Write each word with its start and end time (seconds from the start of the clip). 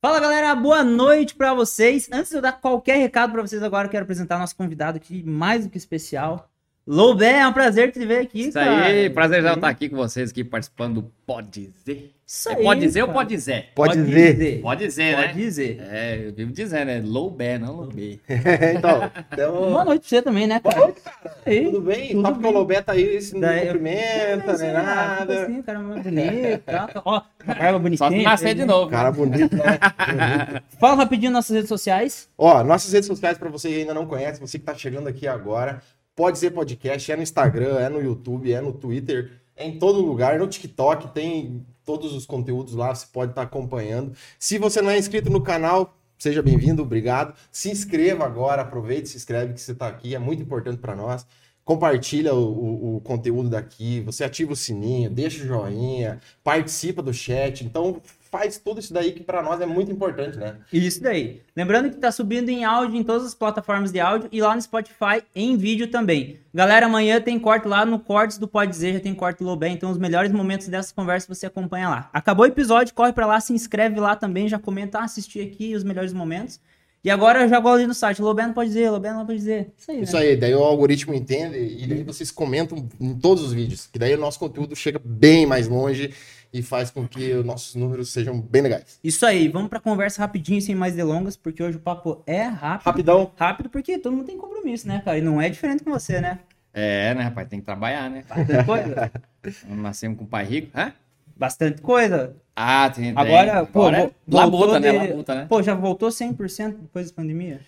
Fala 0.00 0.20
galera, 0.20 0.54
boa 0.54 0.84
noite 0.84 1.34
pra 1.34 1.54
vocês. 1.54 2.08
Antes 2.12 2.30
de 2.30 2.36
eu 2.36 2.42
dar 2.42 2.52
qualquer 2.52 2.96
recado 2.98 3.32
pra 3.32 3.42
vocês 3.42 3.62
agora, 3.62 3.86
eu 3.86 3.90
quero 3.90 4.04
apresentar 4.04 4.38
nosso 4.38 4.54
convidado 4.54 4.98
aqui, 4.98 5.22
mais 5.22 5.64
do 5.64 5.70
que 5.70 5.78
especial. 5.78 6.50
Loubé, 6.86 7.40
é 7.40 7.48
um 7.48 7.52
prazer 7.52 7.90
te 7.90 8.04
ver 8.06 8.20
aqui, 8.20 8.42
Isso 8.42 8.52
cara. 8.52 8.84
aí, 8.84 9.10
prazer 9.10 9.42
já 9.42 9.54
estar 9.54 9.68
aqui 9.68 9.88
com 9.88 9.96
vocês, 9.96 10.30
aqui 10.30 10.44
participando 10.44 11.02
do 11.02 11.12
Pode 11.26 11.48
Dizer. 11.48 12.12
Isso 12.24 12.48
É 12.48 12.54
aí, 12.56 12.62
pode 12.64 12.80
dizer 12.80 13.02
ou 13.02 13.06
cara. 13.08 13.18
pode 13.18 13.28
dizer? 13.30 13.68
Pode 13.74 14.04
dizer. 14.04 14.60
Pode 14.60 14.84
dizer, 14.84 15.14
Pode 15.16 15.26
né? 15.28 15.32
dizer. 15.34 15.80
É, 15.80 16.26
eu 16.26 16.32
vivo 16.34 16.52
dizendo, 16.52 16.90
é 16.90 17.00
Loubé, 17.00 17.56
não 17.58 17.74
Loubé. 17.76 18.18
então, 18.76 19.10
então 19.32 19.52
Boa 19.52 19.84
noite 19.84 20.00
pra 20.02 20.08
você 20.08 20.22
também, 20.22 20.46
né, 20.46 20.58
cara? 20.60 20.92
Aí. 21.44 21.64
tudo 21.66 21.80
bem? 21.80 22.08
Tudo 22.10 22.22
Só 22.22 22.32
porque 22.32 22.46
o 22.46 22.50
bem. 22.50 22.58
Lobeto 22.60 22.90
aí 22.90 23.20
se 23.22 23.34
não 23.34 23.40
Daí 23.40 23.60
cumprimenta, 23.66 24.58
nem 24.58 24.68
é, 24.68 24.72
nada. 24.72 25.42
Assim, 25.42 25.62
cara, 25.62 25.78
mais 25.80 26.02
bonito, 26.02 26.62
tá? 26.64 26.90
Ó, 27.04 27.16
a 27.46 27.54
barba 27.54 27.78
bonitinha. 27.78 28.10
Só 28.10 28.16
se 28.16 28.22
nascer 28.22 28.54
de 28.54 28.60
né? 28.60 28.66
novo. 28.66 28.90
Cara 28.90 29.12
bonito, 29.12 29.56
né? 29.56 29.78
Fala 30.80 30.94
rapidinho 30.96 31.30
nossas 31.32 31.54
redes 31.54 31.68
sociais. 31.68 32.28
Ó, 32.36 32.62
nossas 32.64 32.92
redes 32.92 33.06
sociais, 33.06 33.38
pra 33.38 33.48
você 33.48 33.68
que 33.68 33.74
ainda 33.80 33.94
não 33.94 34.06
conhece, 34.06 34.40
você 34.40 34.58
que 34.58 34.64
tá 34.64 34.74
chegando 34.74 35.08
aqui 35.08 35.28
agora, 35.28 35.80
pode 36.16 36.38
ser 36.38 36.50
podcast, 36.50 37.12
é 37.12 37.16
no 37.16 37.22
Instagram, 37.22 37.78
é 37.78 37.88
no 37.88 38.00
YouTube, 38.02 38.52
é 38.52 38.60
no 38.60 38.72
Twitter, 38.72 39.32
é 39.56 39.66
em 39.68 39.78
todo 39.78 40.00
lugar, 40.00 40.38
no 40.38 40.48
TikTok, 40.48 41.14
tem 41.14 41.64
todos 41.84 42.12
os 42.14 42.26
conteúdos 42.26 42.74
lá, 42.74 42.94
você 42.94 43.06
pode 43.12 43.32
estar 43.32 43.42
acompanhando. 43.42 44.12
Se 44.38 44.58
você 44.58 44.82
não 44.82 44.90
é 44.90 44.98
inscrito 44.98 45.30
no 45.30 45.40
canal, 45.40 45.96
seja 46.18 46.42
bem-vindo, 46.42 46.82
obrigado. 46.82 47.34
Se 47.52 47.70
inscreva 47.70 48.24
agora, 48.24 48.62
aproveite, 48.62 49.08
se 49.10 49.16
inscreve 49.16 49.52
que 49.54 49.60
você 49.60 49.74
tá 49.74 49.86
aqui, 49.86 50.14
é 50.14 50.18
muito 50.18 50.42
importante 50.42 50.78
para 50.78 50.96
nós. 50.96 51.24
Compartilha 51.64 52.32
o, 52.34 52.38
o- 52.38 52.96
o 52.96 53.00
conteúdo 53.00 53.48
daqui, 53.48 54.00
você 54.00 54.24
ativa 54.24 54.52
o 54.52 54.56
sininho, 54.56 55.10
deixa 55.10 55.42
o 55.42 55.46
joinha, 55.46 56.20
participa 56.42 57.02
do 57.02 57.12
chat. 57.12 57.64
Então, 57.64 58.00
faz 58.36 58.58
tudo 58.58 58.80
isso 58.80 58.92
daí 58.92 59.12
que 59.12 59.22
para 59.22 59.42
nós 59.42 59.60
é 59.60 59.66
muito 59.66 59.90
importante, 59.90 60.36
né? 60.36 60.56
Isso 60.70 61.02
daí. 61.02 61.40
Lembrando 61.56 61.90
que 61.90 61.96
tá 61.96 62.12
subindo 62.12 62.50
em 62.50 62.64
áudio 62.64 62.96
em 62.98 63.02
todas 63.02 63.26
as 63.26 63.34
plataformas 63.34 63.90
de 63.90 63.98
áudio 63.98 64.28
e 64.30 64.42
lá 64.42 64.54
no 64.54 64.60
Spotify 64.60 65.22
em 65.34 65.56
vídeo 65.56 65.88
também. 65.88 66.38
Galera, 66.52 66.84
amanhã 66.84 67.18
tem 67.18 67.38
corte 67.38 67.66
lá 67.66 67.86
no 67.86 67.98
Cortes 67.98 68.36
do 68.36 68.46
Pode 68.46 68.70
Dizer, 68.70 68.92
já 68.94 69.00
tem 69.00 69.14
corte 69.14 69.38
do 69.38 69.46
Lobé, 69.46 69.68
então 69.68 69.90
os 69.90 69.98
melhores 69.98 70.32
momentos 70.32 70.68
dessa 70.68 70.94
conversa 70.94 71.32
você 71.34 71.46
acompanha 71.46 71.88
lá. 71.88 72.10
Acabou 72.12 72.44
o 72.44 72.48
episódio, 72.48 72.94
corre 72.94 73.12
pra 73.12 73.26
lá, 73.26 73.40
se 73.40 73.54
inscreve 73.54 73.98
lá 73.98 74.14
também, 74.14 74.48
já 74.48 74.58
comenta, 74.58 74.98
ah, 74.98 75.04
assisti 75.04 75.40
aqui 75.40 75.74
os 75.74 75.82
melhores 75.82 76.12
momentos. 76.12 76.60
E 77.02 77.10
agora 77.10 77.42
eu 77.42 77.48
já 77.48 77.60
vou 77.60 77.72
ali 77.72 77.86
no 77.86 77.94
site, 77.94 78.20
Lobé 78.20 78.46
não 78.46 78.52
pode 78.52 78.68
dizer, 78.68 78.90
Lobé 78.90 79.12
não 79.12 79.24
pode 79.24 79.38
dizer. 79.38 79.70
Isso 79.78 79.90
aí, 79.90 80.02
Isso 80.02 80.16
né? 80.16 80.22
aí, 80.22 80.36
daí 80.36 80.54
o 80.54 80.62
algoritmo 80.62 81.14
entende 81.14 81.56
e 81.56 81.86
daí 81.86 82.02
vocês 82.02 82.30
comentam 82.30 82.88
em 83.00 83.14
todos 83.14 83.44
os 83.44 83.52
vídeos. 83.52 83.86
Que 83.86 83.98
daí 83.98 84.14
o 84.14 84.18
nosso 84.18 84.38
conteúdo 84.40 84.74
chega 84.74 85.00
bem 85.04 85.46
mais 85.46 85.68
longe 85.68 86.12
e 86.52 86.62
faz 86.62 86.90
com 86.90 87.06
que 87.06 87.32
os 87.34 87.44
nossos 87.44 87.74
números 87.74 88.10
sejam 88.12 88.40
bem 88.40 88.62
legais. 88.62 88.98
Isso 89.02 89.24
aí, 89.26 89.48
vamos 89.48 89.68
pra 89.68 89.80
conversa 89.80 90.20
rapidinho, 90.20 90.60
sem 90.62 90.74
mais 90.74 90.94
delongas, 90.94 91.36
porque 91.36 91.62
hoje 91.62 91.76
o 91.76 91.80
papo 91.80 92.22
é 92.26 92.42
rápido. 92.44 92.86
Rapidão. 92.86 93.30
Rápido 93.36 93.68
porque 93.70 93.98
todo 93.98 94.14
mundo 94.14 94.26
tem 94.26 94.38
compromisso, 94.38 94.86
né, 94.88 95.00
cara? 95.04 95.18
E 95.18 95.20
não 95.22 95.40
é 95.40 95.48
diferente 95.48 95.82
com 95.84 95.90
você, 95.90 96.20
né? 96.20 96.38
É, 96.72 97.14
né, 97.14 97.22
rapaz? 97.22 97.48
Tem 97.48 97.58
que 97.58 97.64
trabalhar, 97.64 98.10
né? 98.10 98.22
Bastante 98.28 98.64
coisa. 98.64 99.12
Nascemos 99.68 100.18
com 100.18 100.24
um 100.24 100.26
pai 100.26 100.44
rico. 100.44 100.68
Hã? 100.74 100.92
Bastante 101.36 101.80
coisa. 101.82 102.34
Ah, 102.54 102.88
tem. 102.90 103.14
tem. 103.14 103.16
Agora, 103.16 103.66
pô, 103.66 103.82
Agora 103.86 103.98
é 104.02 104.10
labuta, 104.28 104.80
né? 104.80 104.90
de- 104.92 105.08
Labuta, 105.08 105.34
né? 105.34 105.46
Pô, 105.48 105.62
já 105.62 105.74
voltou 105.74 106.10
100% 106.10 106.76
depois 106.82 107.10
da 107.10 107.16
pandemia? 107.16 107.60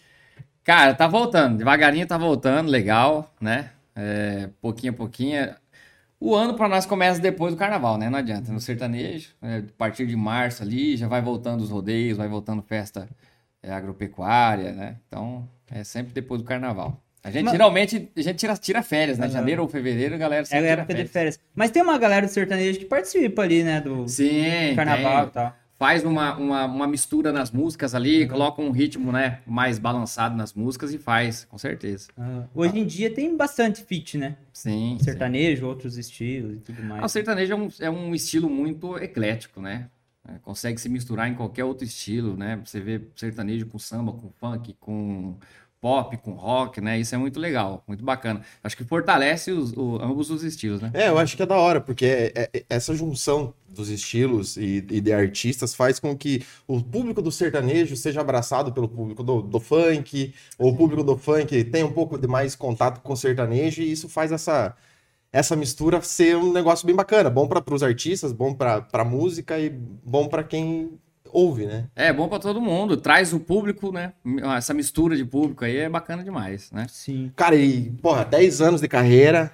Cara, 0.65 0.95
tá 0.95 1.07
voltando. 1.07 1.57
Devagarinho 1.59 2.07
tá 2.07 2.17
voltando, 2.19 2.71
legal, 2.71 3.33
né? 3.41 3.71
É, 3.97 4.49
pouquinho 4.61 4.93
a 4.93 4.97
pouquinho. 4.97 5.55
O 6.21 6.35
ano 6.35 6.55
pra 6.55 6.69
nós 6.69 6.85
começa 6.85 7.21
depois 7.21 7.55
do 7.55 7.59
carnaval, 7.59 7.97
né? 7.97 8.11
Não 8.11 8.19
adianta. 8.19 8.53
No 8.53 8.61
sertanejo, 8.61 9.31
é, 9.41 9.59
a 9.59 9.63
partir 9.77 10.07
de 10.07 10.17
março 10.17 10.63
ali, 10.63 10.97
já 10.97 11.07
vai 11.07 11.23
voltando 11.23 11.61
os 11.63 11.71
rodeios, 11.71 12.19
vai 12.19 12.27
voltando 12.29 12.61
festa 12.63 13.09
é, 13.63 13.71
agropecuária, 13.73 14.73
né? 14.73 14.97
Então, 15.07 15.49
é 15.71 15.85
sempre 15.85 16.13
depois 16.13 16.41
do 16.43 16.47
carnaval. 16.47 17.01
A 17.23 17.31
gente 17.31 17.45
Mas- 17.45 17.53
geralmente 17.53 18.11
a 18.17 18.21
gente 18.23 18.37
tira, 18.37 18.57
tira 18.57 18.83
férias, 18.83 19.19
né? 19.19 19.27
Aham. 19.27 19.33
Janeiro 19.35 19.63
ou 19.63 19.69
fevereiro, 19.69 20.15
a 20.15 20.19
galera 20.19 20.43
É 20.43 20.45
sempre 20.45 20.59
a 20.67 20.71
tira 20.71 20.81
época 20.83 20.95
de 20.95 20.99
férias. 21.09 21.13
férias. 21.37 21.41
Mas 21.55 21.71
tem 21.71 21.83
uma 21.83 21.99
galera 21.99 22.27
do 22.27 22.33
sertanejo 22.33 22.79
que 22.79 22.85
participa 22.85 23.43
ali, 23.43 23.63
né? 23.63 23.81
Do 23.81 24.09
Sim, 24.09 24.75
carnaval 24.75 25.21
tem. 25.23 25.29
e 25.29 25.33
tal. 25.33 25.57
Faz 25.79 26.05
uma, 26.05 26.37
uma, 26.37 26.65
uma 26.65 26.87
mistura 26.87 27.33
nas 27.33 27.53
músicas 27.53 27.95
ali, 27.95 28.27
coloca 28.27 28.61
um 28.61 28.73
ritmo, 28.73 29.13
né, 29.13 29.41
mais 29.47 29.79
balançado 29.79 30.37
nas 30.37 30.53
músicas 30.53 30.93
e 30.93 30.99
faz, 30.99 31.45
com 31.45 31.57
certeza. 31.57 32.09
Ah, 32.19 32.45
hoje 32.55 32.79
em 32.79 32.85
dia 32.85 33.15
tem 33.15 33.37
bastante 33.37 33.83
feat, 33.83 34.19
né? 34.19 34.37
Sim. 34.53 34.97
sim. 34.99 35.05
Sertanejo, 35.05 35.67
outros 35.67 35.97
estilos 35.97 36.57
e 36.57 36.61
tudo 36.61 36.83
mais. 36.83 37.03
Ah, 37.03 37.07
o 37.07 37.09
sertanejo 37.09 37.53
é 37.53 37.57
um, 37.57 37.69
é 37.81 37.91
um 37.91 38.15
estilo 38.15 38.51
muito 38.51 38.99
eclético, 38.99 39.61
né? 39.61 39.89
É, 40.29 40.39
consegue 40.43 40.81
se 40.81 40.89
misturar 40.89 41.29
em 41.29 41.35
qualquer 41.35 41.65
outro 41.65 41.85
estilo, 41.85 42.37
né? 42.37 42.61
Você 42.65 42.81
vê 42.81 43.01
sertanejo 43.15 43.67
com 43.67 43.79
samba, 43.79 44.13
com 44.13 44.31
funk, 44.31 44.75
com 44.81 45.37
pop, 45.81 46.17
com 46.19 46.33
rock, 46.33 46.81
né? 46.81 46.99
Isso 46.99 47.15
é 47.15 47.19
muito 47.19 47.39
legal, 47.39 47.83
muito 47.87 48.05
bacana. 48.05 48.43
Acho 48.63 48.77
que 48.77 48.85
fortalece 48.85 49.53
os, 49.53 49.73
o- 49.73 49.99
ambos 50.03 50.31
os 50.31 50.43
estilos, 50.43 50.81
né? 50.81 50.91
É, 50.93 51.09
eu 51.09 51.19
acho 51.19 51.37
que 51.37 51.43
é 51.43 51.47
da 51.47 51.57
hora, 51.57 51.81
porque 51.81 52.05
é- 52.07 52.51
é- 52.53 52.65
essa 52.69 52.95
junção 52.95 53.53
dos 53.69 53.89
estilos 53.91 54.57
e, 54.57 54.79
e 54.91 55.01
de 55.01 55.13
artistas 55.13 55.75
faz 55.75 56.01
com 56.01 56.17
que 56.17 56.45
o 56.67 56.83
público 56.83 57.21
do 57.21 57.31
sertanejo 57.31 57.95
seja 57.95 58.21
abraçado 58.23 58.73
pelo 58.73 58.89
público 58.89 59.23
do, 59.23 59.43
do 59.43 59.61
funk, 59.61 60.35
ou 60.59 60.73
o 60.73 60.77
público 60.77 61.05
do 61.05 61.17
funk 61.17 61.63
tenha 61.65 61.87
um 61.87 61.93
pouco 61.93 62.19
de 62.19 62.27
mais 62.27 62.57
contato 62.57 63.01
com 63.03 63.13
o 63.13 63.17
sertanejo, 63.17 63.83
e 63.83 63.93
isso 63.93 64.09
faz 64.09 64.33
essa, 64.33 64.75
essa 65.33 65.57
mistura 65.57 66.01
ser 66.03 66.37
um 66.37 66.53
negócio 66.53 66.87
bem 66.87 66.97
bacana. 66.97 67.31
Bom 67.31 67.49
para 67.49 67.63
os 67.75 67.83
artistas, 67.83 68.33
bom 68.33 68.55
para 68.55 68.87
a 68.93 69.05
música 69.05 69.59
e 69.59 69.71
bom 69.71 70.29
para 70.29 70.45
quem 70.45 70.99
ouve, 71.33 71.67
né? 71.67 71.85
É 71.95 72.13
bom 72.13 72.29
pra 72.29 72.39
todo 72.39 72.61
mundo, 72.61 72.97
traz 72.97 73.33
o 73.33 73.41
público, 73.41 73.93
né? 73.93 74.13
Essa 74.57 74.73
mistura 74.75 75.17
de 75.17 75.25
público 75.25 75.65
aí 75.65 75.77
é 75.77 75.89
bacana 75.89 76.23
demais, 76.25 76.71
né? 76.73 76.87
Sim. 76.89 77.31
Cara, 77.37 77.55
e, 77.57 77.91
porra, 78.03 78.25
10 78.25 78.61
anos 78.61 78.81
de 78.81 78.89
carreira, 78.89 79.53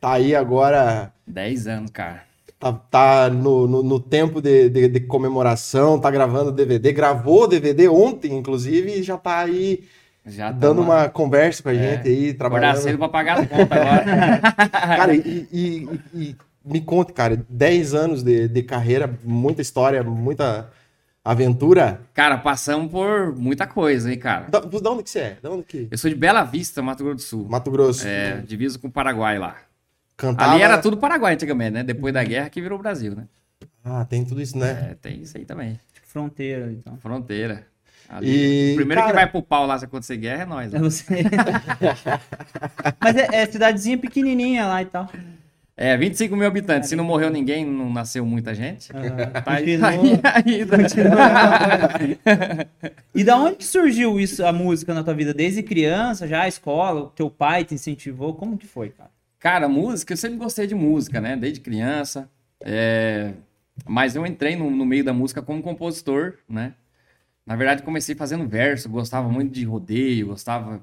tá 0.00 0.12
aí 0.12 0.34
agora. 0.34 1.12
10 1.26 1.66
anos, 1.66 1.90
cara. 1.90 2.22
Tá, 2.58 2.72
tá 2.72 3.28
no, 3.30 3.66
no, 3.66 3.82
no 3.82 3.98
tempo 3.98 4.40
de, 4.40 4.68
de, 4.68 4.86
de 4.88 5.00
comemoração, 5.00 5.98
tá 5.98 6.10
gravando 6.10 6.52
DVD, 6.52 6.92
gravou 6.92 7.42
o 7.44 7.46
DVD 7.48 7.88
ontem, 7.88 8.32
inclusive, 8.34 9.00
e 9.00 9.02
já 9.02 9.16
tá 9.18 9.38
aí 9.40 9.82
Já 10.24 10.52
dando 10.52 10.76
tamo- 10.76 10.92
uma 10.92 11.08
conversa 11.08 11.60
com 11.62 11.70
a 11.70 11.74
É. 11.74 11.96
gente 11.96 12.08
aí, 12.08 12.24
Acordar 12.30 12.38
trabalhando. 12.38 12.76
cedo 12.76 12.98
pra 12.98 13.08
pagar 13.08 13.40
as 13.40 13.48
contas 13.48 13.72
agora. 13.78 14.04
Cara, 14.70 15.12
e, 15.14 15.48
e- 15.52 15.88
e 16.14 16.36
me 16.64 16.80
conta, 16.80 17.12
cara, 17.12 17.44
10 17.48 17.94
anos 17.94 18.22
de, 18.22 18.46
de 18.46 18.62
carreira, 18.62 19.12
muita 19.24 19.60
história, 19.60 20.00
muita 20.04 20.70
aventura. 21.24 22.00
cara, 22.12 22.38
passamos 22.38 22.90
por 22.90 23.34
muita 23.36 23.66
coisa, 23.66 24.10
hein, 24.10 24.18
cara. 24.18 24.46
Da, 24.48 24.60
da 24.60 24.90
onde 24.90 25.02
que 25.02 25.10
você 25.10 25.18
é? 25.18 25.38
Da 25.42 25.50
onde 25.50 25.64
que? 25.64 25.88
Eu 25.90 25.98
sou 25.98 26.10
de 26.10 26.16
Bela 26.16 26.42
Vista, 26.44 26.82
Mato 26.82 27.04
Grosso 27.04 27.16
do 27.16 27.22
Sul. 27.22 27.46
Mato 27.48 27.70
Grosso. 27.70 28.06
É, 28.06 28.42
diviso 28.42 28.78
com 28.78 28.88
o 28.88 28.90
Paraguai 28.90 29.38
lá. 29.38 29.56
Cantava... 30.16 30.52
Ali 30.52 30.62
era 30.62 30.78
tudo 30.78 30.96
Paraguai 30.96 31.34
antigamente, 31.34 31.72
né? 31.72 31.82
Depois 31.82 32.12
da 32.12 32.22
guerra 32.22 32.48
que 32.48 32.60
virou 32.60 32.78
Brasil, 32.78 33.14
né? 33.14 33.24
Ah, 33.84 34.04
tem 34.04 34.24
tudo 34.24 34.40
isso, 34.40 34.56
né? 34.56 34.90
É, 34.90 34.94
tem 34.94 35.22
isso 35.22 35.36
aí 35.36 35.44
também. 35.44 35.78
Fronteira, 36.04 36.70
então. 36.70 36.96
Fronteira. 36.98 37.66
Ali. 38.08 38.28
E, 38.28 38.72
o 38.74 38.76
primeiro 38.76 39.00
cara, 39.00 39.12
que 39.12 39.16
vai 39.16 39.26
pro 39.26 39.42
pau 39.42 39.66
lá 39.66 39.78
se 39.78 39.86
acontecer 39.86 40.18
guerra 40.18 40.42
é 40.42 40.46
nós. 40.46 40.74
É 40.74 40.78
Né? 40.78 40.84
você. 40.84 41.04
Mas 43.00 43.16
é, 43.16 43.28
é 43.32 43.46
cidadezinha 43.46 43.96
pequenininha 43.96 44.66
lá 44.66 44.82
e 44.82 44.86
tal. 44.86 45.08
É, 45.82 45.96
25 45.96 46.36
mil 46.36 46.46
habitantes. 46.46 46.88
Se 46.88 46.94
não 46.94 47.02
morreu 47.02 47.28
ninguém, 47.28 47.64
não 47.64 47.92
nasceu 47.92 48.24
muita 48.24 48.54
gente. 48.54 48.92
Ah, 48.94 49.40
Tá 49.40 49.52
aí, 49.54 49.74
aí, 49.82 50.64
E 53.12 53.24
da 53.24 53.36
onde 53.36 53.56
que 53.56 53.64
surgiu 53.64 54.20
isso, 54.20 54.46
a 54.46 54.52
música 54.52 54.94
na 54.94 55.02
tua 55.02 55.12
vida? 55.12 55.34
Desde 55.34 55.60
criança, 55.60 56.28
já 56.28 56.42
a 56.42 56.48
escola, 56.48 57.00
o 57.02 57.06
teu 57.08 57.28
pai 57.28 57.64
te 57.64 57.74
incentivou? 57.74 58.32
Como 58.34 58.56
que 58.56 58.66
foi, 58.66 58.90
cara? 58.90 59.10
Cara, 59.40 59.68
música, 59.68 60.12
eu 60.12 60.16
sempre 60.16 60.38
gostei 60.38 60.68
de 60.68 60.74
música, 60.74 61.20
né? 61.20 61.36
Desde 61.36 61.58
criança. 61.60 62.30
É, 62.60 63.32
Mas 63.84 64.14
eu 64.14 64.24
entrei 64.24 64.54
no, 64.54 64.70
no 64.70 64.86
meio 64.86 65.02
da 65.04 65.12
música 65.12 65.42
como 65.42 65.60
compositor, 65.62 66.34
né? 66.48 66.74
Na 67.44 67.56
verdade, 67.56 67.82
comecei 67.82 68.14
fazendo 68.14 68.46
verso, 68.46 68.88
gostava 68.88 69.28
muito 69.28 69.52
de 69.52 69.64
rodeio, 69.64 70.28
gostava. 70.28 70.80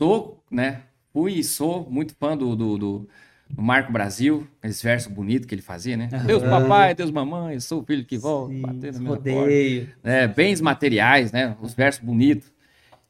Sou, 0.00 0.40
né? 0.50 0.82
Fui 1.12 1.32
e 1.34 1.44
sou 1.44 1.88
muito 1.90 2.14
fã 2.14 2.36
do, 2.36 2.54
do, 2.54 2.78
do- 2.78 3.08
do 3.52 3.60
Marco 3.62 3.92
Brasil, 3.92 4.46
esse 4.62 4.82
verso 4.82 5.10
bonito 5.10 5.46
que 5.46 5.54
ele 5.54 5.62
fazia, 5.62 5.96
né? 5.96 6.08
Deus 6.26 6.42
papai, 6.42 6.94
Deus 6.94 7.10
mamãe, 7.10 7.54
eu 7.54 7.60
sou 7.60 7.82
o 7.82 7.84
filho 7.84 8.04
que 8.04 8.16
volta, 8.16 8.52
Sim, 8.54 8.62
batendo 8.62 8.94
na 8.94 8.98
minha 9.00 9.10
porta 9.16 9.30
rodeio. 9.30 9.94
né, 10.02 10.26
bens 10.26 10.60
materiais, 10.60 11.30
né? 11.32 11.56
Os 11.60 11.74
versos 11.74 12.02
bonitos. 12.02 12.50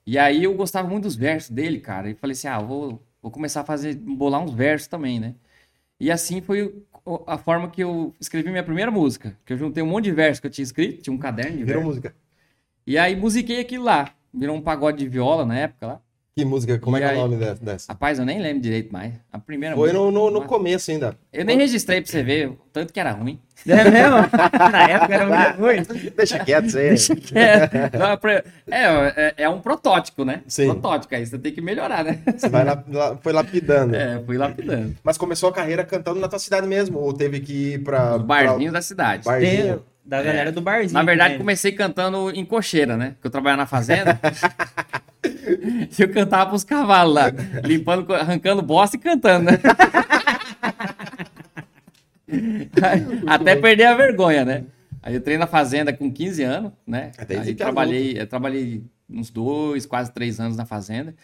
E 0.05 0.19
aí 0.19 0.43
eu 0.45 0.55
gostava 0.55 0.89
muito 0.89 1.05
dos 1.05 1.15
versos 1.15 1.51
dele, 1.51 1.79
cara. 1.79 2.11
E 2.11 2.15
falei 2.15 2.33
assim, 2.33 2.49
ah, 2.49 2.59
vou, 2.59 3.01
vou 3.23 3.31
começar 3.31 3.61
a 3.61 3.65
fazer, 3.65 3.95
bolar 3.95 4.43
uns 4.43 4.53
versos 4.53 4.89
também, 4.89 5.21
né? 5.21 5.35
E 6.01 6.11
assim 6.11 6.41
foi 6.41 6.83
a 7.27 7.39
forma 7.39 7.71
que 7.71 7.83
eu 7.83 8.13
escrevi 8.21 8.51
minha 8.51 8.65
primeira 8.65 8.91
música. 8.91 9.37
Que 9.47 9.53
eu 9.53 9.57
juntei 9.57 9.81
um 9.83 9.87
monte 9.87 10.07
de 10.07 10.13
versos 10.13 10.41
que 10.41 10.47
eu 10.49 10.51
tinha 10.51 10.65
escrito, 10.65 11.03
tinha 11.03 11.15
um 11.15 11.19
caderno 11.19 11.53
de 11.59 11.65
Virou 11.65 11.83
versos. 11.83 11.87
música. 11.87 12.15
E 12.85 12.99
aí 12.99 13.15
musiquei 13.15 13.61
aquilo 13.61 13.85
lá. 13.85 14.11
Virou 14.35 14.57
um 14.57 14.61
pagode 14.61 14.99
de 14.99 15.09
viola 15.09 15.47
na 15.47 15.57
época 15.57 15.87
lá. 15.87 16.01
Que 16.35 16.47
música? 16.47 16.79
Como 16.79 16.97
E 16.97 17.01
é 17.01 17.03
que 17.03 17.09
é 17.09 17.11
aí? 17.13 17.19
o 17.19 17.29
nome 17.29 17.37
dessa? 17.61 17.93
Rapaz, 17.93 18.19
eu 18.19 18.25
nem 18.25 18.41
lembro 18.41 18.63
direito 18.63 18.91
mais. 18.91 19.13
A 19.31 19.39
primeira 19.39 19.77
Foi 19.77 19.93
música. 19.93 20.03
no, 20.03 20.11
no, 20.11 20.31
no 20.31 20.43
começo 20.47 20.91
ainda. 20.91 21.15
Eu 21.31 21.45
nem 21.45 21.59
registrei 21.59 22.01
pra 22.01 22.11
você 22.11 22.23
ver, 22.23 22.49
o 22.49 22.59
tanto 22.73 22.91
que 22.91 22.99
era 22.99 23.11
ruim. 23.13 23.39
É 23.69 23.85
mesmo? 23.91 24.17
Na 24.73 24.89
época 24.89 25.15
era 25.15 25.27
muito 25.55 25.93
ruim. 25.93 26.11
Deixa 26.17 26.39
quieto 26.39 26.65
isso 26.69 26.79
aí. 26.79 26.95
É, 27.39 27.99
não, 27.99 28.17
pra- 28.17 28.33
é, 28.33 28.45
é, 28.71 29.35
é 29.45 29.49
um 29.51 29.61
protótipo, 29.61 30.25
né? 30.25 30.41
Sim. 30.49 30.69
Protótipo, 30.71 31.15
aí 31.15 31.27
você 31.27 31.39
tem 31.39 31.53
que 31.53 31.61
melhorar, 31.61 32.03
né? 32.03 32.23
Você 32.35 32.49
vai 32.49 32.65
lá, 32.65 32.83
lá- 32.89 33.19
foi 33.23 33.33
lapidando. 33.35 33.95
É, 33.95 34.19
fui 34.25 34.39
lapidando. 34.39 34.97
Mas 35.05 35.19
começou 35.19 35.51
a 35.51 35.53
carreira 35.53 35.85
cantando 35.85 36.19
na 36.19 36.29
tua 36.29 36.39
cidade 36.39 36.67
mesmo? 36.67 36.99
Ou 36.99 37.13
teve 37.13 37.41
que 37.41 37.75
ir 37.75 37.85
pra. 37.85 38.17
Os 38.17 38.23
barzinhos 38.23 38.73
da 38.73 38.81
cidade. 38.81 39.25
pra- 39.25 39.33
barzinho? 39.35 39.75
Tem 39.77 39.83
da 40.05 40.23
galera 40.23 40.51
do 40.51 40.63
barzinho. 40.63 40.95
Na 40.95 41.03
verdade, 41.03 41.35
também. 41.35 41.39
comecei 41.41 41.73
cantando 41.73 42.31
em 42.31 42.45
cocheira, 42.45 42.97
né? 42.97 43.11
Porque 43.11 43.27
eu 43.27 43.31
trabalhava 43.31 43.61
na 43.63 43.67
fazenda. 43.67 44.19
eu 45.99 46.09
cantava 46.13 46.51
pros 46.51 46.65
cavalos 46.65 47.15
lá, 47.15 47.33
limpando, 47.65 48.13
arrancando 48.15 48.63
bosta 48.63 48.97
e 48.97 49.01
cantando, 49.01 49.47
né? 49.47 49.59
Até 53.27 53.57
perder 53.57 53.85
a 53.85 53.95
vergonha, 53.95 54.45
né? 54.45 54.65
Aí 55.03 55.15
eu 55.15 55.21
treino 55.21 55.41
na 55.41 55.47
fazenda 55.47 55.93
com 55.93 56.11
15 56.11 56.43
anos, 56.43 56.73
né? 56.87 57.11
Até 57.19 57.39
Aí 57.39 57.51
é 57.51 57.55
trabalhei, 57.55 58.27
trabalhei 58.27 58.85
uns 59.11 59.31
dois, 59.31 59.85
quase 59.85 60.13
três 60.13 60.39
anos 60.39 60.57
na 60.57 60.65
fazenda. 60.65 61.15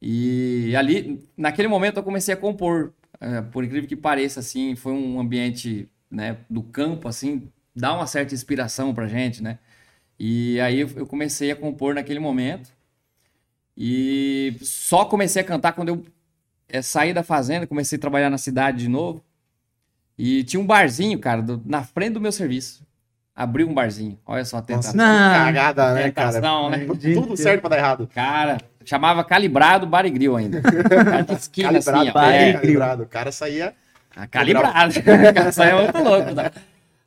E 0.00 0.74
ali, 0.76 1.20
naquele 1.36 1.68
momento, 1.68 1.96
eu 1.96 2.02
comecei 2.02 2.32
a 2.32 2.36
compor. 2.36 2.92
É, 3.20 3.42
por 3.42 3.64
incrível 3.64 3.88
que 3.88 3.96
pareça, 3.96 4.38
assim, 4.38 4.76
foi 4.76 4.92
um 4.92 5.18
ambiente 5.18 5.88
né, 6.08 6.36
do 6.48 6.62
campo, 6.62 7.08
assim, 7.08 7.48
dá 7.74 7.92
uma 7.92 8.06
certa 8.06 8.32
inspiração 8.32 8.94
pra 8.94 9.08
gente, 9.08 9.42
né? 9.42 9.58
E 10.18 10.60
aí 10.60 10.80
eu 10.80 11.06
comecei 11.06 11.50
a 11.50 11.56
compor 11.56 11.94
naquele 11.94 12.20
momento. 12.20 12.70
E 13.80 14.56
só 14.60 15.04
comecei 15.04 15.40
a 15.40 15.44
cantar 15.44 15.72
quando 15.72 15.88
eu 15.90 16.04
eh, 16.68 16.82
saí 16.82 17.14
da 17.14 17.22
fazenda, 17.22 17.64
comecei 17.64 17.96
a 17.96 18.00
trabalhar 18.00 18.28
na 18.28 18.36
cidade 18.38 18.78
de 18.78 18.88
novo. 18.88 19.22
E 20.18 20.42
tinha 20.42 20.58
um 20.60 20.66
barzinho, 20.66 21.16
cara, 21.20 21.40
do- 21.40 21.62
na 21.64 21.84
frente 21.84 22.14
do 22.14 22.20
meu 22.20 22.32
serviço. 22.32 22.82
Abriu 23.36 23.68
um 23.68 23.72
barzinho. 23.74 24.18
Olha 24.26 24.44
só 24.44 24.56
a 24.56 24.60
Nossa, 24.60 24.66
tentação. 24.66 24.92
que 24.92 24.96
Não. 24.98 25.44
cagada, 25.44 25.94
né, 25.94 26.10
cara? 26.10 26.32
Tentação, 26.32 26.70
né? 26.70 26.86
Tudo 27.14 27.36
certo 27.36 27.60
pra 27.60 27.70
dar 27.70 27.78
errado. 27.78 28.08
Cara, 28.12 28.58
chamava 28.84 29.22
Calibrado 29.22 29.86
Barigril 29.86 30.36
ainda. 30.36 30.60
Cara 30.60 31.22
de 31.22 31.34
esquina, 31.34 31.78
assim, 31.78 31.88
Calibrado, 31.92 32.18
ó. 32.18 32.30
É, 32.32 32.48
é, 32.48 32.52
calibrado. 32.54 33.02
O 33.04 33.06
cara 33.06 33.30
saía. 33.30 33.74
Ah, 34.16 34.26
Calibrado. 34.26 34.90
O 34.98 35.34
cara 35.34 35.52
saiu 35.52 35.82
muito 35.84 35.98
louco. 36.02 36.34
Tá? 36.34 36.50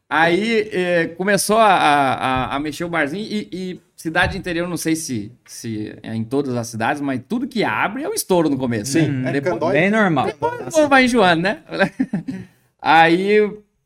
Aí 0.09 0.69
eh, 0.71 1.07
começou 1.17 1.57
a, 1.57 1.67
a, 1.73 2.55
a 2.55 2.59
mexer 2.59 2.85
o 2.85 2.89
barzinho 2.89 3.25
e, 3.25 3.49
e 3.51 3.81
cidade 4.01 4.35
interior, 4.37 4.67
não 4.67 4.77
sei 4.77 4.95
se, 4.95 5.31
se 5.45 5.95
é 6.01 6.15
em 6.15 6.23
todas 6.23 6.55
as 6.55 6.67
cidades, 6.67 7.01
mas 7.01 7.21
tudo 7.27 7.47
que 7.47 7.63
abre 7.63 8.03
é 8.03 8.09
um 8.09 8.13
estouro 8.13 8.49
no 8.49 8.57
começo. 8.57 8.93
Sim, 8.93 9.07
né? 9.07 9.29
é 9.29 9.39
Depois. 9.39 9.73
Bem 9.73 9.91
normal. 9.91 10.27
o 10.29 10.71
povo 10.71 10.87
vai 10.87 11.05
enjoando, 11.05 11.43
né? 11.43 11.63
Aí 12.81 13.37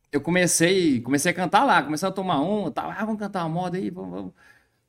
eu 0.10 0.22
comecei, 0.22 1.02
comecei 1.02 1.32
a 1.32 1.36
cantar 1.36 1.66
lá, 1.66 1.84
comecei 1.84 2.08
a 2.08 2.12
tomar 2.12 2.40
um, 2.40 2.72
tal, 2.72 2.90
ah, 2.90 3.04
vamos 3.04 3.20
cantar 3.20 3.44
uma 3.44 3.50
moda 3.50 3.78
aí, 3.78 3.90
vamos, 3.90 4.12
vamos. 4.12 4.34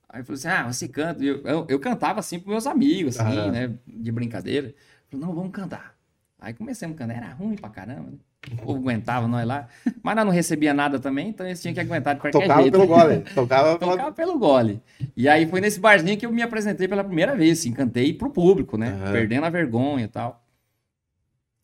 Aí 0.08 0.23
falou 0.23 0.38
assim, 0.38 0.49
ah, 0.49 0.73
você 0.73 0.87
canta. 0.87 1.25
Eu, 1.25 1.43
eu, 1.43 1.67
eu 1.69 1.81
cantava 1.81 2.20
assim 2.20 2.38
pros 2.38 2.52
meus 2.52 2.67
amigos, 2.69 3.19
assim, 3.19 3.50
né? 3.50 3.75
De 3.84 4.12
brincadeira. 4.12 4.73
Falei, 5.11 5.26
não, 5.26 5.34
vamos 5.34 5.50
cantar. 5.50 5.96
Aí 6.38 6.55
comecei 6.55 6.88
a 6.88 6.94
cantar, 6.94 7.17
era 7.17 7.32
ruim 7.32 7.56
pra 7.56 7.69
caramba. 7.69 8.12
né? 8.12 8.19
O 8.53 8.56
povo 8.62 8.79
aguentava 8.79 9.27
nós 9.27 9.44
lá. 9.47 9.67
Mas 10.03 10.15
nós 10.17 10.25
não 10.25 10.33
recebia 10.33 10.73
nada 10.73 11.00
também, 11.00 11.29
então 11.31 11.44
eles 11.44 11.61
tinham 11.61 11.75
que 11.75 11.81
aguentar 11.81 12.15
de 12.15 12.21
qualquer 12.21 12.41
Tocava 12.43 12.62
jeito. 12.62 12.73
pelo 12.75 12.87
gole. 12.87 13.19
Tocava 13.35 13.79
pela. 13.79 13.91
Tocava 13.93 14.12
pelo 14.12 14.38
gole. 14.38 14.81
E 15.17 15.29
aí 15.29 15.47
foi 15.47 15.61
nesse 15.61 15.81
barzinho 15.81 16.17
que 16.17 16.25
eu 16.27 16.31
me 16.33 16.43
apresentei 16.43 16.87
pela 16.87 17.03
primeira 17.03 17.35
vez, 17.35 17.59
assim, 17.59 17.73
cantei 17.73 18.12
pro 18.12 18.31
público, 18.31 18.79
né? 18.79 18.97
Aham. 19.03 19.12
Perdendo 19.12 19.44
a 19.47 19.50
vergonha 19.50 20.05
e 20.05 20.09
tal. 20.09 20.44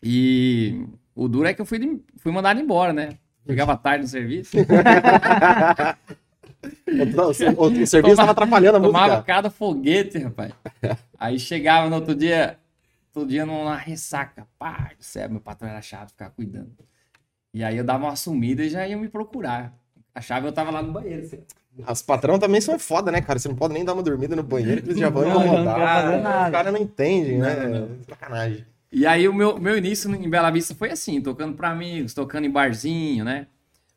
E 0.02 0.84
o 1.14 1.28
duro 1.28 1.46
é 1.46 1.54
que 1.54 1.60
eu 1.60 1.66
fui, 1.66 2.02
fui 2.16 2.32
mandado 2.32 2.58
embora, 2.60 2.92
né? 2.92 3.10
Chegava 3.46 3.76
tarde 3.76 4.02
no 4.02 4.08
serviço, 4.08 4.56
O, 6.86 7.64
o- 7.64 7.82
o 7.82 7.86
serviço 7.86 8.16
tava 8.16 8.30
atrapalhando 8.30 8.76
a 8.78 8.80
tomava 8.80 9.06
música. 9.14 9.22
cada 9.26 9.50
foguete, 9.50 10.18
rapaz. 10.18 10.52
Aí 11.18 11.36
chegava 11.38 11.88
no 11.88 11.96
outro 11.96 12.14
dia, 12.14 12.56
todo 13.12 13.28
dia 13.28 13.44
numa 13.46 13.76
ressaca. 13.76 14.46
Pai 14.58 14.94
do 14.96 15.04
céu, 15.04 15.28
meu 15.28 15.40
patrão 15.40 15.68
era 15.68 15.82
chato 15.82 16.10
ficar 16.10 16.30
cuidando. 16.30 16.72
E 17.54 17.62
aí 17.62 17.76
eu 17.76 17.84
dava 17.84 18.04
uma 18.04 18.16
sumida 18.16 18.64
e 18.64 18.70
já 18.70 18.86
ia 18.86 18.96
me 18.96 19.08
procurar. 19.08 19.74
Achava 20.14 20.42
que 20.42 20.46
eu 20.48 20.52
tava 20.52 20.70
lá 20.70 20.82
no 20.82 20.92
banheiro. 20.92 21.22
assim. 21.22 21.40
As 21.86 22.02
patrão 22.02 22.38
também 22.38 22.60
são 22.60 22.78
foda, 22.78 23.10
né, 23.10 23.20
cara? 23.20 23.38
Você 23.38 23.48
não 23.48 23.56
pode 23.56 23.74
nem 23.74 23.84
dar 23.84 23.94
uma 23.94 24.02
dormida 24.02 24.36
no 24.36 24.42
banheiro, 24.42 24.82
que 24.82 24.88
eles 24.90 24.98
já 24.98 25.08
vão 25.08 25.28
incomodar. 25.28 25.78
nada. 26.22 26.46
Os 26.46 26.52
caras 26.52 26.72
não 26.72 26.80
entendem, 26.80 27.38
né? 27.38 27.66
Não. 27.66 27.88
Sacanagem. 28.08 28.66
E 28.90 29.06
aí 29.06 29.26
o 29.26 29.32
meu, 29.32 29.58
meu 29.58 29.76
início 29.78 30.14
em 30.14 30.28
Bela 30.28 30.50
Vista 30.50 30.74
foi 30.74 30.90
assim, 30.90 31.20
tocando 31.20 31.56
pra 31.56 31.70
amigos, 31.70 32.12
tocando 32.12 32.44
em 32.44 32.50
barzinho, 32.50 33.24
né? 33.24 33.46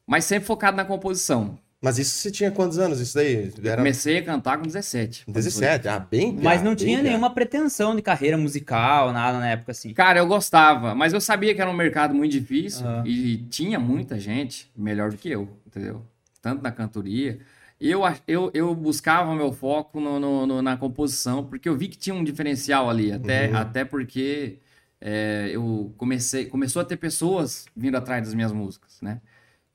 Mas 0.07 0.23
sempre 0.23 0.47
focado 0.47 0.77
na 0.77 0.85
composição. 0.85 1.59
Mas 1.85 1.99
isso 1.99 2.17
você 2.17 2.31
tinha 2.31 2.49
quantos 2.49 2.79
anos? 2.79 2.99
Isso 2.99 3.13
daí? 3.13 3.51
Era 3.63 3.77
Comecei 3.77 4.17
a 4.17 4.23
cantar 4.23 4.57
com 4.57 4.63
17. 4.65 5.23
17. 5.27 5.87
Ah, 5.87 5.99
bem. 5.99 6.35
Mas 6.41 6.63
não 6.63 6.71
bem 6.73 6.77
tinha 6.87 6.97
piá. 6.99 7.03
nenhuma 7.09 7.29
pretensão 7.29 7.95
de 7.95 8.01
carreira 8.01 8.35
musical, 8.39 9.13
nada 9.13 9.37
na 9.37 9.49
época 9.49 9.71
assim. 9.71 9.93
Cara, 9.93 10.17
eu 10.17 10.25
gostava, 10.25 10.95
mas 10.95 11.13
eu 11.13 11.21
sabia 11.21 11.53
que 11.53 11.61
era 11.61 11.69
um 11.69 11.75
mercado 11.75 12.15
muito 12.15 12.31
difícil 12.31 12.87
Aham. 12.87 13.03
e 13.05 13.37
tinha 13.51 13.77
muita 13.79 14.19
gente 14.19 14.67
melhor 14.75 15.11
do 15.11 15.17
que 15.17 15.29
eu, 15.29 15.47
entendeu? 15.67 16.01
Tanto 16.41 16.63
na 16.63 16.71
cantoria. 16.71 17.37
Eu, 17.79 18.01
eu, 18.27 18.49
eu 18.55 18.73
buscava 18.73 19.35
meu 19.35 19.51
foco 19.53 19.99
no, 19.99 20.19
no- 20.19 20.47
no- 20.47 20.61
na 20.63 20.75
composição, 20.77 21.43
porque 21.43 21.69
eu 21.69 21.77
vi 21.77 21.87
que 21.87 21.97
tinha 21.99 22.15
um 22.15 22.23
diferencial 22.23 22.89
ali, 22.89 23.11
até, 23.11 23.49
Uhum. 23.49 23.57
até 23.57 23.85
porque 23.85 24.57
é, 24.99 25.49
eu 25.51 25.93
comecei, 25.97 26.45
começou 26.45 26.81
a 26.81 26.85
ter 26.85 26.97
pessoas 26.97 27.65
vindo 27.77 27.95
atrás 27.95 28.23
das 28.23 28.33
minhas 28.33 28.51
músicas, 28.51 28.97
né? 29.03 29.21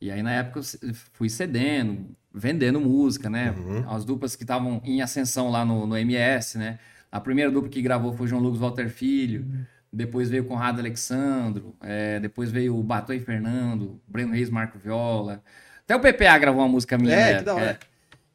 E 0.01 0.11
aí 0.11 0.23
na 0.23 0.33
época 0.33 0.61
eu 0.61 0.95
fui 1.13 1.29
cedendo, 1.29 2.07
vendendo 2.33 2.81
música, 2.81 3.29
né? 3.29 3.51
Uhum. 3.51 3.91
As 3.91 4.05
duplas 4.05 4.35
que 4.35 4.45
estavam 4.45 4.81
em 4.85 5.03
ascensão 5.03 5.51
lá 5.51 5.65
no, 5.65 5.87
no 5.87 5.97
MS, 5.97 6.57
né? 6.59 6.79
A 7.13 7.21
primeira 7.21 7.51
dupla 7.51 7.69
que 7.69 7.83
gravou 7.83 8.13
foi 8.13 8.27
João 8.27 8.41
Lucas 8.41 8.61
Walter 8.61 8.89
Filho. 8.89 9.45
Depois 9.93 10.31
veio 10.31 10.45
o 10.45 10.47
Conrado 10.47 10.79
Alexandro. 10.79 11.75
é, 11.83 12.21
depois 12.21 12.51
veio 12.51 12.77
o 12.77 12.83
Bato 12.83 13.13
e 13.13 13.19
Fernando. 13.19 14.01
Breno 14.07 14.33
Reis, 14.33 14.49
Marco 14.49 14.79
Viola. 14.79 15.43
Até 15.85 15.97
o 15.97 16.01
PPA 16.01 16.39
gravou 16.39 16.63
uma 16.63 16.69
música 16.69 16.97
minha. 16.97 17.15
É, 17.15 17.39
que 17.39 17.45
da 17.45 17.55
hora. 17.55 17.79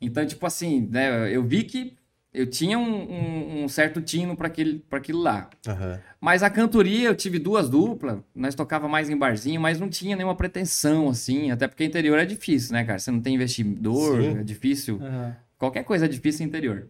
Então, 0.02 0.26
tipo 0.26 0.46
assim, 0.46 0.88
né? 0.92 1.34
Eu 1.34 1.42
vi 1.42 1.64
que 1.64 1.96
eu 2.36 2.48
tinha 2.48 2.78
um, 2.78 2.84
um- 3.12 3.64
um 3.64 3.68
certo 3.68 4.02
tino 4.02 4.36
para 4.36 4.48
aquilo 4.48 5.22
lá. 5.22 5.50
Aham. 5.68 6.00
Mas 6.20 6.44
a 6.44 6.50
cantoria, 6.50 7.08
eu 7.10 7.16
tive 7.16 7.38
duas 7.40 7.70
duplas, 7.70 8.20
nós 8.34 8.56
tocava 8.56 8.88
mais 8.88 9.10
em 9.10 9.18
barzinho, 9.18 9.60
mas 9.62 9.80
não 9.80 9.90
tinha 9.90 10.16
nenhuma 10.16 10.36
pretensão, 10.36 11.10
assim, 11.10 11.52
até 11.52 11.68
porque 11.68 11.84
interior 11.86 12.18
é 12.18 12.26
difícil, 12.26 12.74
né, 12.74 12.84
cara? 12.84 13.00
Você 13.00 13.12
não 13.12 13.22
tem 13.22 13.36
investidor, 13.36 14.22
Sim. 14.22 14.38
é 14.40 14.44
difícil. 14.44 15.00
Aham. 15.02 15.36
Qualquer 15.58 15.84
coisa 15.84 16.06
é 16.06 16.08
difícil 16.08 16.46
interior. 16.46 16.90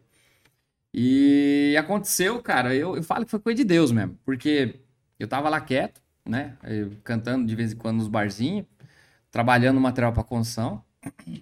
E 0.93 1.75
aconteceu, 1.77 2.41
cara, 2.41 2.73
eu, 2.73 2.95
eu 2.95 3.03
falo 3.03 3.25
que 3.25 3.31
foi 3.31 3.39
coisa 3.39 3.57
de 3.57 3.63
Deus 3.65 3.91
mesmo, 3.91 4.17
porque 4.23 4.75
eu 5.19 5.27
tava 5.27 5.49
lá 5.49 5.59
quieto, 5.59 6.01
né, 6.25 6.57
eu 6.63 6.91
cantando 7.03 7.45
de 7.45 7.55
vez 7.55 7.73
em 7.73 7.75
quando 7.75 7.97
nos 7.97 8.07
barzinhos, 8.07 8.65
trabalhando 9.29 9.79
material 9.79 10.13
para 10.13 10.23
construção, 10.23 10.81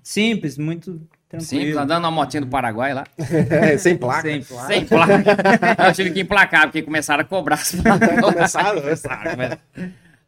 Simples, 0.04 0.58
muito 0.58 1.08
tranquilo. 1.38 1.62
simples, 1.62 1.78
andando 1.78 2.02
na 2.04 2.12
motinha 2.12 2.42
do 2.42 2.48
Paraguai 2.48 2.94
lá, 2.94 3.04
É, 3.50 3.78
sem 3.78 3.98
placa. 3.98 4.22
Sempre. 4.30 4.54
lá. 4.54 4.68
sem 4.68 4.86
placa. 4.86 5.24
eu 5.88 5.94
tive 5.94 6.12
que 6.12 6.22
emplacar, 6.22 6.64
porque 6.64 6.82
começaram 6.82 7.22
a 7.22 7.26
cobrar 7.26 7.56
as 7.56 7.72
placas. 7.76 8.10
Começaram, 8.22 8.82
Começaram. 8.82 9.58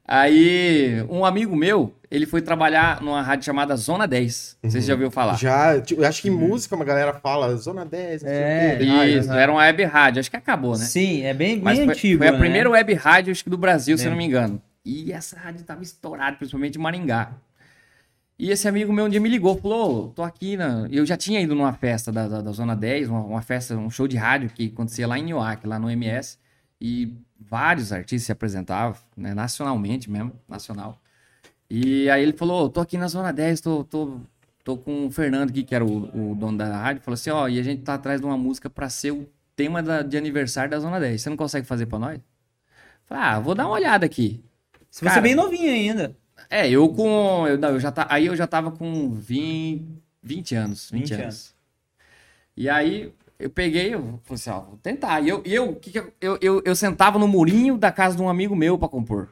Aí, 0.08 1.04
um 1.10 1.26
amigo 1.26 1.56
meu, 1.56 1.96
ele 2.12 2.28
foi 2.28 2.40
trabalhar 2.40 3.02
numa 3.02 3.24
rádio 3.24 3.44
chamada 3.46 3.76
Zona 3.76 4.08
10. 4.08 4.58
Não 4.62 4.70
sei 4.70 4.82
se 4.82 4.88
já 4.88 4.94
ouviu 4.94 5.10
falar. 5.10 5.34
Já, 5.36 5.82
tipo, 5.82 6.04
acho 6.06 6.22
que 6.22 6.28
em 6.28 6.32
música 6.32 6.76
uma 6.76 6.86
galera 6.86 7.12
fala 7.14 7.56
Zona 7.56 7.84
10, 7.84 8.22
não 8.22 8.30
sei 8.30 8.38
É, 8.40 8.44
o 8.76 8.78
quê, 8.78 8.86
de 8.86 8.92
rádio, 8.92 9.20
Isso, 9.20 9.30
né? 9.30 9.42
era 9.42 9.52
uma 9.52 9.62
web 9.62 9.84
rádio, 9.86 10.20
acho 10.20 10.30
que 10.30 10.38
acabou, 10.38 10.78
né? 10.78 10.86
Sim, 10.86 11.24
é 11.24 11.34
bem, 11.34 11.56
bem 11.56 11.64
Mas 11.64 11.80
foi, 11.80 11.88
antigo. 11.88 12.18
foi 12.20 12.28
a 12.28 12.32
né? 12.34 12.38
primeira 12.38 12.70
web 12.70 12.94
rádio, 12.94 13.32
acho 13.32 13.44
que 13.44 13.50
do 13.50 13.58
Brasil, 13.58 13.98
se 13.98 14.04
eu 14.04 14.08
É. 14.08 14.12
não 14.12 14.18
me 14.18 14.26
engano. 14.26 14.62
E 14.86 15.12
essa 15.12 15.40
rádio 15.40 15.64
tava 15.64 15.82
estourada, 15.82 16.36
principalmente 16.38 16.78
em 16.78 16.82
Maringá. 16.82 17.32
E 18.38 18.50
esse 18.52 18.68
amigo 18.68 18.92
meu 18.92 19.06
um 19.06 19.10
dia 19.10 19.20
me 19.20 19.30
ligou, 19.30 19.58
falou, 19.58 20.06
"Ô, 20.06 20.08
tô 20.10 20.22
aqui 20.22 20.58
na... 20.58 20.88
Eu 20.92 21.06
já 21.06 21.16
tinha 21.16 21.40
ido 21.40 21.56
numa 21.56 21.72
festa 21.74 22.12
da, 22.12 22.28
da, 22.28 22.42
da 22.42 22.52
Zona 22.52 22.76
10, 22.76 23.08
uma, 23.10 23.22
uma 23.22 23.42
festa, 23.42 23.78
um 23.78 23.90
show 23.90 24.08
de 24.08 24.18
rádio 24.18 24.50
que 24.50 24.68
acontecia 24.74 25.08
lá 25.08 25.18
em 25.18 25.24
Nioac, 25.24 25.66
lá 25.66 25.80
no 25.80 25.90
MS. 25.90 26.38
E 26.82 27.14
vários 27.40 27.94
artistas 27.94 28.24
se 28.26 28.32
apresentavam, 28.34 28.98
né, 29.16 29.34
nacionalmente 29.34 30.10
mesmo, 30.12 30.34
nacional. 30.50 31.00
E 31.70 32.10
aí 32.10 32.22
ele 32.22 32.34
falou, 32.34 32.66
"Ô, 32.66 32.70
tô 32.70 32.82
aqui 32.82 32.98
na 32.98 33.08
Zona 33.08 33.32
10, 33.32 33.62
tô, 33.62 33.86
tô, 33.86 34.20
tô 34.66 34.76
com 34.78 35.08
o 35.08 35.12
Fernando 35.12 35.50
aqui, 35.52 35.64
que 35.64 35.74
era 35.74 35.86
o, 35.86 36.32
o 36.32 36.36
dono 36.36 36.58
da 36.58 36.68
rádio. 36.78 37.02
Falou 37.04 37.16
assim, 37.16 37.30
ó, 37.30 37.48
e 37.48 37.58
a 37.58 37.64
gente 37.64 37.84
tá 37.84 37.94
atrás 37.94 38.20
de 38.20 38.28
uma 38.28 38.38
música 38.38 38.70
pra 38.70 38.90
ser 38.90 39.12
o 39.12 39.26
tema 39.56 39.82
da- 39.82 40.02
de 40.02 40.18
aniversário 40.18 40.70
da 40.72 40.80
Zona 40.80 41.00
10. 41.00 41.22
Você 41.22 41.30
não 41.30 41.38
consegue 41.38 41.66
fazer 41.66 41.86
pra 41.86 41.98
nós? 42.00 42.20
Falei, 43.06 43.24
ah, 43.24 43.40
vou 43.40 43.56
dar 43.56 43.66
uma 43.66 43.76
olhada 43.76 44.06
aqui. 44.06 44.44
Se 44.92 45.00
você 45.02 45.06
é 45.06 45.10
Cara, 45.10 45.22
bem 45.22 45.36
novinho 45.36 45.72
ainda. 45.72 46.18
É, 46.50 46.70
eu 46.70 46.90
com. 46.90 47.48
Eu, 47.48 47.58
não, 47.58 47.70
eu 47.70 47.80
já 47.80 47.92
tá, 47.92 48.08
aí 48.10 48.26
eu 48.28 48.36
já 48.36 48.48
tava 48.48 48.72
com 48.72 49.12
20, 49.12 49.86
20 50.22 50.56
anos. 50.56 50.90
20, 50.92 51.02
20 51.02 51.22
anos. 51.22 51.56
E 52.56 52.70
aí 52.70 53.12
eu 53.38 53.50
peguei, 53.50 53.94
eu 53.94 54.20
falei 54.24 54.36
assim, 54.36 54.50
ó, 54.50 54.60
vou 54.62 54.78
tentar. 54.78 55.22
E 55.22 55.30
eu, 55.30 55.42
e 55.46 55.54
eu, 55.54 55.76
que 55.76 55.92
que 55.92 56.00
eu, 56.00 56.14
eu, 56.22 56.38
eu, 56.42 56.62
eu 56.66 56.76
sentava 56.76 57.20
no 57.20 57.28
murinho 57.28 57.78
da 57.78 57.92
casa 57.92 58.16
de 58.16 58.22
um 58.22 58.30
amigo 58.30 58.56
meu 58.56 58.78
pra 58.78 58.88
compor. 58.88 59.30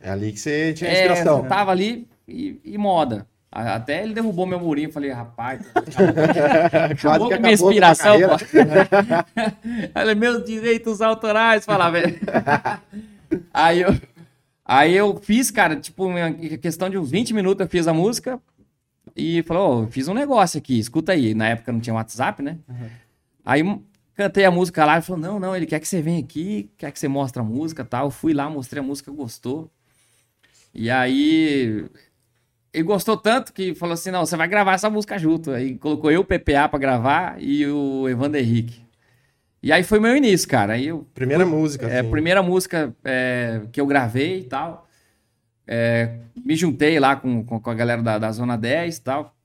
É 0.00 0.10
ali 0.10 0.32
que 0.32 0.38
você 0.40 0.72
tinha 0.72 0.90
É, 0.90 0.94
inspiração. 0.94 1.46
tava 1.48 1.70
ali 1.70 2.08
e, 2.26 2.60
e 2.64 2.78
moda. 2.78 3.26
A- 3.52 3.74
Até 3.74 4.02
ele 4.02 4.14
derrubou 4.14 4.46
meu 4.46 4.60
murinho, 4.60 4.88
eu 4.88 4.92
falei, 4.92 5.10
rapaz, 5.10 5.60
Quase 5.74 6.92
acabou 6.92 7.28
com 7.28 7.34
a 7.34 7.38
minha 7.38 7.52
inspiração. 7.52 8.16
Olha, 9.94 10.14
meus 10.14 10.44
direitos 10.44 11.00
autorais, 11.02 11.64
falava. 11.66 11.98
aí 13.52 13.80
eu, 13.80 13.90
aí 14.78 14.94
eu 14.96 15.16
fiz, 15.20 15.50
cara, 15.50 15.76
tipo, 15.76 16.08
em 16.18 16.56
questão 16.58 16.88
de 16.88 16.98
uns 16.98 17.10
20 17.10 17.32
minutos 17.34 17.60
eu 17.64 17.68
fiz 17.70 17.86
a 17.88 17.92
música 17.94 18.40
e 19.16 19.42
falou, 19.42 19.84
ó, 19.84 19.86
fiz 19.88 20.08
um 20.08 20.14
negócio 20.14 20.58
aqui, 20.58 20.78
escuta 20.78 21.12
aí. 21.12 21.34
Na 21.34 21.48
época 21.48 21.72
não 21.72 21.80
tinha 21.80 21.94
WhatsApp, 21.94 22.42
né? 22.42 22.58
Aí 23.44 23.60
m- 23.60 23.82
cantei 24.14 24.44
a 24.44 24.50
música 24.50 24.84
lá, 24.84 24.94
ele 24.94 25.02
falou, 25.02 25.20
não, 25.20 25.40
não, 25.40 25.56
ele 25.56 25.66
quer 25.66 25.80
que 25.80 25.88
você 25.88 26.00
venha 26.00 26.20
aqui, 26.20 26.70
quer 26.78 26.92
que 26.92 26.98
você 26.98 27.08
mostre 27.08 27.40
a 27.40 27.44
música 27.44 27.82
e 27.82 27.86
tal. 27.86 28.06
Eu 28.06 28.10
fui 28.10 28.32
lá, 28.32 28.48
mostrei 28.48 28.80
a 28.82 28.86
música, 28.86 29.10
gostou. 29.10 29.70
E 30.74 30.88
aí 30.90 31.86
ele 32.72 32.84
gostou 32.84 33.16
tanto 33.16 33.52
que 33.52 33.74
falou 33.74 33.94
assim: 33.94 34.10
não, 34.10 34.24
você 34.24 34.36
vai 34.36 34.46
gravar 34.46 34.74
essa 34.74 34.88
música 34.88 35.18
junto. 35.18 35.50
Aí 35.50 35.76
colocou 35.76 36.10
eu, 36.10 36.20
o 36.20 36.24
PPA, 36.24 36.68
pra 36.68 36.78
gravar 36.78 37.42
e 37.42 37.66
o 37.66 38.08
Evander 38.08 38.40
Henrique. 38.42 38.80
E 39.62 39.70
aí 39.72 39.82
foi 39.82 40.00
meu 40.00 40.16
início, 40.16 40.48
cara. 40.48 40.74
Aí 40.74 40.86
eu, 40.86 41.06
Primeira 41.14 41.44
música. 41.44 41.86
é, 41.86 42.00
assim. 42.00 42.10
primeira 42.10 42.42
música 42.42 42.94
é, 43.04 43.62
que 43.70 43.80
eu 43.80 43.86
gravei 43.86 44.40
e 44.40 44.44
tal. 44.44 44.88
É, 45.66 46.18
me 46.44 46.56
juntei 46.56 46.98
lá 46.98 47.14
com, 47.14 47.44
com, 47.44 47.60
com 47.60 47.70
a 47.70 47.74
galera 47.74 48.02
da, 48.02 48.18
da 48.18 48.32
Zona 48.32 48.56
10 48.56 48.96
e 48.96 49.00
tal. 49.02 49.36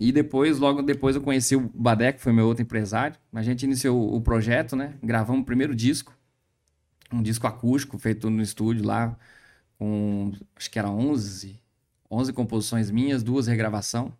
E 0.00 0.12
depois, 0.12 0.58
logo 0.58 0.82
depois, 0.82 1.16
eu 1.16 1.22
conheci 1.22 1.56
o 1.56 1.70
Badé, 1.74 2.12
que 2.12 2.20
foi 2.20 2.32
meu 2.32 2.46
outro 2.46 2.62
empresário. 2.62 3.16
A 3.32 3.42
gente 3.42 3.64
iniciou 3.64 4.14
o 4.14 4.20
projeto, 4.20 4.76
né? 4.76 4.94
Gravamos 5.02 5.42
o 5.42 5.44
primeiro 5.44 5.74
disco. 5.74 6.16
Um 7.12 7.22
disco 7.22 7.46
acústico 7.46 7.98
feito 7.98 8.30
no 8.30 8.42
estúdio 8.42 8.84
lá. 8.84 9.16
Com, 9.78 10.32
acho 10.56 10.70
que 10.70 10.78
era 10.78 10.90
11, 10.90 11.60
11 12.10 12.32
composições 12.32 12.90
minhas, 12.90 13.22
duas 13.22 13.46
regravação. 13.46 14.12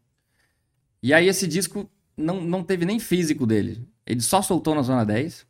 E 1.03 1.13
aí 1.13 1.29
esse 1.29 1.47
disco 1.47 1.89
não, 2.17 2.41
não 2.41 2.65
teve 2.65 2.85
nem 2.85 2.99
físico 2.99 3.47
dele. 3.47 3.87
Ele 4.09 4.23
só 4.23 4.41
soltou 4.41 4.75
na 4.75 4.81
Zona 4.81 5.05
10. 5.05 5.47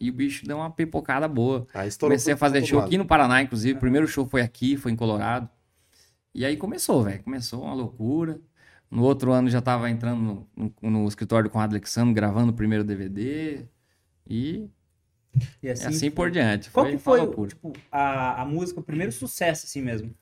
E 0.00 0.10
o 0.10 0.12
bicho 0.12 0.44
deu 0.46 0.56
uma 0.56 0.70
pipocada 0.70 1.28
boa. 1.28 1.66
Aí 1.72 1.86
estourou 1.88 2.12
Comecei 2.12 2.32
a 2.32 2.36
fazer 2.36 2.64
show 2.64 2.78
lado. 2.78 2.88
aqui 2.88 2.98
no 2.98 3.04
Paraná, 3.04 3.40
inclusive. 3.40 3.76
O 3.76 3.80
primeiro 3.80 4.08
show 4.08 4.26
foi 4.26 4.40
aqui, 4.40 4.76
foi 4.76 4.90
em 4.90 4.96
Colorado. 4.96 5.48
E 6.34 6.44
aí 6.44 6.56
começou, 6.56 7.04
velho. 7.04 7.22
Começou 7.22 7.62
uma 7.62 7.74
loucura. 7.74 8.40
No 8.90 9.04
outro 9.04 9.30
ano 9.30 9.48
já 9.48 9.60
tava 9.60 9.88
entrando 9.88 10.48
no, 10.56 10.74
no, 10.82 10.90
no 10.90 11.06
escritório 11.06 11.48
com 11.48 11.58
o 11.58 11.60
Alexandre, 11.60 12.12
gravando 12.14 12.50
o 12.50 12.54
primeiro 12.54 12.82
DVD. 12.82 13.64
E 14.26 14.68
E 15.62 15.68
assim, 15.68 15.86
assim 15.86 16.10
por 16.10 16.30
diante. 16.30 16.70
Qual 16.70 16.86
foi 16.86 16.96
que 16.96 17.02
foi, 17.02 17.46
tipo, 17.46 17.72
a, 17.92 18.42
a 18.42 18.44
música, 18.44 18.80
o 18.80 18.82
primeiro 18.82 19.12
sucesso, 19.12 19.66
assim 19.66 19.82
mesmo? 19.82 20.12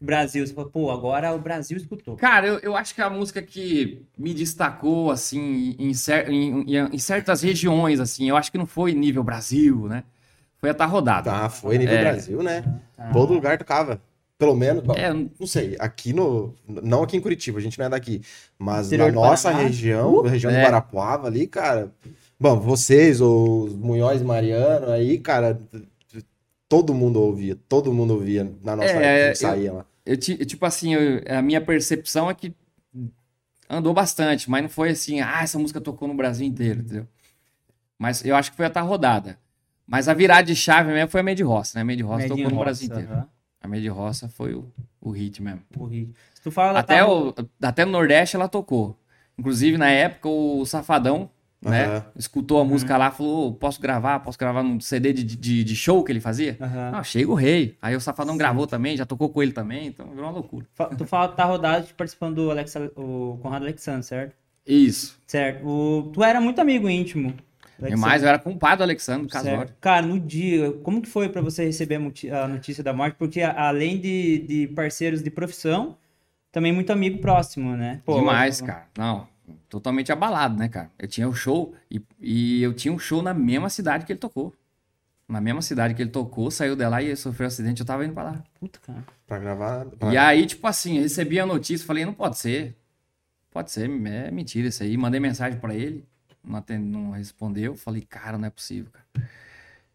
Brasil, 0.00 0.46
você 0.46 0.54
falou, 0.54 0.70
pô, 0.70 0.90
agora 0.90 1.32
o 1.34 1.38
Brasil 1.38 1.76
escutou. 1.76 2.16
Cara, 2.16 2.46
eu, 2.46 2.58
eu 2.60 2.76
acho 2.76 2.94
que 2.94 3.02
a 3.02 3.10
música 3.10 3.42
que 3.42 4.02
me 4.16 4.32
destacou, 4.32 5.10
assim, 5.10 5.76
em, 5.78 5.92
cer- 5.92 6.30
em- 6.30 6.62
em- 6.62 6.94
em 6.94 6.98
certas 6.98 7.42
regiões, 7.42 8.00
assim, 8.00 8.28
eu 8.28 8.36
acho 8.36 8.50
que 8.50 8.58
não 8.58 8.66
foi 8.66 8.94
nível 8.94 9.22
Brasil, 9.22 9.86
né? 9.88 10.04
Foi 10.58 10.70
a 10.70 10.74
Tá 10.74 10.86
Rodada. 10.86 11.30
Tá, 11.30 11.48
foi 11.50 11.78
nível 11.78 11.96
É. 11.96 12.00
Brasil, 12.00 12.42
né? 12.42 12.62
Tá. 12.96 13.10
Todo 13.12 13.32
lugar 13.34 13.58
tocava. 13.58 14.00
Pelo 14.38 14.56
menos, 14.56 14.82
bom, 14.82 14.94
É, 14.94 15.12
não 15.12 15.46
sei, 15.46 15.76
aqui 15.78 16.14
no. 16.14 16.54
Não 16.66 17.02
aqui 17.02 17.14
em 17.14 17.20
Curitiba, 17.20 17.58
a 17.58 17.60
gente 17.62 17.78
não 17.78 17.84
é 17.84 17.88
daqui. 17.90 18.22
Mas 18.58 18.90
na 18.90 19.12
nossa 19.12 19.50
Paraná. 19.50 19.68
região, 19.68 20.14
Uh, 20.14 20.22
região 20.22 20.50
é. 20.50 20.54
do 20.56 20.62
Guarapuava 20.64 21.26
ali, 21.26 21.46
cara. 21.46 21.92
Bom, 22.38 22.58
vocês, 22.58 23.20
os 23.20 23.74
Munhóis 23.76 24.22
e 24.22 24.24
Mariano, 24.24 24.90
aí, 24.90 25.18
cara, 25.18 25.60
todo 26.68 26.94
mundo 26.94 27.20
ouvia, 27.20 27.56
todo 27.68 27.92
mundo 27.92 28.14
ouvia 28.14 28.50
na 28.62 28.76
nossa 28.76 28.88
É, 28.92 29.26
época 29.26 29.32
que 29.32 29.38
saía 29.38 29.72
lá. 29.72 29.86
Eu, 30.10 30.16
ti- 30.16 30.44
tipo 30.44 30.64
assim, 30.66 30.94
eu- 30.94 31.22
a 31.38 31.40
minha 31.40 31.60
percepção 31.60 32.28
é 32.28 32.34
que 32.34 32.52
andou 33.68 33.94
bastante, 33.94 34.50
mas 34.50 34.62
não 34.62 34.68
foi 34.68 34.90
assim, 34.90 35.20
ah, 35.20 35.42
essa 35.42 35.58
música 35.58 35.80
tocou 35.80 36.08
no 36.08 36.14
Brasil 36.14 36.46
inteiro, 36.46 36.80
entendeu? 36.80 37.06
Mas 37.98 38.24
eu 38.24 38.34
acho 38.34 38.50
que 38.50 38.56
foi 38.56 38.66
a 38.66 38.70
tá 38.70 38.80
rodada. 38.80 39.38
Mas 39.86 40.08
a 40.08 40.14
virada 40.14 40.44
de 40.44 40.56
chave 40.56 40.92
mesmo 40.92 41.10
foi 41.10 41.20
a 41.20 41.22
Meia 41.24 41.34
de 41.36 41.42
Roça, 41.42 41.76
né? 41.78 41.82
A 41.82 41.84
Meia 41.84 41.96
de 41.96 42.02
Roça 42.02 42.28
tocou 42.28 42.44
no 42.44 42.50
Roça, 42.50 42.64
Brasil 42.64 42.86
inteiro. 42.88 43.12
aham, 43.12 43.28
A 43.60 43.68
Meia 43.68 43.82
de 43.82 43.88
Roça 43.88 44.28
foi 44.28 44.54
o, 44.54 44.72
o 45.00 45.10
hit 45.10 45.42
mesmo. 45.42 45.62
o 45.76 45.84
hit. 45.86 46.12
Se 46.34 46.42
tu 46.42 46.50
fala 46.50 46.78
Até, 46.78 46.98
tá- 46.98 47.08
o, 47.08 47.34
até 47.62 47.84
no 47.84 47.92
Nordeste 47.92 48.36
ela 48.36 48.48
tocou. 48.48 48.96
Inclusive, 49.38 49.76
na 49.78 49.90
época, 49.90 50.28
o 50.28 50.64
Safadão, 50.66 51.30
né? 51.62 51.86
Aham. 51.86 52.04
Escutou 52.16 52.60
a 52.60 52.64
música 52.64 52.96
lá, 52.96 53.10
falou, 53.10 53.52
posso 53.54 53.80
gravar, 53.80 54.20
posso 54.20 54.38
gravar 54.38 54.62
num 54.62 54.80
CD 54.80 55.12
de, 55.12 55.22
de, 55.24 55.62
de 55.64 55.76
show 55.76 56.02
que 56.02 56.10
ele 56.12 56.20
fazia? 56.20 56.56
Aham. 56.60 56.90
Ah, 56.94 57.02
chega 57.02 57.30
o 57.30 57.34
rei. 57.34 57.76
Aí 57.82 57.94
o 57.94 58.00
Safadão 58.00 58.36
gravou 58.36 58.66
também, 58.66 58.96
já 58.96 59.04
tocou 59.04 59.28
com 59.28 59.42
ele 59.42 59.52
também, 59.52 59.88
então 59.88 60.06
virou 60.08 60.24
uma 60.24 60.30
loucura. 60.32 60.66
Tu 60.96 61.04
fala 61.04 61.28
tá 61.28 61.44
rodado 61.44 61.86
participando 61.96 62.36
do 62.36 62.50
Alex, 62.50 62.74
o 62.96 63.38
Conrado 63.42 63.62
Alexandre, 63.62 64.02
certo? 64.04 64.34
Isso. 64.66 65.18
Certo. 65.26 65.66
O, 65.66 66.10
tu 66.12 66.22
era 66.22 66.40
muito 66.40 66.60
amigo 66.60 66.88
íntimo. 66.88 67.34
Alexandre, 67.78 68.00
mais, 68.00 68.22
eu 68.22 68.28
era 68.28 68.38
compadre 68.38 68.76
do 68.78 68.82
Alexandre 68.82 69.26
Casório. 69.28 69.72
Cara, 69.80 70.04
no 70.06 70.20
dia, 70.20 70.70
como 70.82 71.00
que 71.00 71.08
foi 71.08 71.30
pra 71.30 71.40
você 71.40 71.64
receber 71.64 71.94
a 71.96 72.46
notícia 72.46 72.84
da 72.84 72.92
morte? 72.92 73.16
Porque 73.18 73.40
além 73.40 73.98
de, 73.98 74.38
de 74.46 74.66
parceiros 74.68 75.22
de 75.22 75.30
profissão, 75.30 75.96
também 76.52 76.72
muito 76.72 76.92
amigo 76.92 77.18
próximo, 77.20 77.74
né? 77.76 78.02
Pô, 78.04 78.18
Demais, 78.18 78.60
eu- 78.60 78.66
cara. 78.66 78.86
Não, 78.98 79.26
totalmente 79.68 80.12
abalado, 80.12 80.56
né, 80.56 80.68
cara? 80.68 80.90
Eu 80.98 81.08
tinha 81.08 81.28
o 81.28 81.34
show 81.34 81.74
e, 81.90 82.02
e 82.20 82.62
eu 82.62 82.72
tinha 82.72 82.92
um 82.92 82.98
show 82.98 83.22
na 83.22 83.34
mesma 83.34 83.68
cidade 83.68 84.04
que 84.04 84.12
ele 84.12 84.18
tocou. 84.18 84.54
Na 85.28 85.40
mesma 85.40 85.62
cidade 85.62 85.94
que 85.94 86.02
ele 86.02 86.10
tocou, 86.10 86.50
saiu 86.50 86.74
de 86.74 86.86
lá 86.88 87.00
e 87.00 87.14
sofreu 87.14 87.46
um 87.46 87.48
acidente, 87.48 87.80
eu 87.80 87.86
tava 87.86 88.04
indo 88.04 88.12
pra 88.14 88.24
lá. 88.24 88.44
Puta, 88.58 88.80
cara. 88.80 89.04
Pra 89.26 89.38
gravar. 89.38 89.86
E 90.10 90.16
aí, 90.16 90.44
tipo 90.44 90.66
assim, 90.66 90.96
eu 90.96 91.02
recebi 91.02 91.38
a 91.38 91.46
notícia, 91.46 91.86
falei, 91.86 92.04
não 92.04 92.12
pode 92.12 92.36
ser. 92.38 92.76
Pode 93.50 93.70
ser, 93.70 93.88
é 93.88 94.30
mentira 94.30 94.68
isso 94.68 94.82
aí. 94.82 94.96
Mandei 94.96 95.20
mensagem 95.20 95.58
pra 95.58 95.74
ele, 95.74 96.04
não, 96.42 96.56
atende, 96.56 96.84
não 96.84 97.10
respondeu. 97.10 97.76
Falei, 97.76 98.02
cara, 98.02 98.38
não 98.38 98.46
é 98.46 98.50
possível, 98.50 98.90
cara. 98.92 99.28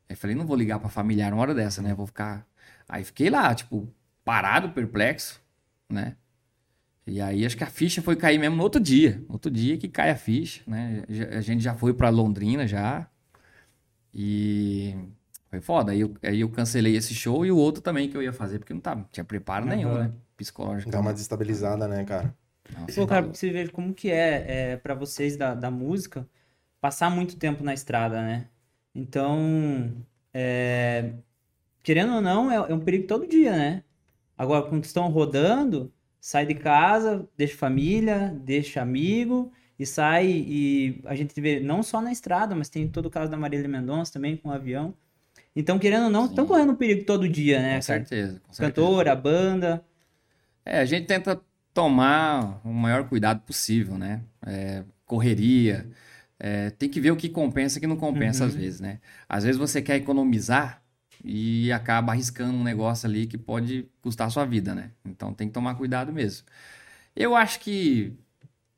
Aí 0.08 0.16
falei, 0.16 0.36
não 0.36 0.46
vou 0.46 0.56
ligar 0.56 0.80
pra 0.80 0.90
familiar 0.90 1.34
uma 1.34 1.42
hora 1.42 1.54
dessa, 1.54 1.82
né? 1.82 1.94
Vou 1.94 2.06
ficar. 2.06 2.46
Aí 2.88 3.04
fiquei 3.04 3.30
lá, 3.30 3.54
tipo, 3.54 3.88
parado, 4.24 4.70
perplexo, 4.70 5.42
né? 5.90 6.16
E 7.08 7.22
aí 7.22 7.46
acho 7.46 7.56
que 7.58 7.64
a 7.64 7.68
ficha 7.68 8.02
foi 8.02 8.16
cair 8.16 8.40
mesmo 8.40 8.56
no 8.56 8.64
outro 8.64 8.82
dia. 8.82 9.24
Outro 9.30 9.52
dia 9.52 9.78
que 9.78 9.88
cai 9.88 10.10
a 10.10 10.16
ficha, 10.18 10.62
né? 10.68 11.04
Já- 11.10 11.30
A 11.38 11.42
gente 11.42 11.64
já 11.64 11.76
foi 11.76 11.94
pra 11.94 12.10
Londrina 12.10 12.68
já. 12.68 13.08
E 14.14 14.96
foi 15.50 15.62
foda. 15.62 15.92
Aí 15.92 16.02
eu, 16.02 16.14
aí 16.24 16.40
eu 16.42 16.50
cancelei 16.52 16.96
esse 16.96 17.14
show 17.14 17.46
e 17.46 17.52
o 17.52 17.58
outro 17.58 17.82
também 17.82 18.10
que 18.10 18.16
eu 18.18 18.24
ia 18.24 18.34
fazer, 18.34 18.60
porque 18.60 18.74
não 18.74 18.82
tava, 18.82 19.02
não 19.02 19.10
tinha 19.12 19.24
preparo 19.26 19.66
nenhum, 19.66 19.98
Aham. 19.98 19.98
né? 19.98 20.14
Psicológico. 20.38 20.92
Dá 20.92 21.00
uma 21.00 21.14
desestabilizada, 21.14 21.88
né, 21.88 22.06
cara? 22.06 22.36
Não, 22.70 22.88
você 22.90 22.94
Pô, 22.94 23.06
tá 23.06 23.18
cara, 23.18 23.24
porque 23.24 23.38
você 23.38 23.52
veja 23.52 23.72
como 23.72 23.94
que 23.94 24.10
é, 24.12 24.72
é 24.74 24.78
para 24.78 24.94
vocês 24.96 25.36
da, 25.38 25.54
da 25.56 25.72
música 25.72 26.28
passar 26.82 27.10
muito 27.12 27.38
tempo 27.38 27.64
na 27.64 27.74
estrada, 27.74 28.22
né? 28.24 28.50
Então, 28.96 30.06
é, 30.34 31.16
querendo 31.84 32.16
ou 32.16 32.22
não, 32.22 32.52
é, 32.52 32.56
é 32.72 32.76
um 32.76 32.82
perigo 32.86 33.08
todo 33.08 33.28
dia, 33.28 33.54
né? 33.58 33.84
Agora, 34.38 34.70
quando 34.70 34.86
estão 34.86 35.10
rodando, 35.12 35.94
sai 36.26 36.44
de 36.44 36.56
casa, 36.56 37.30
deixa 37.38 37.56
família, 37.56 38.36
deixa 38.44 38.82
amigo 38.82 39.52
e 39.78 39.86
sai 39.86 40.26
e 40.26 41.00
a 41.06 41.14
gente 41.14 41.40
vê 41.40 41.60
não 41.60 41.84
só 41.84 42.02
na 42.02 42.12
estrada, 42.12 42.56
mas 42.56 42.68
tem 42.68 42.88
todo 42.88 43.06
o 43.06 43.10
caso 43.12 43.30
da 43.30 43.38
Marília 43.38 43.68
Mendonça 43.68 44.14
também 44.14 44.36
com 44.36 44.50
o 44.50 44.52
avião. 44.52 44.96
Então, 45.56 45.78
querendo 45.78 46.06
ou 46.06 46.10
não, 46.10 46.26
estão 46.26 46.48
correndo 46.48 46.72
um 46.72 46.76
perigo 46.76 47.06
todo 47.06 47.30
dia, 47.30 47.62
né? 47.62 47.76
Com 47.76 47.82
certeza, 47.84 48.42
com 48.44 48.52
certeza. 48.52 48.88
Cantora, 48.88 49.16
banda. 49.16 49.86
É, 50.66 50.80
a 50.80 50.86
gente 50.86 51.06
tenta 51.06 51.40
tomar 51.72 52.60
o 52.66 52.74
maior 52.74 53.08
cuidado 53.08 53.42
possível, 53.42 53.96
né? 53.96 54.22
É, 54.44 54.84
correria. 55.06 55.86
é, 56.40 56.72
tem 56.72 56.90
que 56.90 57.00
ver 57.00 57.12
o 57.12 57.16
que 57.16 57.30
compensa 57.30 57.78
e 57.78 57.80
o 57.80 57.82
que 57.82 57.88
não 57.88 57.98
compensa 57.98 58.44
Uhum. 58.46 58.50
às 58.50 58.56
vezes, 58.56 58.80
né? 58.80 59.00
Às 59.30 59.44
vezes 59.44 59.60
você 59.60 59.80
quer 59.80 59.98
economizar 59.98 60.82
e 61.28 61.72
acaba 61.72 62.12
arriscando 62.14 62.56
um 62.56 62.64
negócio 62.64 63.10
ali 63.10 63.26
que 63.26 63.38
pode 63.38 63.90
custar 64.00 64.28
a 64.28 64.30
sua 64.30 64.46
vida, 64.46 64.76
né? 64.76 64.92
Então 65.04 65.34
tem 65.34 65.48
que 65.48 65.54
tomar 65.54 65.74
cuidado 65.74 66.14
mesmo. 66.14 66.46
Eu 67.16 67.36
acho 67.36 67.60
que 67.62 68.14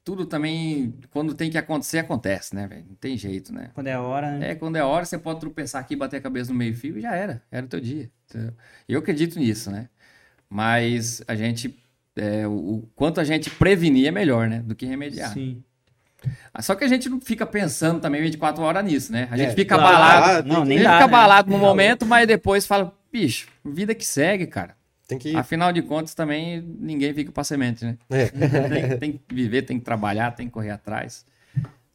tudo 0.01 0.25
também, 0.25 0.94
quando 1.12 1.34
tem 1.34 1.51
que 1.51 1.58
acontecer, 1.58 1.98
acontece, 2.00 2.56
né, 2.56 2.66
velho? 2.66 2.86
Não 2.88 2.96
tem 2.96 3.18
jeito, 3.18 3.54
né? 3.54 3.72
Quando 3.74 3.88
é 3.88 4.00
hora, 4.00 4.38
né? 4.38 4.51
É, 4.51 4.56
quando 4.56 4.77
é 4.77 4.84
hora, 4.84 5.04
você 5.04 5.18
pode 5.18 5.42
tropeçar 5.42 5.82
aqui, 5.82 5.98
bater 5.98 6.16
a 6.18 6.22
cabeça 6.22 6.50
no 6.54 6.58
meio-fio 6.58 6.98
e 6.98 7.01
já 7.01 7.13
era. 7.13 7.44
Era 7.51 7.66
o 7.66 7.70
teu 7.70 7.82
dia. 7.82 8.10
Eu 8.88 9.00
acredito 9.00 9.38
nisso, 9.38 9.70
né? 9.70 9.89
Mas 10.50 11.22
a 11.27 11.36
gente. 11.36 11.77
é, 12.16 12.48
o, 12.48 12.51
o 12.54 12.89
quanto 12.96 13.20
a 13.20 13.25
gente 13.25 13.50
prevenir 13.50 14.08
é 14.08 14.12
melhor, 14.12 14.48
né? 14.48 14.60
Do 14.60 14.74
que 14.74 14.86
remediar. 14.86 15.34
Sim. 15.34 15.62
Só 16.60 16.74
que 16.76 16.84
a 16.84 16.88
gente 16.88 17.08
não 17.10 17.22
fica 17.22 17.46
pensando 17.46 18.00
também 18.00 18.22
24 18.22 18.62
horas 18.64 18.84
nisso, 18.84 19.12
né? 19.12 19.28
A 19.32 19.38
gente 19.38 19.52
É, 19.52 19.56
fica 19.56 19.76
claro. 19.78 19.96
abalado. 19.96 20.50
Ah, 20.50 20.54
Não, 20.54 20.66
nem 20.66 20.78
A 20.80 20.82
gente 20.82 20.88
dá, 20.90 20.94
fica 20.98 21.08
né? 21.08 21.14
abalado 21.14 21.52
no 21.52 21.58
momento, 21.58 22.06
mas 22.06 22.28
depois 22.28 22.66
fala, 22.66 22.94
bicho, 23.12 23.48
vida 23.64 23.94
que 23.94 24.06
segue, 24.06 24.48
cara. 24.48 24.76
Tem 25.08 25.18
que. 25.18 25.36
Afinal 25.36 25.72
de 25.72 25.82
contas, 25.82 26.14
também 26.14 26.60
ninguém 26.80 27.14
fica 27.14 27.32
pra 27.32 27.44
semente, 27.44 27.86
né? 27.86 27.98
É. 28.10 28.26
Tem, 28.68 28.98
tem 28.98 29.12
que 29.28 29.34
viver, 29.34 29.62
tem 29.62 29.78
que 29.80 29.86
trabalhar, 29.86 30.32
tem 30.32 30.48
que 30.48 30.54
correr 30.54 30.72
atrás. 30.72 31.24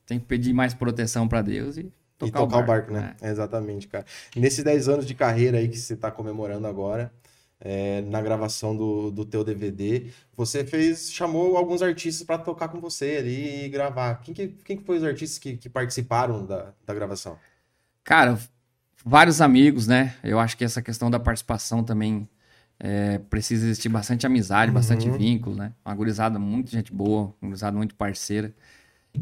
tem 0.07 0.19
que 0.19 0.25
pedir 0.25 0.53
mais 0.55 0.73
proteção 0.73 1.27
para 1.29 1.43
Deus 1.43 1.77
e 1.77 1.93
tocar, 2.17 2.29
e 2.29 2.31
tocar 2.33 2.43
o, 2.43 2.47
barco, 2.47 2.63
o 2.63 2.67
barco, 2.67 2.93
né? 2.93 3.15
É. 3.21 3.29
Exatamente, 3.31 3.87
cara. 3.89 4.07
nesses 4.37 4.63
10 4.65 4.89
anos 4.89 5.07
de 5.07 5.15
carreira 5.15 5.59
aí 5.59 5.69
que 5.69 5.77
você 5.77 5.93
está 5.95 6.11
comemorando 6.11 6.67
agora, 6.67 7.13
é, 7.65 8.03
na 8.03 8.21
gravação 8.21 8.77
do, 8.77 9.11
do 9.11 9.25
teu 9.25 9.45
DVD, 9.45 10.11
você 10.37 10.65
fez, 10.65 11.13
chamou 11.13 11.57
alguns 11.57 11.81
artistas 11.81 12.27
para 12.27 12.39
tocar 12.39 12.69
com 12.69 12.81
você 12.81 13.17
ali 13.19 13.65
e 13.65 13.69
gravar. 13.69 14.17
Quem 14.17 14.35
que, 14.35 14.49
quem 14.49 14.77
que 14.77 14.85
foi 14.85 14.99
os 14.99 15.05
artistas 15.05 15.39
que, 15.39 15.57
que 15.57 15.69
participaram 15.69 16.45
da, 16.45 16.73
da 16.85 16.93
gravação? 16.93 17.39
Cara, 18.03 18.37
vários 19.05 19.41
amigos, 19.41 19.87
né? 19.87 20.17
Eu 20.25 20.41
acho 20.41 20.57
que 20.57 20.65
essa 20.65 20.83
questão 20.83 21.09
da 21.09 21.21
participação 21.21 21.85
também 21.85 22.29
é, 22.81 23.19
precisa 23.19 23.65
existir 23.65 23.89
bastante 23.89 24.27
amizade, 24.27 24.71
uhum. 24.71 24.75
bastante 24.75 25.09
vínculo, 25.09 25.55
né? 25.55 25.73
Uma 25.85 25.95
gurizada 25.95 26.41
muito 26.41 26.69
gente 26.73 26.93
boa, 26.93 27.33
uma 27.41 27.51
gurizada 27.51 27.77
muito 27.77 27.95
parceira. 27.95 28.53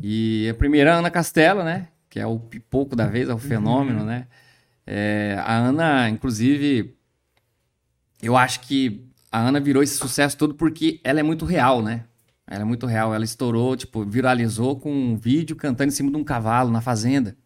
E 0.02 0.48
a 0.48 0.54
primeira, 0.54 0.94
Ana 0.94 1.10
Castela, 1.10 1.62
né? 1.62 1.88
Que 2.08 2.18
é 2.18 2.26
o 2.26 2.38
pipoco 2.38 2.96
da 2.96 3.06
vez, 3.06 3.28
é 3.28 3.32
o 3.32 3.34
uhum. 3.34 3.40
fenômeno, 3.40 4.00
uhum. 4.00 4.06
né? 4.06 4.26
É, 4.86 5.36
a 5.44 5.56
Ana, 5.58 6.08
inclusive, 6.08 6.96
eu 8.22 8.36
acho 8.36 8.60
que 8.60 9.04
a 9.30 9.38
Ana 9.38 9.60
virou 9.60 9.82
esse 9.82 9.96
sucesso 9.96 10.36
todo 10.36 10.54
porque 10.54 11.00
ela 11.04 11.20
é 11.20 11.22
muito 11.22 11.44
real, 11.44 11.82
né? 11.82 12.04
Ela 12.46 12.62
é 12.62 12.64
muito 12.64 12.86
real. 12.86 13.14
Ela 13.14 13.24
estourou, 13.24 13.76
tipo, 13.76 14.04
viralizou 14.04 14.76
com 14.76 14.92
um 14.92 15.16
vídeo 15.16 15.54
cantando 15.54 15.88
em 15.88 15.94
cima 15.94 16.10
de 16.10 16.16
um 16.16 16.24
cavalo 16.24 16.70
na 16.70 16.80
fazenda. 16.80 17.36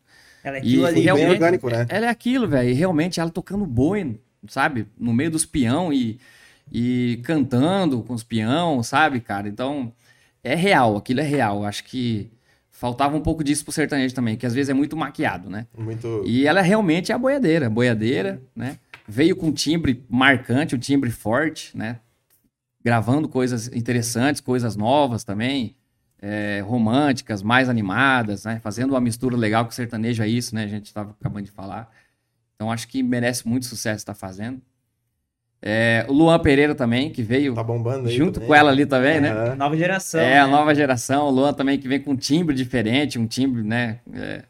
Ela 0.42 0.56
é 0.56 0.60
aquilo 0.60 0.82
e 0.82 0.86
ali, 0.86 1.00
realmente, 1.00 1.26
bem 1.26 1.34
orgânico, 1.34 1.70
né? 1.70 1.86
Ela 1.88 2.06
é 2.06 2.08
aquilo, 2.08 2.48
velho. 2.48 2.70
E 2.70 2.72
realmente 2.72 3.20
ela 3.20 3.30
tocando 3.30 3.66
boi, 3.66 4.18
sabe? 4.48 4.86
No 4.98 5.12
meio 5.12 5.30
dos 5.30 5.44
peão 5.44 5.92
e, 5.92 6.18
e 6.72 7.20
cantando 7.22 8.02
com 8.02 8.14
os 8.14 8.22
peão, 8.22 8.82
sabe, 8.82 9.20
cara? 9.20 9.46
Então, 9.48 9.92
é 10.42 10.54
real. 10.54 10.96
Aquilo 10.96 11.20
é 11.20 11.24
real. 11.24 11.64
Acho 11.64 11.84
que 11.84 12.30
faltava 12.74 13.16
um 13.16 13.20
pouco 13.20 13.44
disso 13.44 13.64
pro 13.64 13.72
sertanejo 13.72 14.14
também, 14.14 14.36
que 14.36 14.44
às 14.44 14.52
vezes 14.52 14.68
é 14.68 14.74
muito 14.74 14.96
maquiado, 14.96 15.48
né? 15.48 15.66
Muito... 15.78 16.24
E 16.26 16.44
ela 16.44 16.60
realmente 16.60 17.12
é 17.12 17.14
a 17.14 17.18
boiadeira. 17.18 17.70
Boiadeira, 17.70 18.42
né? 18.54 18.76
Veio 19.06 19.36
com 19.36 19.46
um 19.46 19.52
timbre 19.52 20.04
marcante, 20.08 20.74
um 20.74 20.78
timbre 20.78 21.10
forte, 21.10 21.76
né? 21.76 22.00
Gravando 22.84 23.28
coisas 23.28 23.68
interessantes, 23.68 24.40
coisas 24.40 24.74
novas 24.74 25.22
também, 25.22 25.76
é, 26.20 26.62
românticas, 26.66 27.42
mais 27.42 27.68
animadas, 27.68 28.44
né? 28.44 28.58
Fazendo 28.60 28.90
uma 28.90 29.00
mistura 29.00 29.36
legal 29.36 29.64
com 29.64 29.70
o 29.70 29.74
sertanejo 29.74 30.22
é 30.22 30.28
isso, 30.28 30.52
né? 30.54 30.64
A 30.64 30.68
gente 30.68 30.86
estava 30.86 31.12
acabando 31.18 31.44
de 31.44 31.52
falar. 31.52 31.88
Então 32.56 32.72
acho 32.72 32.88
que 32.88 33.04
merece 33.04 33.46
muito 33.46 33.66
sucesso 33.66 33.98
estar 33.98 34.14
tá 34.14 34.18
fazendo. 34.18 34.60
É, 35.66 36.04
o 36.11 36.12
Luan 36.12 36.38
Pereira 36.40 36.75
também, 36.75 37.09
que 37.09 37.23
veio 37.23 37.54
tá 37.54 37.62
bombando 37.62 38.06
aí 38.06 38.14
junto 38.14 38.35
também. 38.35 38.49
com 38.49 38.54
ela 38.54 38.71
ali 38.71 38.85
também, 38.85 39.18
né? 39.18 39.54
Nova 39.54 39.75
geração. 39.75 40.21
É, 40.21 40.35
né? 40.35 40.40
a 40.40 40.47
nova 40.47 40.75
geração. 40.75 41.26
O 41.26 41.30
Luan 41.30 41.54
também 41.54 41.78
que 41.78 41.88
vem 41.88 41.99
com 41.99 42.11
um 42.11 42.16
timbre 42.16 42.54
diferente, 42.54 43.18
um 43.18 43.26
timbre, 43.26 43.62
né? 43.62 44.00
É, 44.12 44.42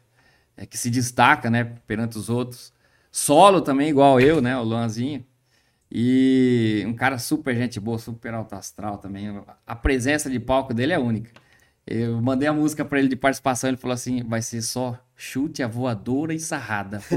é, 0.57 0.65
que 0.65 0.77
se 0.77 0.89
destaca, 0.89 1.49
né? 1.49 1.71
Perante 1.87 2.17
os 2.17 2.29
outros. 2.29 2.73
Solo 3.09 3.61
também, 3.61 3.87
igual 3.87 4.19
eu, 4.19 4.41
né? 4.41 4.57
O 4.57 4.63
Luanzinho. 4.63 5.25
E 5.89 6.83
um 6.85 6.93
cara 6.93 7.17
super 7.17 7.55
gente 7.55 7.79
boa, 7.79 7.97
super 7.97 8.33
alto 8.33 8.53
astral 8.53 8.97
também. 8.97 9.41
A 9.65 9.73
presença 9.73 10.29
de 10.29 10.37
palco 10.37 10.73
dele 10.73 10.91
é 10.91 10.99
única. 10.99 11.31
Eu 11.87 12.21
mandei 12.21 12.49
a 12.49 12.53
música 12.53 12.83
para 12.83 12.99
ele 12.99 13.07
de 13.07 13.15
participação, 13.15 13.69
ele 13.69 13.77
falou 13.77 13.93
assim: 13.93 14.21
vai 14.21 14.41
ser 14.41 14.61
só 14.61 14.99
chute 15.15 15.63
a 15.63 15.67
voadora 15.67 16.33
e 16.33 16.39
sarrada. 16.39 17.01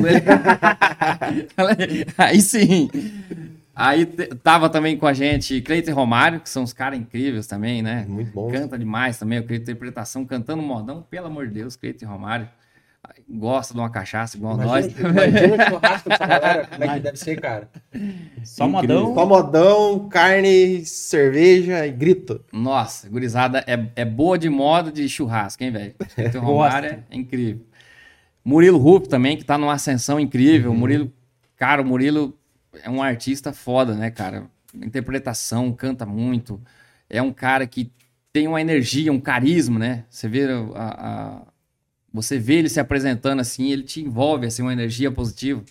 Aí 2.16 2.40
sim. 2.40 2.88
Aí 3.78 4.06
tava 4.42 4.68
também 4.68 4.96
com 4.96 5.06
a 5.06 5.12
gente 5.12 5.60
Cleiton 5.60 5.94
Romário, 5.94 6.40
que 6.40 6.50
são 6.50 6.62
uns 6.62 6.72
caras 6.72 6.98
incríveis 6.98 7.46
também, 7.46 7.80
né? 7.80 8.04
Muito 8.08 8.32
bom. 8.32 8.50
Canta 8.50 8.78
demais 8.78 9.18
também, 9.18 9.38
eu 9.38 9.44
creio 9.44 9.62
interpretação, 9.62 10.24
cantando 10.24 10.62
modão, 10.62 11.02
pelo 11.02 11.26
amor 11.26 11.46
de 11.46 11.54
Deus, 11.54 11.76
Cleiton 11.76 12.06
Romário 12.06 12.48
gosta 13.28 13.74
de 13.74 13.80
uma 13.80 13.90
cachaça 13.90 14.36
igual 14.36 14.54
imagina, 14.54 14.74
nós. 14.74 14.98
Imagina 14.98 15.54
o 15.54 15.68
churrasco 15.68 16.08
dessa 16.08 16.26
galera, 16.26 16.66
como 16.66 16.84
é 16.84 16.94
que 16.94 17.00
deve 17.00 17.16
ser, 17.16 17.40
cara? 17.40 17.70
Só 18.44 18.68
modão. 18.68 19.14
Só 19.14 19.26
modão, 19.26 20.08
carne, 20.08 20.84
cerveja 20.84 21.86
e 21.86 21.90
grito. 21.90 22.44
Nossa, 22.52 23.08
gurizada 23.08 23.64
é, 23.66 23.88
é 23.96 24.04
boa 24.04 24.38
de 24.38 24.48
modo 24.48 24.90
de 24.90 25.08
churrasco, 25.08 25.62
hein, 25.62 25.70
velho? 25.70 25.94
O 26.36 26.40
Romário 26.40 27.04
é 27.10 27.16
incrível. 27.16 27.64
Murilo 28.44 28.78
Rupp 28.78 29.08
também, 29.08 29.36
que 29.36 29.44
tá 29.44 29.58
numa 29.58 29.74
ascensão 29.74 30.18
incrível. 30.18 30.70
Uhum. 30.70 30.76
Murilo, 30.76 31.12
cara, 31.56 31.82
o 31.82 31.84
Murilo 31.84 32.37
é 32.82 32.90
um 32.90 33.02
artista 33.02 33.52
foda, 33.52 33.94
né, 33.94 34.10
cara? 34.10 34.46
Interpretação, 34.74 35.72
canta 35.72 36.04
muito. 36.04 36.60
É 37.08 37.22
um 37.22 37.32
cara 37.32 37.66
que 37.66 37.90
tem 38.32 38.46
uma 38.46 38.60
energia, 38.60 39.12
um 39.12 39.20
carisma, 39.20 39.78
né? 39.78 40.04
Você 40.08 40.28
vê 40.28 40.44
a, 40.74 40.76
a 40.76 41.42
você 42.12 42.38
vê 42.38 42.54
ele 42.54 42.68
se 42.68 42.80
apresentando 42.80 43.40
assim, 43.40 43.70
ele 43.70 43.82
te 43.82 44.00
envolve 44.00 44.46
assim, 44.46 44.62
uma 44.62 44.72
energia 44.72 45.10
positiva. 45.10 45.62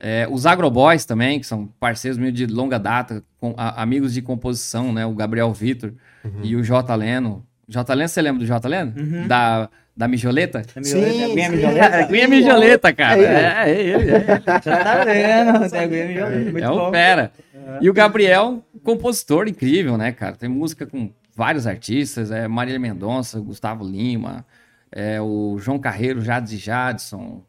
É, 0.00 0.26
os 0.28 0.46
Agroboys 0.46 1.04
também, 1.04 1.38
que 1.38 1.46
são 1.46 1.66
parceiros 1.78 2.18
meio 2.18 2.32
de 2.32 2.46
longa 2.46 2.78
data, 2.78 3.22
com, 3.38 3.54
a, 3.56 3.80
amigos 3.80 4.12
de 4.12 4.20
composição, 4.20 4.92
né? 4.92 5.06
O 5.06 5.14
Gabriel 5.14 5.52
Vitor 5.52 5.92
uhum. 6.24 6.40
e 6.42 6.56
o 6.56 6.64
J. 6.64 6.94
Leno. 6.96 7.46
J. 7.68 7.94
Leno, 7.94 8.08
você 8.08 8.20
lembra 8.20 8.40
do 8.40 8.46
J. 8.46 8.68
Leno? 8.68 8.92
Uhum. 8.96 9.28
Da, 9.28 9.70
da 9.96 10.08
Mijoleta? 10.08 10.62
Sim, 10.82 11.34
Mijoleta? 11.34 12.06
Guinha 12.06 12.28
Mijoleta, 12.28 12.92
cara. 12.94 13.20
É, 13.20 13.70
é 13.70 13.80
ele. 13.80 14.10
É, 14.10 14.16
é. 14.16 14.42
Já 14.62 14.84
tá 14.84 15.04
vendo. 15.04 15.74
É 15.74 15.86
Guinha 15.86 16.06
Mijoleta. 16.06 16.60
É 16.60 16.70
um 16.70 16.90
fera. 16.90 17.32
E 17.80 17.88
o 17.88 17.92
Gabriel, 17.92 18.64
compositor 18.82 19.48
incrível, 19.48 19.96
né, 19.96 20.12
cara? 20.12 20.34
Tem 20.36 20.48
música 20.48 20.86
com 20.86 21.10
vários 21.34 21.66
artistas, 21.66 22.30
é 22.30 22.46
Marília 22.46 22.78
Mendonça, 22.78 23.40
Gustavo 23.40 23.84
Lima, 23.84 24.44
é, 24.90 25.20
o 25.20 25.56
João 25.58 25.78
Carreiro, 25.78 26.20
Jades 26.20 26.52
e 26.52 26.56
Jadson, 26.56 27.42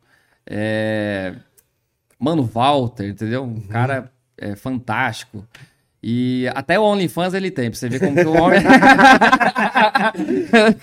é, 0.45 1.36
Mano 2.17 2.43
Walter, 2.43 3.10
entendeu? 3.10 3.43
Um 3.43 3.47
uhum. 3.47 3.67
cara 3.67 4.12
é, 4.38 4.56
fantástico. 4.56 5.45
E 6.05 6.49
até 6.53 6.77
o 6.77 6.83
OnlyFans 6.83 7.33
ele 7.33 7.49
tem, 7.49 7.69
pra 7.69 7.79
você 7.79 7.87
ver 7.87 7.97
como 8.01 8.13
que 8.13 8.25
o 8.25 8.33
homem. 8.33 8.59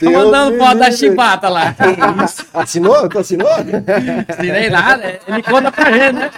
tá 0.00 0.10
mandando 0.10 0.56
foto 0.56 0.78
da 0.78 0.90
chibata 0.90 1.46
lá. 1.50 1.76
Assinou? 2.54 3.06
Tu 3.06 3.18
assinou? 3.18 3.50
Assinei 4.26 4.70
nada, 4.70 5.20
ele 5.28 5.42
conta 5.42 5.70
pra 5.70 5.92
gente, 5.92 6.14
né? 6.14 6.30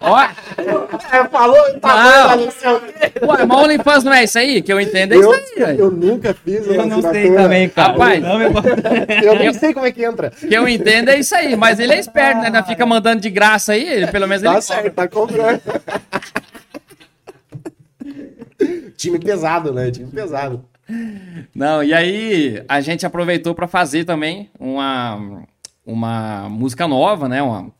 Ó. 0.00 0.20
É, 0.20 1.24
falou 1.28 1.56
tá 1.80 2.36
bom, 2.36 3.32
Ué, 3.32 3.44
mas 3.46 3.58
OnlyFans 3.58 4.04
não 4.04 4.12
é 4.12 4.22
isso 4.22 4.38
aí? 4.38 4.62
Que 4.62 4.72
eu 4.72 4.80
entendo 4.80 5.14
é 5.14 5.16
eu, 5.16 5.34
isso 5.34 5.64
aí, 5.64 5.78
Eu 5.78 5.90
nunca 5.90 6.32
fiz 6.32 6.64
Eu 6.68 6.86
não 6.86 7.02
sei 7.02 7.34
também, 7.34 7.68
cara. 7.68 7.88
Rapaz, 7.88 8.22
não, 8.22 8.40
eu 9.24 9.34
nem 9.40 9.52
sei 9.52 9.74
como 9.74 9.86
é 9.86 9.90
que 9.90 10.04
entra. 10.04 10.30
Que 10.30 10.54
eu 10.54 10.68
entendo 10.68 11.08
é 11.08 11.18
isso 11.18 11.34
aí, 11.34 11.56
mas 11.56 11.80
ele 11.80 11.94
é 11.94 11.98
esperto, 11.98 12.42
né? 12.42 12.50
Não 12.50 12.64
fica 12.64 12.86
mandando 12.86 13.20
de 13.20 13.28
graça 13.28 13.72
aí, 13.72 13.84
ele, 13.84 14.06
pelo 14.06 14.28
menos 14.28 14.44
tá 14.44 14.52
ele 14.52 14.62
certo, 14.62 14.94
tá 14.94 15.08
comprando. 15.08 15.60
Time 19.00 19.18
pesado, 19.18 19.72
né? 19.72 19.90
Time 19.90 20.10
pesado. 20.10 20.62
Não, 21.54 21.82
e 21.82 21.94
aí 21.94 22.62
a 22.68 22.82
gente 22.82 23.06
aproveitou 23.06 23.54
para 23.54 23.66
fazer 23.66 24.04
também 24.04 24.50
uma, 24.58 25.42
uma 25.86 26.50
música 26.50 26.86
nova, 26.86 27.26
né? 27.26 27.40
Uma, 27.40 27.72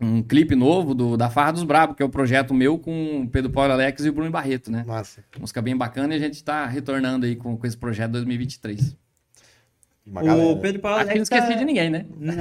um 0.00 0.22
clipe 0.22 0.54
novo 0.54 0.94
do, 0.94 1.16
da 1.16 1.28
Farra 1.28 1.54
dos 1.54 1.64
Brabos, 1.64 1.96
que 1.96 2.04
é 2.04 2.06
o 2.06 2.08
projeto 2.08 2.54
meu 2.54 2.78
com 2.78 3.22
o 3.22 3.28
Pedro 3.28 3.50
Paulo 3.50 3.72
Alex 3.72 4.04
e 4.04 4.10
o 4.10 4.12
Bruno 4.12 4.30
Barreto, 4.30 4.70
né? 4.70 4.84
Massa. 4.86 5.24
Música 5.40 5.60
bem 5.60 5.76
bacana 5.76 6.14
e 6.14 6.16
a 6.16 6.20
gente 6.20 6.34
está 6.34 6.66
retornando 6.66 7.26
aí 7.26 7.34
com, 7.34 7.56
com 7.56 7.66
esse 7.66 7.76
projeto 7.76 8.12
2023. 8.12 8.96
o 10.52 10.60
Pedro 10.60 10.80
Paulo 10.80 10.98
Alex. 10.98 11.10
Aqui 11.10 11.18
não 11.18 11.22
esqueci 11.24 11.48
tá... 11.48 11.54
de 11.54 11.64
ninguém, 11.64 11.90
né? 11.90 12.06
Não. 12.16 12.34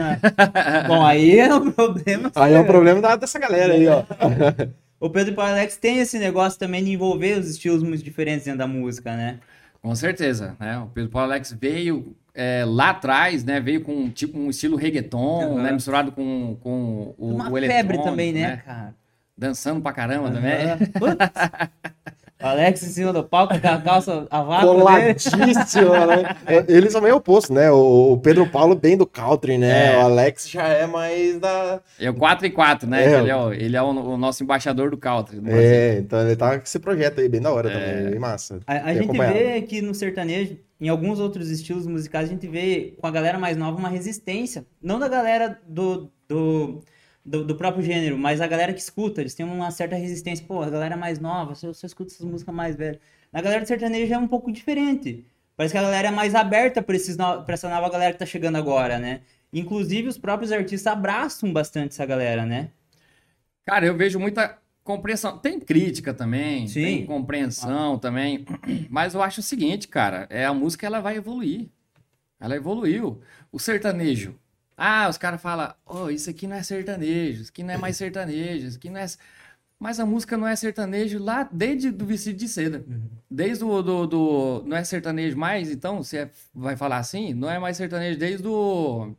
Bom, 0.88 1.04
aí 1.04 1.40
é 1.40 1.52
o 1.52 1.72
problema. 1.72 2.32
Aí 2.36 2.54
é 2.54 2.60
o 2.60 2.66
problema 2.66 3.18
dessa 3.18 3.40
galera 3.40 3.74
aí, 3.74 3.88
ó. 3.88 4.04
o 5.04 5.10
Pedro 5.10 5.34
Paulo 5.34 5.52
Alex 5.52 5.76
tem 5.76 6.00
esse 6.00 6.18
negócio 6.18 6.58
também 6.58 6.82
de 6.82 6.92
envolver 6.92 7.38
os 7.38 7.50
estilos 7.50 7.84
muito 7.84 8.02
diferentes 8.02 8.46
dentro 8.46 8.60
da 8.60 8.68
música, 8.68 9.14
né? 9.14 9.38
Com 9.82 9.94
certeza, 9.94 10.56
né? 10.58 10.78
O 10.78 10.88
Pedro 10.88 11.10
Paulo 11.12 11.30
Alex 11.30 11.52
veio 11.60 12.16
é, 12.34 12.64
lá 12.66 12.92
atrás, 12.92 13.44
né? 13.44 13.60
Veio 13.60 13.82
com 13.82 14.10
tipo 14.10 14.40
um 14.40 14.50
estilo 14.50 14.78
reggaeton, 14.78 15.46
uhum. 15.46 15.62
né? 15.62 15.74
Misturado 15.74 16.14
com, 16.14 16.58
com 16.62 17.14
o, 17.18 17.34
Uma 17.34 17.52
o 17.52 17.54
febre 17.54 18.02
também, 18.02 18.32
né, 18.32 18.48
né, 18.48 18.58
cara? 18.66 18.96
Dançando 19.38 19.82
pra 19.82 19.92
caramba 19.92 20.30
uhum. 20.30 20.36
também. 20.36 20.56
Alex 22.44 22.84
em 22.84 22.90
cima 22.90 23.14
do 23.14 23.24
palco 23.24 23.60
com 23.60 23.68
a 23.68 23.78
calça 23.78 24.28
a 24.30 24.44
vácuo 24.44 24.76
Coladíssima, 24.76 26.06
né? 26.06 26.36
É, 26.46 26.66
eles 26.68 26.92
são 26.92 27.02
meio 27.02 27.16
oposto, 27.16 27.54
né? 27.54 27.72
O 27.72 28.20
Pedro 28.22 28.46
Paulo 28.46 28.76
bem 28.76 28.98
do 28.98 29.06
country, 29.06 29.58
né? 29.58 29.94
É. 29.94 29.98
O 29.98 30.02
Alex 30.02 30.50
já 30.50 30.68
é 30.68 30.86
mais 30.86 31.40
da... 31.40 31.82
É 31.98 32.10
o 32.10 32.14
4 32.14 32.46
e 32.46 32.50
4, 32.50 32.90
né? 32.90 33.06
É. 33.06 33.20
Ele 33.20 33.30
é, 33.30 33.36
o, 33.36 33.54
ele 33.54 33.78
é 33.78 33.82
o, 33.82 33.86
o, 33.86 34.18
nosso 34.18 34.44
embaixador 34.44 34.92
do 34.92 34.98
country. 34.98 35.42
É, 35.48 36.00
então 36.00 36.22
ele 36.22 36.36
tá 36.36 36.58
com 36.58 36.64
esse 36.64 36.80
projeto 36.80 37.22
aí 37.22 37.30
bem 37.30 37.40
da 37.40 37.54
hora 37.54 37.72
é. 37.72 37.74
também, 37.74 38.12
bem 38.12 38.20
massa. 38.20 38.60
A, 38.68 38.90
a 38.90 38.94
gente 38.94 39.18
vê 39.18 39.62
que 39.62 39.82
no 39.82 39.96
sertanejo, 39.96 40.58
em 40.82 40.90
alguns 40.90 41.22
outros 41.22 41.50
estilos 41.50 41.88
musicais, 41.88 42.28
a 42.28 42.32
gente 42.32 42.48
vê 42.48 42.94
com 43.00 43.08
a 43.08 43.12
galera 43.12 43.40
mais 43.40 43.56
nova 43.56 43.78
uma 43.78 43.90
resistência. 43.90 44.66
Não 44.82 45.00
da 45.00 45.08
galera 45.08 45.60
do... 45.66 46.10
do 46.28 46.82
do, 47.26 47.44
do, 47.44 47.56
próprio 47.56 47.84
gênero, 47.84 48.18
mas 48.18 48.42
a 48.42 48.48
galera 48.48 48.74
que 48.74 48.80
escuta, 48.80 49.22
eles 49.22 49.34
têm 49.34 49.46
uma 49.46 49.72
certa 49.72 49.96
resistência. 49.96 50.46
Pô, 50.46 50.62
a 50.62 50.70
galera 50.70 50.98
mais 50.98 51.20
nova, 51.20 51.56
você, 51.56 51.86
escuta 51.86 52.12
essas 52.14 52.26
músicas 52.26 52.54
mais 52.54 52.76
velhas. 52.76 53.00
Na 53.32 53.42
galera 53.42 53.62
do 53.62 53.68
sertanejo 53.68 54.14
é 54.14 54.18
um 54.18 54.28
pouco 54.28 54.52
diferente. 54.52 55.26
Parece 55.56 55.74
que 55.74 55.78
a 55.78 55.84
galera 55.84 56.10
é 56.10 56.12
mais 56.12 56.36
aberta 56.36 56.82
pra, 56.82 56.96
esses 56.96 57.16
no... 57.16 57.46
essa 57.48 57.70
nova 57.70 57.90
galera 57.90 58.14
que 58.14 58.20
tá 58.20 58.26
chegando 58.26 58.58
agora, 58.58 59.00
né? 59.00 59.22
Inclusive, 59.52 60.08
os 60.08 60.18
próprios 60.18 60.52
artistas 60.52 60.92
abraçam 60.92 61.54
bastante 61.54 61.92
essa 61.92 62.06
galera, 62.06 62.46
né? 62.46 62.70
Cara, 63.66 63.86
eu 63.86 63.96
vejo 63.96 64.20
muita 64.20 64.58
compreensão. 64.84 65.38
Tem 65.38 65.60
crítica 65.60 66.14
também, 66.14 66.68
Sim. 66.68 66.84
tem 66.84 67.06
compreensão 67.06 67.98
também. 67.98 68.46
Mas 68.90 69.14
eu 69.14 69.22
acho 69.22 69.40
o 69.40 69.44
seguinte, 69.44 69.88
cara, 69.88 70.28
é 70.30 70.44
a 70.46 70.54
música 70.54 70.86
ela 70.86 71.00
vai 71.00 71.18
evoluir. 71.18 71.70
Ela 72.40 72.56
evoluiu. 72.56 73.22
O 73.52 73.60
sertanejo. 73.60 74.36
Ah, 74.86 75.08
os 75.10 75.18
caras 75.18 75.42
falam, 75.42 75.74
oh, 75.86 76.10
isso 76.10 76.30
aqui 76.30 76.46
não 76.48 76.56
é 76.58 76.64
sertanejo, 76.64 77.42
isso 77.44 77.52
aqui 77.52 77.64
não 77.64 77.74
é 77.74 77.78
mais 77.78 77.96
sertanejo, 77.96 78.68
isso 78.68 78.78
aqui 78.78 78.90
não 78.90 79.00
é. 79.00 79.06
Mas 79.80 80.00
a 80.00 80.06
música 80.06 80.36
não 80.38 80.48
é 80.48 80.56
sertanejo 80.56 81.24
lá 81.24 81.48
desde 81.52 81.92
do 81.92 82.06
vestido 82.06 82.38
de 82.38 82.48
seda. 82.50 82.84
Desde 83.30 83.64
o 83.64 83.82
do, 83.82 84.06
do. 84.08 84.64
Não 84.66 84.76
é 84.78 84.84
sertanejo 84.84 85.38
mais, 85.38 85.70
então, 85.72 86.04
você 86.04 86.30
vai 86.54 86.76
falar 86.76 86.98
assim, 86.98 87.34
não 87.34 87.50
é 87.50 87.60
mais 87.60 87.78
sertanejo 87.78 88.18
desde 88.20 88.48
o. 88.48 89.14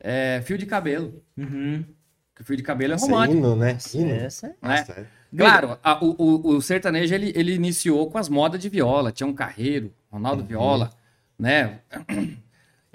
é, 0.00 0.42
fio 0.44 0.56
de 0.58 0.66
cabelo. 0.66 1.22
Uhum. 1.36 1.84
Porque 2.32 2.42
o 2.42 2.44
fio 2.44 2.56
de 2.56 2.62
cabelo 2.62 2.92
é 2.94 2.96
é 2.96 2.98
romântico. 3.00 3.36
hino, 3.36 3.56
né? 3.56 3.78
Hino. 3.94 4.10
Essa 4.14 4.46
é... 4.46 4.50
né? 4.50 4.56
Nossa, 4.62 4.92
é. 4.92 5.06
Claro, 5.36 5.78
a- 5.82 6.04
o, 6.04 6.14
o- 6.18 6.48
o 6.56 6.62
sertanejo 6.62 7.12
ele, 7.14 7.32
ele 7.34 7.52
iniciou 7.54 8.08
com 8.10 8.18
as 8.18 8.28
modas 8.28 8.60
de 8.60 8.68
viola. 8.68 9.10
Tinha 9.12 9.26
um 9.26 9.34
carreiro, 9.34 9.92
Ronaldo 10.10 10.42
Uhum. 10.42 10.48
Viola, 10.48 10.90
né? 11.38 11.80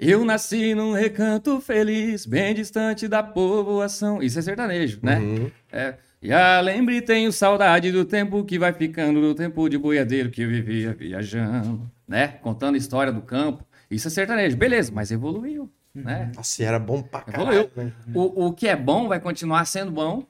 Eu 0.02 0.24
nasci 0.24 0.74
num 0.74 0.94
recanto 0.94 1.60
feliz, 1.60 2.24
bem 2.24 2.54
distante 2.54 3.06
da 3.06 3.22
povoação. 3.22 4.22
Isso 4.22 4.38
é 4.38 4.42
sertanejo, 4.42 4.98
né? 5.02 5.18
Uhum. 5.18 5.50
É. 5.70 5.94
E 6.22 6.32
ah, 6.32 6.58
lembre, 6.62 7.02
tenho 7.02 7.30
saudade 7.30 7.92
do 7.92 8.02
tempo 8.06 8.42
que 8.42 8.58
vai 8.58 8.72
ficando, 8.72 9.20
do 9.20 9.34
tempo 9.34 9.68
de 9.68 9.76
boiadeiro 9.76 10.30
que 10.30 10.40
eu 10.40 10.48
vivia 10.48 10.94
viajando, 10.94 11.90
né? 12.08 12.28
Contando 12.28 12.76
a 12.76 12.78
história 12.78 13.12
do 13.12 13.20
campo. 13.20 13.62
Isso 13.90 14.08
é 14.08 14.10
sertanejo, 14.10 14.56
beleza, 14.56 14.90
mas 14.90 15.10
evoluiu, 15.10 15.70
né? 15.94 16.32
Nossa, 16.34 16.64
era 16.64 16.78
bom 16.78 17.02
pra 17.02 17.22
Evoluiu. 17.28 17.68
caralho, 17.68 17.94
né? 18.06 18.14
O, 18.14 18.46
o 18.46 18.52
que 18.54 18.68
é 18.68 18.76
bom 18.76 19.06
vai 19.06 19.20
continuar 19.20 19.66
sendo 19.66 19.90
bom, 19.90 20.24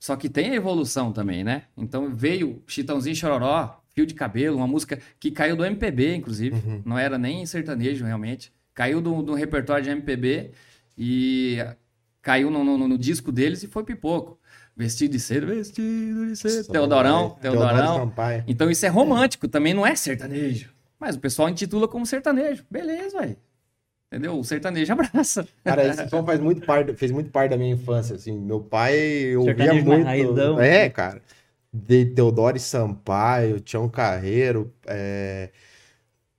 só 0.00 0.16
que 0.16 0.30
tem 0.30 0.52
a 0.52 0.54
evolução 0.54 1.12
também, 1.12 1.44
né? 1.44 1.64
Então 1.76 2.14
veio 2.14 2.62
Chitãozinho 2.66 3.12
e 3.12 3.16
Chororó, 3.16 3.78
Fio 3.94 4.06
de 4.06 4.14
Cabelo, 4.14 4.56
uma 4.56 4.66
música 4.66 4.98
que 5.20 5.30
caiu 5.30 5.54
do 5.54 5.66
MPB, 5.66 6.14
inclusive. 6.14 6.56
Uhum. 6.56 6.82
Não 6.82 6.98
era 6.98 7.18
nem 7.18 7.44
sertanejo, 7.44 8.06
realmente. 8.06 8.50
Caiu 8.74 9.00
do, 9.00 9.22
do 9.22 9.34
repertório 9.34 9.84
de 9.84 9.90
MPB 9.90 10.50
e 10.96 11.58
caiu 12.20 12.50
no, 12.50 12.64
no- 12.64 12.88
no 12.88 12.98
disco 12.98 13.30
deles 13.32 13.62
e 13.62 13.66
foi 13.68 13.84
pipoco. 13.84 14.38
Vestido 14.76 15.12
de 15.12 15.20
seda, 15.20 15.46
vestido 15.46 15.82
de. 16.24 16.28
Nossa, 16.30 16.72
Teodorão, 16.72 17.30
Teodoro 17.40 17.68
Teodorão. 17.68 18.12
Então 18.46 18.70
isso 18.70 18.86
é 18.86 18.88
romântico, 18.88 19.46
também 19.46 19.74
não 19.74 19.86
é 19.86 19.94
sertanejo. 19.94 20.70
Mas 20.98 21.16
o 21.16 21.20
pessoal 21.20 21.48
intitula 21.50 21.86
como 21.86 22.06
sertanejo. 22.06 22.64
Beleza, 22.70 23.20
velho. 23.20 23.36
Entendeu? 24.10 24.38
O 24.38 24.44
sertanejo 24.44 24.92
abraça. 24.92 25.46
Cara, 25.64 25.86
esse 25.86 26.08
som 26.08 26.24
faz 26.24 26.38
muito 26.40 26.64
parte, 26.66 26.94
fez 26.94 27.10
muito 27.10 27.30
parte 27.30 27.50
da 27.50 27.56
minha 27.58 27.74
infância, 27.74 28.14
assim. 28.16 28.38
Meu 28.38 28.60
pai 28.60 29.36
ouvia 29.36 29.54
Sertanejo 29.56 29.86
muito. 29.86 30.04
raizão. 30.04 30.60
É, 30.60 30.88
cara. 30.88 31.20
De 31.72 32.04
Teodoro 32.06 32.56
e 32.56 32.60
Sampaio, 32.60 33.58
Tião 33.60 33.88
Carreiro, 33.88 34.72
é... 34.86 35.50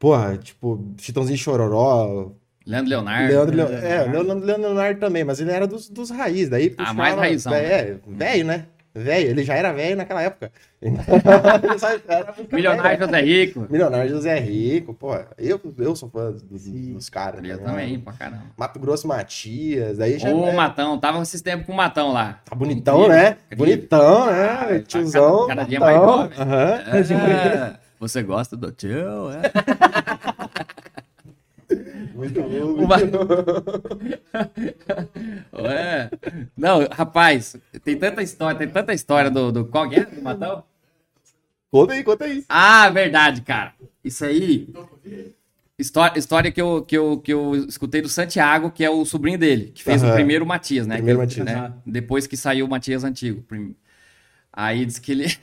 Porra, 0.04 0.38
tipo, 0.38 0.84
Chitãozinho 0.98 1.38
Chororó, 1.38 2.32
Leandro 2.68 2.90
Leonardo. 2.90 3.28
Leandro, 3.34 3.56
Leo- 3.56 3.68
Leonardo. 3.70 3.88
é, 3.88 4.04
Leandro, 4.12 4.34
Leandro 4.46 4.62
Leonardo 4.68 5.00
também, 5.00 5.24
mas 5.24 5.40
ele 5.40 5.50
era 5.52 5.66
dos, 5.66 5.88
dos 5.90 6.10
raiz, 6.10 6.50
daí 6.50 6.68
Ah, 6.74 6.76
puxava- 6.78 6.94
mais 6.94 7.16
raizão, 7.16 7.54
É, 7.54 7.96
velho, 8.06 8.46
né? 8.46 8.66
Velho, 8.94 9.30
ele 9.30 9.44
já 9.46 9.56
era 9.56 9.72
velho 9.72 9.96
naquela 9.96 10.22
época. 10.22 10.52
Era 12.08 12.34
muito 12.38 12.54
Milionário 12.54 13.00
velho. 13.00 13.06
José 13.08 13.22
Rico. 13.22 13.68
Milionário 13.70 14.10
José 14.10 14.40
Rico, 14.40 14.94
pô, 14.94 15.16
eu, 15.38 15.60
eu 15.80 15.96
sou 15.96 16.10
fã 16.10 16.32
dos, 16.32 16.44
dos 16.68 17.10
caras. 17.10 17.44
Eu 17.44 17.58
né? 17.58 17.64
também, 17.64 18.00
pra 18.00 18.14
caramba. 18.14 18.44
Mato 18.58 18.80
Grosso 18.80 19.08
Matias, 19.08 20.00
aí 20.00 20.20
já 20.20 20.30
Ô, 20.30 20.46
é, 20.48 20.54
Matão, 20.54 21.00
tava 21.00 21.22
esses 21.24 21.42
tempos 21.42 21.66
com 21.66 21.72
o 21.72 21.76
Matão 21.76 22.12
lá. 22.12 22.42
tá 22.46 22.56
bonitão, 22.56 23.08
né? 23.08 23.38
Incrível. 23.52 23.66
Bonitão, 23.66 24.26
né? 24.28 24.50
Ah, 24.50 24.80
Tiozão. 24.86 25.48
cada- 25.48 25.62
cada 25.62 25.64
dia 25.70 25.80
bonitão. 25.80 26.18
mais 26.18 26.36
jovem. 26.36 26.38
Aham. 26.40 26.98
É, 26.98 27.83
você 28.08 28.22
gosta 28.22 28.56
do 28.58 28.72
tio, 28.72 29.32
é? 29.32 29.52
Muito 32.14 32.42
bom. 32.42 32.88
Ma- 32.88 32.98
Ué. 35.62 36.10
Não, 36.56 36.88
rapaz, 36.92 37.56
tem 37.84 37.98
tanta 37.98 38.22
história, 38.22 38.58
tem 38.60 38.68
tanta 38.70 38.94
história 38.94 39.32
do, 39.32 39.52
do 39.52 39.66
qual 39.66 39.92
é? 39.92 40.06
Do 40.06 40.22
Matão? 40.22 40.64
Conta 41.72 41.94
aí, 41.94 42.04
conta 42.04 42.26
aí. 42.26 42.44
Ah, 42.48 42.90
verdade, 42.90 43.42
cara. 43.42 43.74
Isso 44.04 44.24
aí. 44.26 44.70
História, 45.80 46.20
história 46.20 46.52
que, 46.52 46.62
eu, 46.62 46.84
que, 46.84 46.96
eu, 46.96 47.18
que 47.18 47.34
eu 47.34 47.56
escutei 47.68 48.02
do 48.02 48.10
Santiago, 48.10 48.70
que 48.70 48.84
é 48.84 48.90
o 48.90 49.04
sobrinho 49.06 49.40
dele, 49.40 49.72
que 49.74 49.84
fez 49.84 50.04
o 50.04 50.14
primeiro 50.14 50.46
Matias, 50.46 50.86
né? 50.86 50.98
Primeiro 50.98 51.20
Que- 51.20 51.26
Matias. 51.40 51.46
né? 51.46 51.74
Depois 51.86 52.28
que 52.28 52.38
saiu 52.38 52.66
o 52.66 52.70
Matias 52.70 53.04
antigo. 53.04 53.44
Aí 54.52 54.86
diz 54.86 55.00
que 55.00 55.12
ele. 55.14 55.36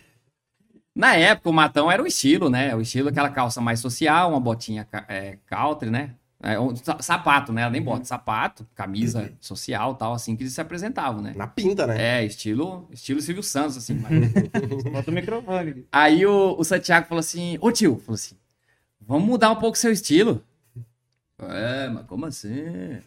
Na 0.95 1.15
época, 1.15 1.49
o 1.49 1.53
Matão 1.53 1.91
era 1.91 2.03
o 2.03 2.07
estilo, 2.07 2.51
né? 2.51 2.75
O 2.75 2.81
estilo, 2.81 3.09
aquela 3.09 3.31
calça 3.31 3.61
mais 3.61 3.81
social, 3.81 4.31
uma 4.31 4.41
botinha 4.41 4.87
é, 5.09 5.39
country, 5.47 5.91
né? 5.91 6.15
É, 6.43 6.59
um 6.59 6.75
sa- 6.75 7.01
sapato, 7.01 7.53
né? 7.53 7.69
Nem 7.69 7.83
bota, 7.83 8.05
sapato, 8.05 8.67
camisa 8.75 9.31
social 9.41 9.95
tal, 9.95 10.15
assim 10.15 10.35
que 10.35 10.43
eles 10.43 10.55
se 10.55 10.61
apresentavam, 10.61 11.21
né? 11.21 11.33
Na 11.37 11.47
pinta, 11.47 11.87
né? 11.87 12.21
É, 12.21 12.25
estilo, 12.25 12.89
estilo 12.91 13.21
Silvio 13.21 13.43
Santos, 13.43 13.77
assim. 13.77 13.95
Bota 14.91 15.11
o 15.11 15.15
microfone. 15.15 15.87
Aí 15.93 16.25
o, 16.27 16.57
o 16.59 16.65
Santiago 16.65 17.07
falou 17.07 17.21
assim: 17.21 17.59
Ô 17.61 17.71
tio, 17.71 17.99
falou 17.99 18.15
assim, 18.15 18.37
vamos 19.01 19.27
mudar 19.29 19.51
um 19.51 19.57
pouco 19.57 19.77
seu 19.77 19.93
estilo. 19.93 20.43
É, 21.39 21.89
mas 21.89 22.07
como 22.07 22.27
assim? 22.27 23.01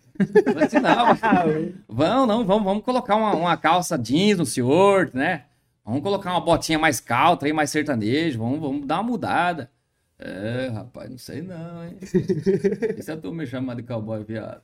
Não 0.46 0.64
assim 0.64 0.80
não. 0.80 1.06
vamos, 1.88 2.28
não, 2.28 2.46
vamos, 2.46 2.64
vamos 2.64 2.84
colocar 2.84 3.16
uma, 3.16 3.36
uma 3.36 3.58
calça 3.58 3.98
jeans 3.98 4.38
no 4.38 4.46
senhor, 4.46 5.10
né? 5.14 5.46
Vamos 5.86 6.02
colocar 6.02 6.32
uma 6.32 6.42
botinha 6.42 6.80
mais 6.80 7.00
caltra 7.00 7.48
aí, 7.48 7.54
mais 7.54 7.70
sertanejo, 7.70 8.40
vamos, 8.40 8.60
vamos 8.60 8.88
dar 8.88 8.96
uma 8.96 9.04
mudada. 9.04 9.70
É, 10.18 10.68
rapaz, 10.68 11.10
não 11.10 11.18
sei 11.18 11.42
não, 11.42 11.84
hein? 11.84 11.98
E 12.02 13.02
se 13.02 13.12
a 13.12 13.18
turma 13.18 13.40
me 13.40 13.48
chamar 13.48 13.76
de 13.76 13.84
cowboy, 13.84 14.24
viado? 14.24 14.62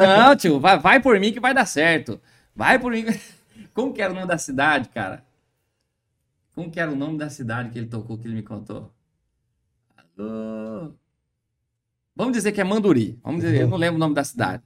Não, 0.00 0.36
tio, 0.36 0.60
vai, 0.60 0.78
vai 0.78 1.00
por 1.00 1.18
mim 1.18 1.32
que 1.32 1.40
vai 1.40 1.54
dar 1.54 1.64
certo. 1.64 2.20
Vai 2.54 2.78
por 2.78 2.92
mim. 2.92 3.06
Como 3.72 3.94
que 3.94 4.02
era 4.02 4.12
o 4.12 4.14
nome 4.14 4.26
da 4.26 4.36
cidade, 4.36 4.90
cara? 4.90 5.24
Como 6.54 6.70
que 6.70 6.78
era 6.78 6.90
o 6.90 6.96
nome 6.96 7.16
da 7.16 7.30
cidade 7.30 7.70
que 7.70 7.78
ele 7.78 7.86
tocou, 7.86 8.18
que 8.18 8.26
ele 8.26 8.34
me 8.34 8.42
contou? 8.42 8.92
Alô? 9.96 10.92
Vamos 12.14 12.32
dizer 12.32 12.52
que 12.52 12.60
é 12.60 12.64
Manduri. 12.64 13.18
Vamos 13.22 13.40
dizer, 13.40 13.62
eu 13.62 13.68
não 13.68 13.78
lembro 13.78 13.96
o 13.96 14.00
nome 14.00 14.14
da 14.14 14.24
cidade. 14.24 14.62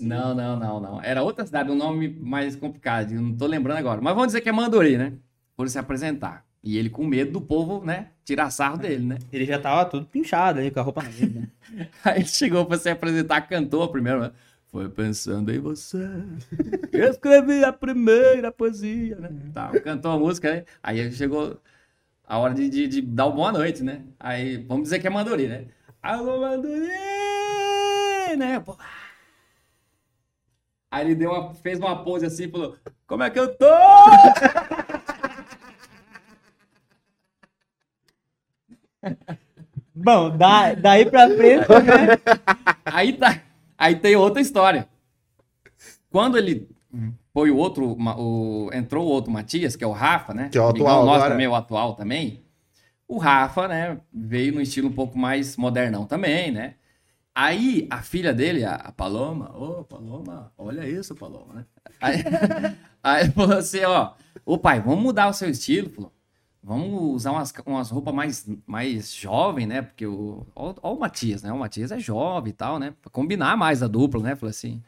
Ah? 0.00 0.04
Não, 0.04 0.34
não, 0.34 0.58
não, 0.58 0.80
não. 0.80 1.02
Era 1.02 1.22
outra 1.22 1.46
cidade, 1.46 1.70
um 1.70 1.74
nome 1.74 2.08
mais 2.08 2.56
complicado, 2.56 3.12
não 3.12 3.34
tô 3.34 3.46
lembrando 3.46 3.78
agora. 3.78 4.00
Mas 4.00 4.14
vamos 4.14 4.28
dizer 4.28 4.40
que 4.40 4.48
é 4.48 4.52
Manduri, 4.52 4.96
né? 4.96 5.12
Por 5.56 5.68
se 5.68 5.78
apresentar. 5.78 6.44
E 6.62 6.78
ele 6.78 6.88
com 6.88 7.04
medo 7.04 7.32
do 7.32 7.40
povo, 7.40 7.84
né? 7.84 8.08
Tirar 8.24 8.50
sarro 8.50 8.78
dele, 8.78 9.04
né? 9.04 9.18
Ele 9.30 9.44
já 9.44 9.58
tava 9.58 9.84
tudo 9.84 10.06
pinchado 10.06 10.58
ali 10.58 10.70
com 10.70 10.80
a 10.80 10.82
roupa 10.82 11.02
na 11.02 11.10
vida. 11.10 11.40
né? 11.70 11.88
Aí 12.04 12.20
ele 12.20 12.26
chegou 12.28 12.64
pra 12.64 12.78
se 12.78 12.88
apresentar, 12.88 13.42
cantou 13.42 13.86
primeiro, 13.88 14.20
né? 14.20 14.32
Foi 14.68 14.88
pensando 14.88 15.52
em 15.52 15.58
você. 15.58 15.98
Eu 16.90 17.10
escrevi 17.10 17.62
a 17.62 17.72
primeira 17.72 18.50
poesia, 18.50 19.16
né? 19.16 19.30
Tá, 19.52 19.70
cantou 19.80 20.10
a 20.10 20.18
música, 20.18 20.52
né? 20.52 20.64
Aí 20.82 21.12
chegou 21.12 21.60
a 22.26 22.38
hora 22.38 22.54
de, 22.54 22.68
de, 22.68 22.88
de 22.88 23.02
dar 23.02 23.26
o 23.26 23.32
boa 23.32 23.52
noite, 23.52 23.84
né? 23.84 24.02
Aí, 24.18 24.56
vamos 24.56 24.84
dizer 24.84 24.98
que 24.98 25.06
é 25.06 25.10
Manduri, 25.10 25.46
né? 25.46 25.66
Alô, 26.02 26.40
Manduri! 26.40 26.88
Né? 28.36 28.58
Pô. 28.58 28.76
Aí 30.94 31.06
ele 31.06 31.14
deu 31.16 31.32
uma, 31.32 31.52
fez 31.54 31.80
uma 31.80 32.04
pose 32.04 32.24
assim 32.24 32.44
e 32.44 32.48
falou: 32.48 32.76
Como 33.04 33.24
é 33.24 33.30
que 33.30 33.40
eu 33.40 33.52
tô? 33.56 33.66
Bom, 39.92 40.36
da, 40.36 40.74
daí 40.74 41.10
pra 41.10 41.28
frente, 41.30 41.68
né? 41.68 42.16
Aí 42.84 43.12
tá. 43.12 43.40
Aí 43.76 43.96
tem 43.96 44.14
outra 44.14 44.40
história. 44.40 44.88
Quando 46.10 46.38
ele 46.38 46.68
foi 47.32 47.50
o 47.50 47.56
outro, 47.56 47.96
o, 48.16 48.70
entrou 48.72 49.04
o 49.04 49.10
outro 49.10 49.32
Matias, 49.32 49.74
que 49.74 49.82
é 49.82 49.86
o 49.86 49.90
Rafa, 49.90 50.32
né? 50.32 50.48
Que 50.48 50.58
é 50.58 50.60
o 50.60 50.68
Amigão 50.68 50.86
atual 50.86 51.06
nosso 51.06 51.28
também, 51.28 51.48
o 51.48 51.54
atual 51.56 51.94
também. 51.94 52.44
O 53.08 53.18
Rafa, 53.18 53.66
né, 53.66 53.98
veio 54.12 54.54
no 54.54 54.60
estilo 54.60 54.88
um 54.88 54.92
pouco 54.92 55.18
mais 55.18 55.56
modernão 55.56 56.06
também, 56.06 56.52
né? 56.52 56.76
Aí 57.34 57.88
a 57.90 58.00
filha 58.00 58.32
dele, 58.32 58.64
a, 58.64 58.92
Paloma, 58.96 59.50
ô 59.56 59.84
Paloma, 59.84 60.52
olha 60.56 60.88
isso, 60.88 61.14
Paloma, 61.16 61.54
né? 61.54 61.66
Aí, 62.00 62.16
aí 63.02 63.30
falou 63.32 63.58
assim, 63.58 63.82
ó, 63.84 64.12
ô 64.46 64.56
pai, 64.56 64.80
vamos 64.80 65.02
mudar 65.02 65.28
o 65.28 65.32
seu 65.32 65.50
estilo, 65.50 65.90
falou. 65.90 66.12
Vamos 66.66 67.14
usar 67.16 67.32
umas, 67.32 67.52
umas 67.66 67.90
roupas 67.90 68.14
mais, 68.14 68.48
mais 68.66 69.14
jovem, 69.14 69.66
né? 69.66 69.82
Porque 69.82 70.06
o. 70.06 70.46
Ó, 70.56 70.74
ó 70.80 70.94
o 70.94 70.98
Matias, 70.98 71.42
né? 71.42 71.52
O 71.52 71.58
Matias 71.58 71.92
é 71.92 71.98
jovem 71.98 72.50
e 72.50 72.54
tal, 72.54 72.78
né? 72.78 72.94
Pra 73.02 73.10
combinar 73.10 73.54
mais 73.54 73.82
a 73.82 73.86
dupla, 73.86 74.22
né? 74.22 74.34
Falou 74.34 74.48
assim. 74.48 74.82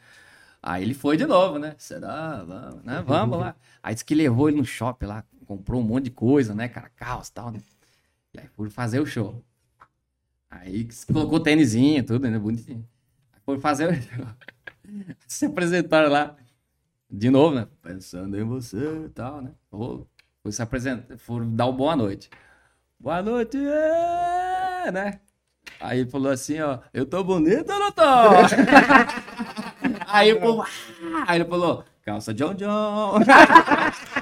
Aí 0.63 0.83
ele 0.83 0.95
foi 0.95 1.19
de 1.19 1.27
novo, 1.27 1.59
né? 1.59 1.75
Será? 1.77 2.43
Vamos, 2.45 2.83
né? 2.83 3.05
Vamos 3.07 3.39
lá. 3.39 3.55
Aí 3.83 3.93
disse 3.93 4.07
que 4.07 4.15
levou 4.15 4.49
ele 4.49 4.57
no 4.57 4.65
shopping 4.65 5.05
lá, 5.05 5.23
comprou 5.47 5.81
um 5.83 5.85
monte 5.85 6.05
de 6.05 6.11
coisa, 6.13 6.55
né? 6.55 6.67
Cara, 6.67 6.91
calça 6.97 7.31
e 7.31 7.35
tal, 7.35 7.51
né? 7.51 7.61
E 8.33 8.41
aí 8.41 8.47
fui 8.57 8.71
fazer 8.71 9.01
o 9.01 9.07
show. 9.07 9.45
Aí 10.61 10.88
colocou 11.12 11.40
tênisinho, 11.40 12.05
tudo, 12.05 12.29
né? 12.29 12.38
Bonitinho. 12.38 12.87
Foi 13.45 13.59
fazer. 13.59 14.03
Se 15.27 15.47
apresentaram 15.47 16.11
lá. 16.11 16.37
De 17.11 17.31
novo, 17.31 17.55
né? 17.55 17.66
Pensando 17.83 18.38
em 18.38 18.45
você 18.45 19.05
e 19.07 19.09
tal, 19.11 19.40
né? 19.40 19.53
Foi, 19.71 20.05
foi 20.42 20.53
se 20.53 20.61
apresentar, 20.61 21.16
foram 21.19 21.55
dar 21.55 21.66
o 21.66 21.73
boa 21.73 21.95
noite. 21.95 22.29
Boa 22.99 23.23
noite, 23.23 23.57
é, 23.57 24.90
né? 24.90 25.21
Aí 25.79 26.05
falou 26.07 26.33
assim, 26.33 26.61
ó, 26.61 26.81
eu 26.92 27.07
tô 27.07 27.23
bonito 27.23 27.71
ou 27.73 27.79
não 27.79 27.92
tô? 27.92 28.03
Aí 30.09 30.33
"Ah!" 30.33 31.25
aí 31.29 31.38
ele 31.38 31.45
falou, 31.45 31.85
calça 32.03 32.35
John 32.35 32.55
John. 32.55 33.21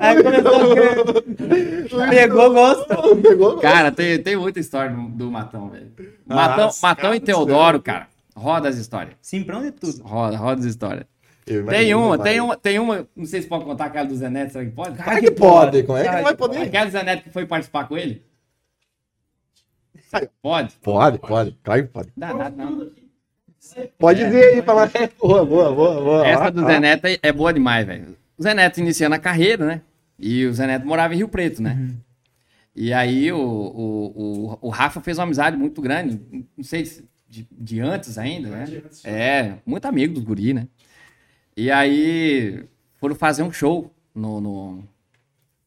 Aí 0.00 0.22
começou 0.22 2.02
a... 2.02 2.08
Pegou 2.08 2.52
gosto. 2.52 3.16
Pegou? 3.16 3.58
Cara, 3.58 3.92
tem, 3.92 4.22
tem 4.22 4.36
muita 4.36 4.60
história 4.60 4.90
do, 4.94 5.08
do 5.08 5.30
Matão, 5.30 5.68
velho. 5.68 5.92
Ah, 6.28 6.34
Matão, 6.34 6.68
os 6.68 6.80
Matão 6.80 7.14
e 7.14 7.20
Teodoro, 7.20 7.80
cara. 7.80 8.08
Roda 8.34 8.68
as 8.68 8.76
histórias. 8.76 9.14
Simprão 9.20 9.62
de 9.62 9.70
tudo. 9.72 10.02
Roda, 10.02 10.36
roda 10.36 10.60
as 10.60 10.66
histórias. 10.66 11.04
Eu 11.46 11.66
Tem 11.66 11.92
uma, 11.94 12.18
tem 12.18 12.40
uma, 12.40 12.56
tem 12.56 12.78
uma. 12.78 13.06
Não 13.16 13.26
sei 13.26 13.42
se 13.42 13.48
pode 13.48 13.64
contar 13.64 13.86
aquela 13.86 14.06
do 14.06 14.14
Zé 14.14 14.30
Neto, 14.30 14.52
será 14.52 14.64
que 14.64 14.70
pode? 14.70 14.96
Claro 14.96 15.20
que 15.20 15.30
pode, 15.32 15.82
como 15.82 15.98
é 15.98 16.04
que 16.08 16.14
não 16.14 16.22
vai 16.22 16.36
poder? 16.36 16.58
Aquela 16.58 16.84
do 16.86 16.92
Zé 16.92 17.02
Neto 17.02 17.24
que 17.24 17.30
foi 17.30 17.44
participar 17.46 17.88
com 17.88 17.98
ele? 17.98 18.24
Pode? 20.40 20.74
Pode, 20.82 21.18
pode, 21.18 21.58
claro 21.62 21.82
que 21.82 21.88
pode. 21.88 22.12
Dá 22.16 22.32
nada, 22.32 22.54
não. 22.56 22.90
Pode 23.98 24.24
dizer 24.24 24.54
aí, 24.54 24.62
falar. 24.62 24.90
Boa, 25.18 25.44
boa, 25.44 25.72
boa, 25.72 26.00
boa. 26.00 26.26
Essa 26.26 26.50
do 26.50 26.62
ó. 26.62 26.66
Zé 26.66 26.78
Neto 26.78 27.06
é- 27.06 27.18
é 27.22 27.32
boa 27.32 27.52
demais, 27.52 27.86
velho. 27.86 28.16
O 28.42 28.44
Zé 28.44 28.54
Neto 28.54 28.78
iniciando 28.80 29.14
a 29.14 29.18
carreira, 29.20 29.64
né? 29.64 29.82
E 30.18 30.44
o 30.46 30.52
Zé 30.52 30.66
Neto 30.66 30.84
morava 30.84 31.14
em 31.14 31.18
Rio 31.18 31.28
Preto, 31.28 31.62
né? 31.62 31.76
E 32.74 32.92
aí 32.92 33.30
o, 33.30 33.38
o, 33.38 34.50
o, 34.52 34.58
o 34.62 34.68
Rafa 34.68 35.00
fez 35.00 35.16
uma 35.16 35.22
amizade 35.24 35.56
muito 35.56 35.80
grande, 35.80 36.20
não 36.56 36.64
sei 36.64 36.84
se 36.84 37.04
de, 37.28 37.46
de 37.52 37.78
antes 37.80 38.18
ainda, 38.18 38.48
né? 38.48 38.64
É, 39.04 39.54
muito 39.64 39.84
amigo 39.86 40.14
dos 40.14 40.24
guri, 40.24 40.52
né? 40.54 40.66
E 41.56 41.70
aí 41.70 42.64
foram 42.96 43.14
fazer 43.14 43.44
um 43.44 43.52
show 43.52 43.94
no, 44.12 44.40
no- 44.40 44.84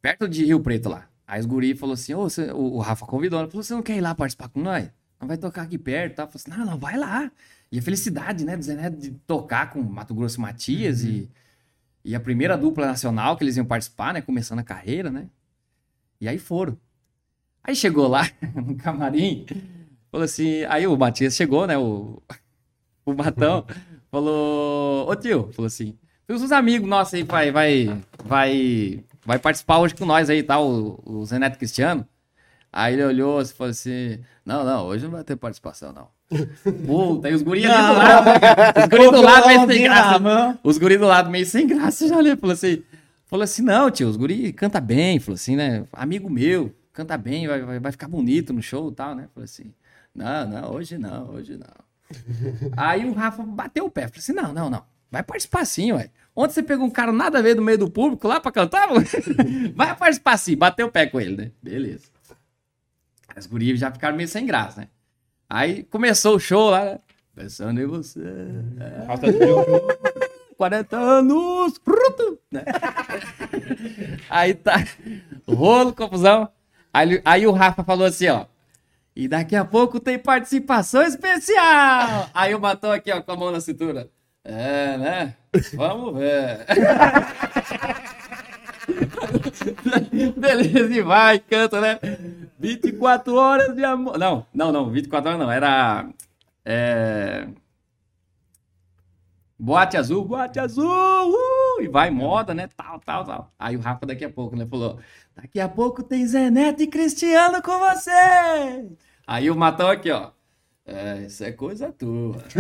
perto 0.02 0.28
de 0.28 0.44
Rio 0.44 0.60
Preto 0.60 0.90
lá. 0.90 1.08
Aí 1.26 1.40
os 1.40 1.46
guri 1.46 1.76
falou 1.76 1.94
assim, 1.94 2.14
ô, 2.14 2.24
você- 2.30 2.52
o, 2.52 2.74
o 2.76 2.80
Rafa 2.80 3.06
convidou, 3.06 3.40
ele 3.40 3.50
falou, 3.50 3.64
você 3.64 3.74
não 3.74 3.82
quer 3.82 3.96
ir 3.96 4.02
lá 4.02 4.14
participar 4.14 4.50
com 4.50 4.60
nós? 4.60 4.90
Não 5.22 5.28
vai 5.30 5.38
tocar 5.38 5.62
aqui 5.62 5.78
perto, 5.78 6.16
tá? 6.16 6.28
Falei 6.28 6.42
assim, 6.46 6.52
não, 6.60 6.72
não, 6.72 6.78
vai 6.78 6.98
lá. 6.98 7.32
E 7.72 7.80
a 7.80 7.82
felicidade, 7.82 8.44
né, 8.44 8.58
do 8.58 8.64
Zé 8.64 8.76
Neto 8.76 8.98
de 8.98 9.12
tocar 9.26 9.70
com 9.72 9.82
Mato 9.82 10.14
Grosso 10.14 10.40
e 10.40 10.42
Matias 10.42 11.04
e, 11.04 11.30
e 12.06 12.14
a 12.14 12.20
primeira 12.20 12.56
dupla 12.56 12.86
nacional 12.86 13.36
que 13.36 13.44
eles 13.44 13.58
iam 13.58 13.66
participar, 13.66 14.14
né, 14.14 14.22
começando 14.22 14.60
a 14.60 14.64
carreira, 14.64 15.10
né? 15.10 15.28
E 16.22 16.28
aí 16.28 16.38
foram. 16.38 16.78
Aí 17.64 17.76
chegou 17.76 18.08
lá 18.08 18.30
no 18.56 18.76
camarim, 18.76 19.44
falou 20.12 20.24
assim, 20.24 20.64
aí 20.66 20.86
o 20.86 20.96
Matias 20.96 21.36
chegou, 21.36 21.66
né, 21.66 21.76
o, 21.76 22.22
o 23.04 23.14
Matão, 23.16 23.66
falou, 24.12 25.10
ô 25.10 25.16
tio, 25.16 25.52
falou 25.52 25.66
assim, 25.66 25.98
tem 26.28 26.36
uns 26.36 26.52
amigos 26.52 26.88
nossos 26.88 27.16
aí 27.16 27.24
vai, 27.24 27.52
vai, 27.52 28.04
vai, 28.24 29.04
vai 29.26 29.40
participar 29.40 29.80
hoje 29.80 29.96
com 29.96 30.06
nós 30.06 30.30
aí, 30.30 30.44
tá, 30.44 30.60
o, 30.60 31.02
o 31.04 31.26
Zé 31.26 31.40
Neto 31.40 31.58
Cristiano. 31.58 32.08
Aí 32.72 32.94
ele 32.94 33.04
olhou 33.04 33.42
e 33.42 33.46
falou 33.46 33.72
assim, 33.72 34.20
não, 34.46 34.64
não, 34.64 34.86
hoje 34.86 35.06
não 35.06 35.12
vai 35.12 35.24
ter 35.24 35.36
participação, 35.38 35.92
não. 35.92 36.15
Puta, 36.86 37.30
e 37.30 37.34
os 37.34 37.44
guris 37.44 37.66
ali 37.66 37.74
do 37.76 37.84
Não. 37.84 37.94
lado, 37.94 38.30
os 38.82 38.88
guris 38.88 39.12
do 39.12 39.22
lado 39.22 39.48
meio 39.48 39.68
sem 39.68 39.84
graça. 39.84 40.60
Os 40.64 40.78
guris 40.78 41.00
do 41.00 41.06
lado 41.06 41.30
meio 41.30 41.46
sem 41.46 41.68
graça 41.68 42.08
já 42.08 42.18
ali, 42.18 42.36
falou 42.36 42.54
assim, 42.54 42.84
falou 43.26 43.44
assim, 43.44 43.62
não, 43.62 43.92
tio, 43.92 44.08
os 44.10 44.18
guris 44.18 44.52
canta 44.54 44.82
bem, 44.82 45.20
falou 45.20 45.36
assim, 45.36 45.56
né, 45.56 45.86
amigo 45.94 46.30
meu, 46.30 46.74
canta 46.92 47.16
bem, 47.18 47.48
vai, 47.48 47.62
vai, 47.62 47.80
vai 47.80 47.92
ficar 47.92 48.08
bonito 48.08 48.52
no 48.54 48.62
show 48.62 48.90
e 48.90 48.96
tal, 48.96 49.14
né, 49.14 49.28
falou 49.34 49.46
assim, 49.46 49.72
não, 50.16 50.48
não, 50.50 50.72
hoje 50.72 50.98
não, 50.98 51.30
hoje 51.30 51.58
não. 51.58 51.86
Aí 52.76 53.06
o 53.06 53.14
Rafa 53.14 53.44
bateu 53.44 53.86
o 53.86 53.92
pé, 53.92 54.08
falou 54.08 54.18
assim, 54.18 54.34
não, 54.34 54.52
não, 54.52 54.70
não, 54.70 54.84
vai 55.12 55.22
participar 55.22 55.64
sim, 55.66 55.92
ué. 55.92 56.10
Ontem 56.36 56.56
você 56.56 56.64
pegou 56.64 56.86
um 56.86 56.92
cara 56.92 57.12
nada 57.12 57.38
a 57.38 57.42
ver 57.42 57.54
do 57.54 57.62
meio 57.62 57.78
do 57.78 57.90
público 57.90 58.28
lá 58.28 58.40
pra 58.40 58.52
cantar, 58.52 58.90
vai 59.76 59.96
participar 59.96 60.38
sim, 60.38 60.58
bateu 60.58 60.88
o 60.88 60.92
pé 60.92 61.06
com 61.06 61.22
ele, 61.22 61.36
né, 61.38 61.52
beleza. 61.62 62.08
As 63.36 63.46
gurias 63.46 63.80
já 63.80 63.92
ficaram 63.92 64.16
meio 64.18 64.28
sem 64.30 64.46
graça, 64.46 64.82
né. 64.82 64.88
Aí 65.50 65.84
começou 65.84 66.36
o 66.36 66.40
show 66.40 66.70
lá, 66.70 66.86
né? 66.86 67.00
Pensando 67.36 67.82
em 67.82 67.86
você. 67.86 68.20
é. 68.80 69.06
40 70.58 70.98
anos. 70.98 71.80
Fruto, 71.84 72.40
né? 72.52 72.64
Aí 74.30 74.54
tá. 74.54 74.84
Rolo, 75.48 75.94
confusão. 75.94 76.50
Aí, 76.94 77.22
aí 77.26 77.46
o 77.46 77.52
Rafa 77.52 77.84
falou 77.84 78.08
assim, 78.08 78.28
ó. 78.30 78.46
E 79.16 79.28
daqui 79.28 79.56
a 79.56 79.64
pouco 79.64 80.00
tem 80.00 80.18
participação 80.20 81.02
especial. 81.02 82.30
Aí 82.34 82.54
o 82.56 82.60
Matão 82.60 82.92
aqui, 82.92 83.12
ó, 83.12 83.22
com 83.22 83.32
a 83.32 83.36
mão 83.36 83.52
na 83.52 83.62
cintura. 83.62 84.10
É, 84.44 84.98
né? 84.98 85.36
Vamos 85.74 86.18
ver. 86.18 86.66
Beleza, 90.38 90.94
e 90.94 91.02
vai, 91.02 91.40
canta, 91.40 91.82
né? 91.82 92.00
24 92.58 93.36
horas 93.36 93.76
de 93.76 93.84
amor. 93.84 94.18
Não, 94.18 94.46
não, 94.54 94.72
não, 94.72 94.90
24 94.90 95.30
horas 95.30 95.42
não. 95.42 95.52
Era. 95.52 96.10
É... 96.64 97.48
Boate 99.58 99.96
azul, 99.96 100.26
boate 100.26 100.60
azul, 100.60 100.86
uh, 100.86 101.82
e 101.82 101.88
vai 101.88 102.10
moda, 102.10 102.54
né? 102.54 102.68
Tal, 102.76 103.00
tal, 103.00 103.24
tal. 103.24 103.54
Aí 103.58 103.78
o 103.78 103.80
Rafa 103.80 104.06
daqui 104.06 104.26
a 104.26 104.30
pouco, 104.30 104.56
né, 104.56 104.66
falou: 104.66 105.00
daqui 105.34 105.60
a 105.62 105.70
pouco 105.70 106.04
tem 106.04 106.28
Zé 106.28 106.50
Neto 106.50 106.84
e 106.84 106.88
Cristiano 106.88 107.62
com 107.62 107.80
você. 107.80 108.90
Aí 109.26 109.50
o 109.50 109.56
Matão 109.56 109.90
aqui, 109.90 110.12
ó. 110.12 110.32
É, 110.88 111.24
isso 111.26 111.44
é 111.44 111.52
coisa 111.52 111.92
tua. 111.92 112.38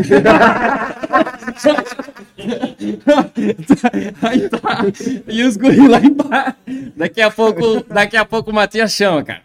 Aí 4.23 4.49
tá. 4.49 4.79
E 5.27 5.43
os 5.43 5.55
guris 5.55 5.87
lá 5.87 5.99
embaixo. 5.99 6.55
Daqui 6.95 7.21
a 7.21 7.29
pouco, 7.29 7.83
daqui 7.83 8.17
a 8.17 8.25
pouco 8.25 8.49
o 8.49 8.53
Matias 8.53 8.91
chama, 8.93 9.23
cara. 9.23 9.43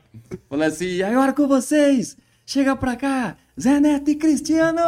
Falou 0.48 0.64
assim, 0.64 1.02
agora 1.02 1.34
com 1.34 1.46
vocês? 1.46 2.16
Chega 2.46 2.74
pra 2.74 2.96
cá, 2.96 3.36
Zé 3.60 3.78
Neto 3.78 4.10
e 4.10 4.14
Cristiano! 4.14 4.80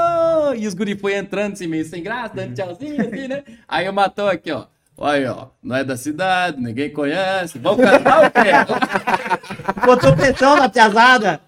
E 0.56 0.66
os 0.66 0.72
guri 0.72 0.96
foi 0.96 1.14
entrando 1.14 1.52
assim, 1.52 1.66
meio 1.66 1.84
sem 1.84 2.02
graça, 2.02 2.34
dando 2.34 2.54
tchauzinho, 2.54 3.00
assim, 3.00 3.28
né? 3.28 3.44
Aí 3.68 3.86
o 3.88 3.92
Matão 3.92 4.26
aqui, 4.26 4.50
ó. 4.50 4.64
Olha, 4.96 5.32
ó, 5.32 5.48
não 5.62 5.76
é 5.76 5.84
da 5.84 5.96
cidade, 5.96 6.60
ninguém 6.60 6.90
conhece. 6.90 7.58
Vamos 7.58 7.84
cantar 7.84 8.26
o 8.26 8.30
quê? 8.30 9.80
Botou 9.84 10.16
pressão 10.16 10.56
na 10.56 10.68
piazada. 10.68 11.40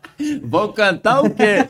Vão 0.43 0.73
cantar 0.73 1.23
o 1.23 1.31
quê? 1.31 1.69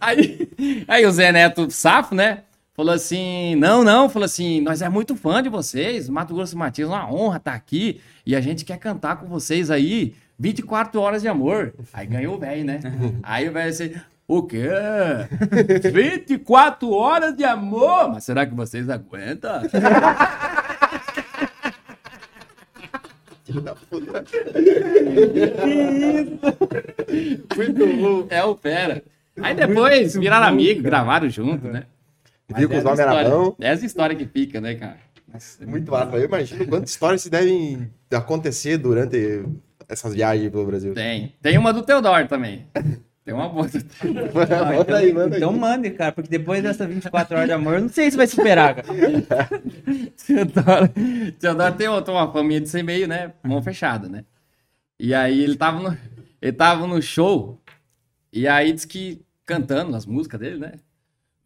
Aí, 0.00 0.48
aí 0.86 1.06
o 1.06 1.10
Zé 1.10 1.32
Neto, 1.32 1.70
safo, 1.70 2.14
né? 2.14 2.42
Falou 2.74 2.94
assim: 2.94 3.54
não, 3.56 3.82
não, 3.82 4.08
falou 4.08 4.26
assim: 4.26 4.60
nós 4.60 4.82
é 4.82 4.88
muito 4.88 5.16
fã 5.16 5.42
de 5.42 5.48
vocês, 5.48 6.08
Mato 6.08 6.34
Grosso 6.34 6.58
Matias, 6.58 6.88
uma 6.88 7.10
honra 7.10 7.38
estar 7.38 7.54
aqui 7.54 8.00
e 8.24 8.36
a 8.36 8.40
gente 8.40 8.64
quer 8.64 8.78
cantar 8.78 9.16
com 9.16 9.26
vocês 9.26 9.70
aí 9.70 10.14
24 10.38 11.00
horas 11.00 11.22
de 11.22 11.28
amor. 11.28 11.72
Aí 11.92 12.06
ganhou 12.06 12.36
o 12.36 12.38
velho, 12.38 12.64
né? 12.64 12.80
Aí 13.22 13.48
o 13.48 13.52
velho 13.52 13.70
assim: 13.70 13.94
o 14.28 14.42
quê? 14.42 14.68
24 15.90 16.90
horas 16.92 17.34
de 17.34 17.44
amor? 17.44 18.10
Mas 18.12 18.24
será 18.24 18.44
que 18.44 18.54
vocês 18.54 18.90
aguentam? 18.90 19.62
Da 23.62 23.74
puta. 23.74 24.24
Muito 27.56 27.86
bom. 27.96 28.26
É 28.28 28.44
o 28.44 28.56
fera. 28.56 29.02
Aí 29.42 29.54
depois 29.54 30.14
viraram 30.14 30.46
amigos, 30.46 30.82
gravaram 30.82 31.28
junto, 31.28 31.68
né? 31.68 31.84
Viu 32.54 32.68
que 32.68 32.76
os 32.76 32.84
nomes 32.84 33.00
eram 33.00 33.30
bons. 33.30 33.56
Essa 33.60 33.84
história 33.84 34.14
que 34.14 34.26
fica, 34.26 34.60
né, 34.60 34.74
cara? 34.74 34.98
Nossa, 35.32 35.66
Muito 35.66 35.90
massa. 35.90 36.16
Eu 36.16 36.24
imagino 36.24 36.66
quantas 36.66 36.90
histórias 36.90 37.22
se 37.22 37.30
devem 37.30 37.90
acontecer 38.10 38.78
durante 38.78 39.44
essas 39.88 40.14
viagens 40.14 40.50
pelo 40.50 40.66
Brasil. 40.66 40.94
Tem. 40.94 41.34
Tem 41.42 41.58
uma 41.58 41.72
do 41.72 41.82
Teodoro 41.82 42.26
também. 42.28 42.66
Tem 43.24 43.34
uma 43.34 43.48
boa. 43.48 43.66
do 43.66 43.82
Teodoro. 43.82 44.32
manda 44.76 44.96
aí, 44.96 45.12
manda 45.12 45.34
aí. 45.34 45.42
Então 45.42 45.52
mande, 45.52 45.90
cara, 45.90 46.12
porque 46.12 46.30
depois 46.30 46.62
dessa 46.62 46.86
24 46.86 47.36
horas 47.36 47.48
de 47.48 47.52
amor, 47.52 47.74
eu 47.74 47.80
não 47.82 47.88
sei 47.88 48.10
se 48.10 48.16
vai 48.16 48.26
superar, 48.26 48.76
cara. 48.76 48.88
Teodoro, 50.24 51.32
Teodoro 51.38 51.74
tem 51.74 51.88
outra, 51.88 52.14
uma 52.14 52.32
família 52.32 52.60
de 52.60 52.68
ser 52.68 52.84
meio, 52.84 53.08
né? 53.08 53.32
Mão 53.42 53.60
fechada, 53.62 54.08
né? 54.08 54.24
E 54.98 55.12
aí 55.12 55.42
ele 55.42 55.56
tava 55.56 55.80
no, 55.80 55.98
ele 56.40 56.52
tava 56.52 56.86
no 56.86 57.02
show, 57.02 57.60
e 58.32 58.46
aí 58.48 58.72
diz 58.72 58.84
que 58.84 59.25
cantando 59.46 59.96
as 59.96 60.04
músicas 60.04 60.40
dele, 60.40 60.58
né? 60.58 60.72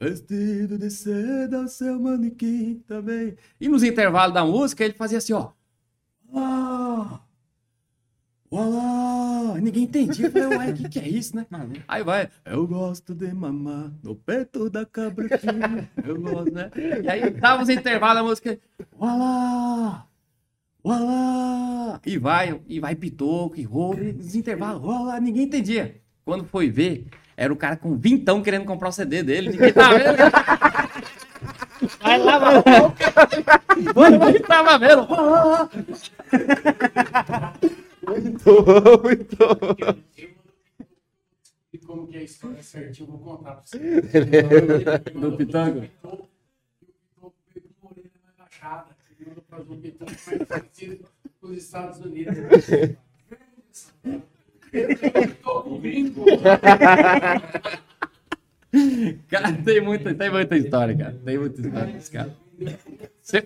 Vestido 0.00 0.78
de 0.78 0.90
seda, 0.90 1.68
seu 1.68 2.00
manequim 2.00 2.82
também. 2.86 3.36
E 3.60 3.68
nos 3.68 3.82
intervalos 3.82 4.32
da 4.32 4.44
música 4.44 4.82
ele 4.82 4.94
fazia 4.94 5.18
assim, 5.18 5.34
ó. 5.34 5.50
Ah! 6.34 7.20
Olá! 8.50 9.60
Ninguém 9.60 9.84
entendia. 9.84 10.26
Eu 10.26 10.32
falei, 10.32 10.48
ué, 10.58 10.70
o 10.70 10.74
que, 10.74 10.88
que 10.88 10.98
é 10.98 11.06
isso, 11.06 11.36
né? 11.36 11.46
Aí 11.86 12.02
vai, 12.02 12.30
eu 12.46 12.66
gosto 12.66 13.14
de 13.14 13.32
mamar 13.32 13.92
no 14.02 14.16
peito 14.16 14.70
da 14.70 14.86
cabretinha. 14.86 15.88
Eu 16.02 16.18
gosto, 16.20 16.50
né? 16.50 16.70
E 17.04 17.08
aí 17.08 17.30
tava 17.32 17.62
os 17.62 17.68
intervalos 17.68 18.22
da 18.22 18.28
música. 18.28 18.58
Olá! 18.98 20.08
Olá! 20.82 22.00
E 22.06 22.16
vai, 22.16 22.58
e 22.66 22.80
vai 22.80 22.96
pitoco, 22.96 23.60
e 23.60 23.62
roubo, 23.62 24.02
e 24.02 24.12
os 24.12 24.34
intervalos, 24.34 24.82
olá, 24.82 25.20
ninguém 25.20 25.44
entendia. 25.44 26.00
Quando 26.24 26.44
foi 26.46 26.70
ver, 26.70 27.06
era 27.40 27.52
o 27.54 27.56
cara 27.56 27.74
com 27.74 27.96
vintão 27.96 28.42
querendo 28.42 28.66
comprar 28.66 28.90
o 28.90 28.92
CD 28.92 29.22
dele. 29.22 29.48
Ninguém 29.48 29.72
tava 29.72 29.98
vendo. 29.98 30.18
Vai 31.98 32.18
lá, 32.18 32.38
vai 32.38 32.56
lá. 32.56 32.62
Ninguém 34.10 34.42
tava 34.42 34.78
vendo. 34.78 35.08
Muito 38.06 38.62
bom, 38.62 39.02
muito 39.02 39.36
bom. 39.38 39.74
E 41.72 41.78
como 41.78 42.06
que 42.08 42.18
é 42.18 42.20
a 42.20 42.24
história 42.24 42.62
certinho, 42.62 43.08
eu 43.08 43.12
vou 43.16 43.20
contar 43.20 43.52
pra 43.52 43.62
você. 43.64 43.78
Do 45.18 45.34
Pitango? 45.38 45.88
O 46.02 46.28
a 47.22 47.30
baixada. 48.36 48.94
Ele 49.18 49.30
mandou 49.30 49.42
fazer 49.48 49.72
um 49.72 49.80
Pitango 49.80 50.12
mais 50.26 50.44
parecido 50.44 51.08
com 51.40 51.46
os 51.46 51.56
Estados 51.56 52.00
Unidos. 52.00 52.36
Cara, 59.28 59.52
tem 59.64 59.80
muita, 59.80 60.14
tem 60.14 60.30
muita 60.30 60.56
história, 60.56 60.96
cara. 60.96 61.16
Tem 61.24 61.38
muita 61.38 61.60
história 61.60 61.92
desse 61.92 62.10
cara. 62.10 62.34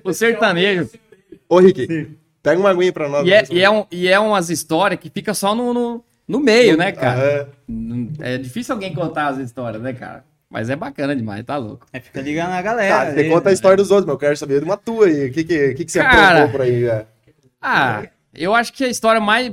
O 0.02 0.12
sertanejo. 0.12 0.90
Ô, 1.48 1.58
Rick, 1.60 2.16
pega 2.42 2.60
uma 2.60 2.70
aguinha 2.70 2.92
pra 2.92 3.08
nós. 3.08 3.26
E 3.26 3.32
é, 3.32 3.44
e 3.50 3.62
é, 3.62 3.70
um, 3.70 3.86
e 3.90 4.08
é 4.08 4.18
umas 4.18 4.50
histórias 4.50 5.00
que 5.00 5.08
fica 5.08 5.32
só 5.32 5.54
no, 5.54 5.72
no, 5.72 6.04
no 6.26 6.40
meio, 6.40 6.76
né, 6.76 6.92
cara? 6.92 7.48
Aham. 7.68 8.12
É 8.20 8.38
difícil 8.38 8.74
alguém 8.74 8.94
contar 8.94 9.28
as 9.28 9.38
histórias, 9.38 9.82
né, 9.82 9.92
cara? 9.92 10.24
Mas 10.50 10.70
é 10.70 10.76
bacana 10.76 11.16
demais, 11.16 11.44
tá 11.44 11.56
louco. 11.56 11.86
É, 11.92 11.98
fica 11.98 12.20
ligando 12.20 12.50
na 12.50 12.62
galera. 12.62 13.06
Tá, 13.06 13.12
você 13.12 13.20
ali, 13.20 13.28
conta 13.28 13.48
a 13.48 13.50
né? 13.50 13.54
história 13.54 13.76
dos 13.76 13.90
outros, 13.90 14.06
mas 14.06 14.14
eu 14.14 14.18
quero 14.18 14.36
saber 14.36 14.60
de 14.60 14.64
uma 14.64 14.76
tua 14.76 15.06
aí. 15.06 15.26
O 15.26 15.32
que, 15.32 15.42
que, 15.42 15.74
que, 15.74 15.84
que 15.84 15.90
você 15.90 15.98
Cara. 15.98 16.44
aprontou 16.44 16.52
por 16.52 16.60
aí, 16.60 16.80
velho? 16.84 17.06
Ah, 17.60 18.04
eu 18.32 18.54
acho 18.54 18.72
que 18.72 18.84
a 18.84 18.88
história 18.88 19.20
mais. 19.20 19.52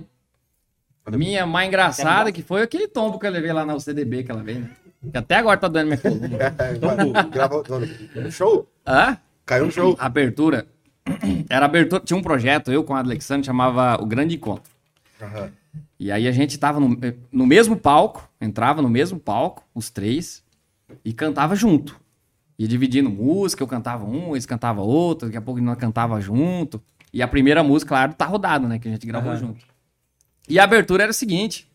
Minha 1.18 1.46
mais 1.46 1.68
engraçada 1.68 2.32
que 2.32 2.42
foi 2.42 2.62
aquele 2.62 2.88
tombo 2.88 3.20
que 3.20 3.26
eu 3.26 3.32
levei 3.32 3.52
lá 3.52 3.66
na 3.66 3.76
UCDB 3.76 4.20
aquela 4.20 4.44
vez, 4.44 4.60
né? 4.60 4.70
Que 5.12 5.18
até 5.18 5.36
agora 5.36 5.58
tá 5.58 5.68
doendo 5.68 5.88
minha 5.88 5.98
coluna. 5.98 6.30
Gravou 7.32 7.64
no 8.16 8.32
show? 8.32 8.68
Hã? 8.86 9.18
Caiu 9.46 9.66
no 9.66 9.72
show. 9.72 9.96
Abertura. 10.00 10.68
Era 11.50 11.66
abertura. 11.66 12.02
Tinha 12.06 12.18
um 12.18 12.22
projeto, 12.22 12.72
eu 12.72 12.84
com 12.84 12.96
a 12.96 13.00
Alexandre, 13.00 13.46
chamava 13.46 14.02
O 14.02 14.06
Grande 14.06 14.36
Encontro. 14.36 14.72
Aham. 15.22 15.52
E 16.00 16.12
aí 16.12 16.28
a 16.28 16.32
gente 16.32 16.58
tava 16.58 16.80
no, 16.80 16.98
no 17.32 17.46
mesmo 17.46 17.78
palco, 17.78 18.28
entrava 18.40 18.82
no 18.82 18.90
mesmo 18.90 19.20
palco, 19.20 19.64
os 19.74 19.90
três, 19.90 20.44
e 21.06 21.14
cantava 21.14 21.56
junto. 21.56 22.00
E 22.58 22.68
dividindo 22.68 23.10
música, 23.10 23.64
eu 23.64 23.68
cantava 23.68 24.06
um, 24.06 24.32
eles 24.32 24.46
cantavam 24.46 24.86
outro, 24.86 25.28
daqui 25.28 25.38
a 25.38 25.42
pouco 25.42 25.62
nós 25.62 25.78
cantava 25.78 26.20
junto. 26.20 26.82
E 27.14 27.22
a 27.22 27.28
primeira 27.28 27.64
música, 27.64 27.90
claro, 27.90 28.14
tá 28.14 28.26
rodado, 28.26 28.68
né? 28.68 28.80
Que 28.80 28.88
a 28.88 28.92
gente 28.92 29.06
gravou 29.06 29.32
Aham. 29.32 29.40
junto. 29.40 29.71
E 30.52 30.60
a 30.60 30.66
abertura 30.66 31.04
era 31.04 31.12
o 31.12 31.16
seguinte: 31.16 31.66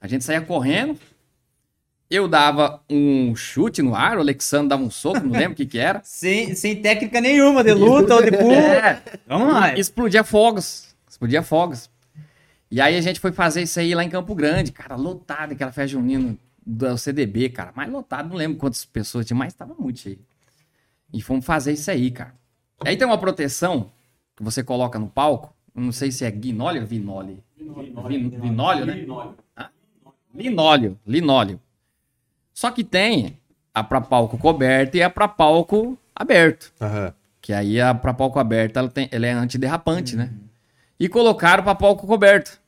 a 0.00 0.06
gente 0.06 0.22
saía 0.22 0.40
correndo, 0.40 0.96
eu 2.08 2.28
dava 2.28 2.80
um 2.88 3.34
chute 3.34 3.82
no 3.82 3.92
ar, 3.92 4.16
o 4.16 4.20
Alexandre 4.20 4.68
dava 4.68 4.84
um 4.84 4.90
soco, 4.90 5.18
não 5.18 5.32
lembro 5.32 5.54
o 5.54 5.56
que 5.56 5.66
que 5.66 5.80
era. 5.80 6.00
Sem, 6.06 6.54
sem 6.54 6.80
técnica 6.80 7.20
nenhuma, 7.20 7.64
de 7.64 7.72
luta 7.72 8.14
ou 8.14 8.22
de 8.22 8.30
pulo. 8.30 8.52
É, 8.54 9.02
Vamos 9.26 9.52
lá. 9.52 9.76
explodia 9.76 10.22
fogos. 10.22 10.94
Explodia 11.10 11.42
fogos. 11.42 11.90
E 12.70 12.80
aí 12.80 12.96
a 12.96 13.00
gente 13.00 13.18
foi 13.18 13.32
fazer 13.32 13.62
isso 13.62 13.80
aí 13.80 13.92
lá 13.96 14.04
em 14.04 14.08
Campo 14.08 14.32
Grande, 14.32 14.70
cara, 14.70 14.94
lotado 14.94 15.52
aquela 15.52 15.72
festa 15.72 15.88
junina 15.88 16.36
do 16.64 16.96
CDB, 16.96 17.48
cara. 17.48 17.72
Mais 17.74 17.90
lotado, 17.90 18.28
não 18.28 18.36
lembro 18.36 18.58
quantas 18.58 18.84
pessoas 18.84 19.26
tinha, 19.26 19.36
mas 19.36 19.54
tava 19.54 19.74
muito 19.76 19.98
cheio. 19.98 20.20
E 21.12 21.20
fomos 21.20 21.44
fazer 21.44 21.72
isso 21.72 21.90
aí, 21.90 22.12
cara. 22.12 22.34
Aí 22.84 22.96
tem 22.96 23.06
uma 23.06 23.18
proteção 23.18 23.90
que 24.36 24.42
você 24.42 24.62
coloca 24.62 24.98
no 25.00 25.08
palco, 25.08 25.53
não 25.82 25.92
sei 25.92 26.10
se 26.12 26.24
é 26.24 26.30
guinóleo 26.30 26.82
ou 26.82 26.86
vinole. 26.86 27.42
Vin- 28.08 28.28
Vinóleo, 28.30 28.84
né? 28.86 29.04
Ah, 29.56 29.70
Linóleo, 30.34 30.98
linóleo. 31.06 31.60
Só 32.52 32.70
que 32.70 32.84
tem 32.84 33.38
a 33.72 33.82
pra 33.82 34.00
palco 34.00 34.36
coberto 34.38 34.96
e 34.96 35.02
a 35.02 35.10
pra 35.10 35.26
palco 35.28 35.98
aberto. 36.14 36.72
Aham. 36.80 37.12
Que 37.40 37.52
aí 37.52 37.80
a 37.80 37.94
pra 37.94 38.14
palco 38.14 38.38
aberto 38.38 38.76
ela, 38.78 38.88
tem, 38.88 39.08
ela 39.12 39.26
é 39.26 39.32
antiderrapante, 39.32 40.16
né? 40.16 40.32
E 40.98 41.08
colocaram 41.08 41.62
pra 41.62 41.74
palco 41.74 42.06
coberto. 42.06 42.58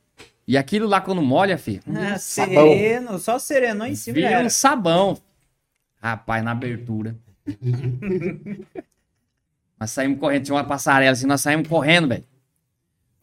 E 0.47 0.57
aquilo 0.57 0.87
lá 0.87 1.01
quando 1.01 1.21
molha, 1.21 1.57
filho, 1.57 1.81
Ah, 1.95 2.17
Sabão. 2.17 2.67
sereno, 2.67 3.19
só 3.19 3.37
serenou 3.39 3.85
em 3.87 3.95
cima. 3.95 4.15
vira 4.15 4.29
já 4.29 4.39
um 4.41 4.49
sabão. 4.49 5.17
Rapaz, 6.01 6.43
na 6.43 6.51
abertura. 6.51 7.15
nós 9.79 9.91
saímos 9.91 10.19
correndo, 10.19 10.43
tinha 10.45 10.55
uma 10.55 10.63
passarela 10.63 11.11
assim, 11.11 11.25
nós 11.27 11.41
saímos 11.41 11.67
correndo, 11.67 12.07
velho. 12.07 12.23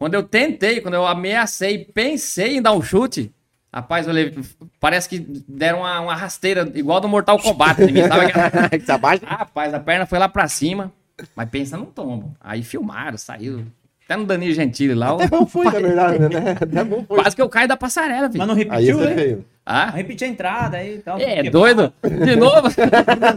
Quando 0.04 0.12
eu 0.12 0.22
tentei, 0.22 0.82
quando 0.82 0.92
eu 0.92 1.06
ameacei, 1.06 1.78
pensei 1.78 2.58
em 2.58 2.60
dar 2.60 2.72
um 2.74 2.82
chute, 2.82 3.32
rapaz, 3.72 4.06
levei, 4.06 4.38
parece 4.78 5.08
que 5.08 5.18
deram 5.48 5.78
uma, 5.78 5.98
uma 5.98 6.14
rasteira 6.14 6.70
igual 6.74 7.00
do 7.00 7.08
Mortal 7.08 7.38
Kombat. 7.38 7.80
mim, 7.90 8.02
sabe 8.06 8.26
aquela-? 8.26 9.22
Rapaz, 9.24 9.72
a 9.72 9.80
perna 9.80 10.04
foi 10.04 10.18
lá 10.18 10.28
pra 10.28 10.46
cima, 10.46 10.92
mas 11.34 11.48
pensa 11.48 11.78
num 11.78 11.86
tombo. 11.86 12.34
Aí 12.38 12.62
filmaram, 12.62 13.16
saiu. 13.16 13.64
Até 14.04 14.14
no 14.18 14.26
Danilo 14.26 14.52
Gentili 14.52 14.92
lá, 14.94 15.12
Até 15.14 15.26
bom 15.26 15.46
foi, 15.46 15.64
na 15.64 15.70
verdade, 15.70 16.18
né? 16.18 16.50
Até 16.60 16.84
bom 16.84 17.02
foi. 17.08 17.22
quase 17.22 17.34
que 17.34 17.40
eu 17.40 17.48
caio 17.48 17.66
da 17.68 17.76
passarela, 17.78 18.24
Mas 18.28 18.32
filho. 18.32 18.44
não 18.46 18.52
Aí 18.54 18.58
repetiu, 18.64 18.98
foi 18.98 19.06
né? 19.06 19.14
feio. 19.14 19.36
Não 19.38 19.44
Ah, 19.64 19.88
repetiu 19.88 20.28
a 20.28 20.30
entrada 20.30 20.76
aí 20.76 20.96
e 20.96 20.98
tal. 20.98 21.18
é 21.18 21.34
Porque- 21.36 21.48
doido? 21.48 21.92
De 22.04 22.36
novo? 22.36 22.68
De 22.68 22.86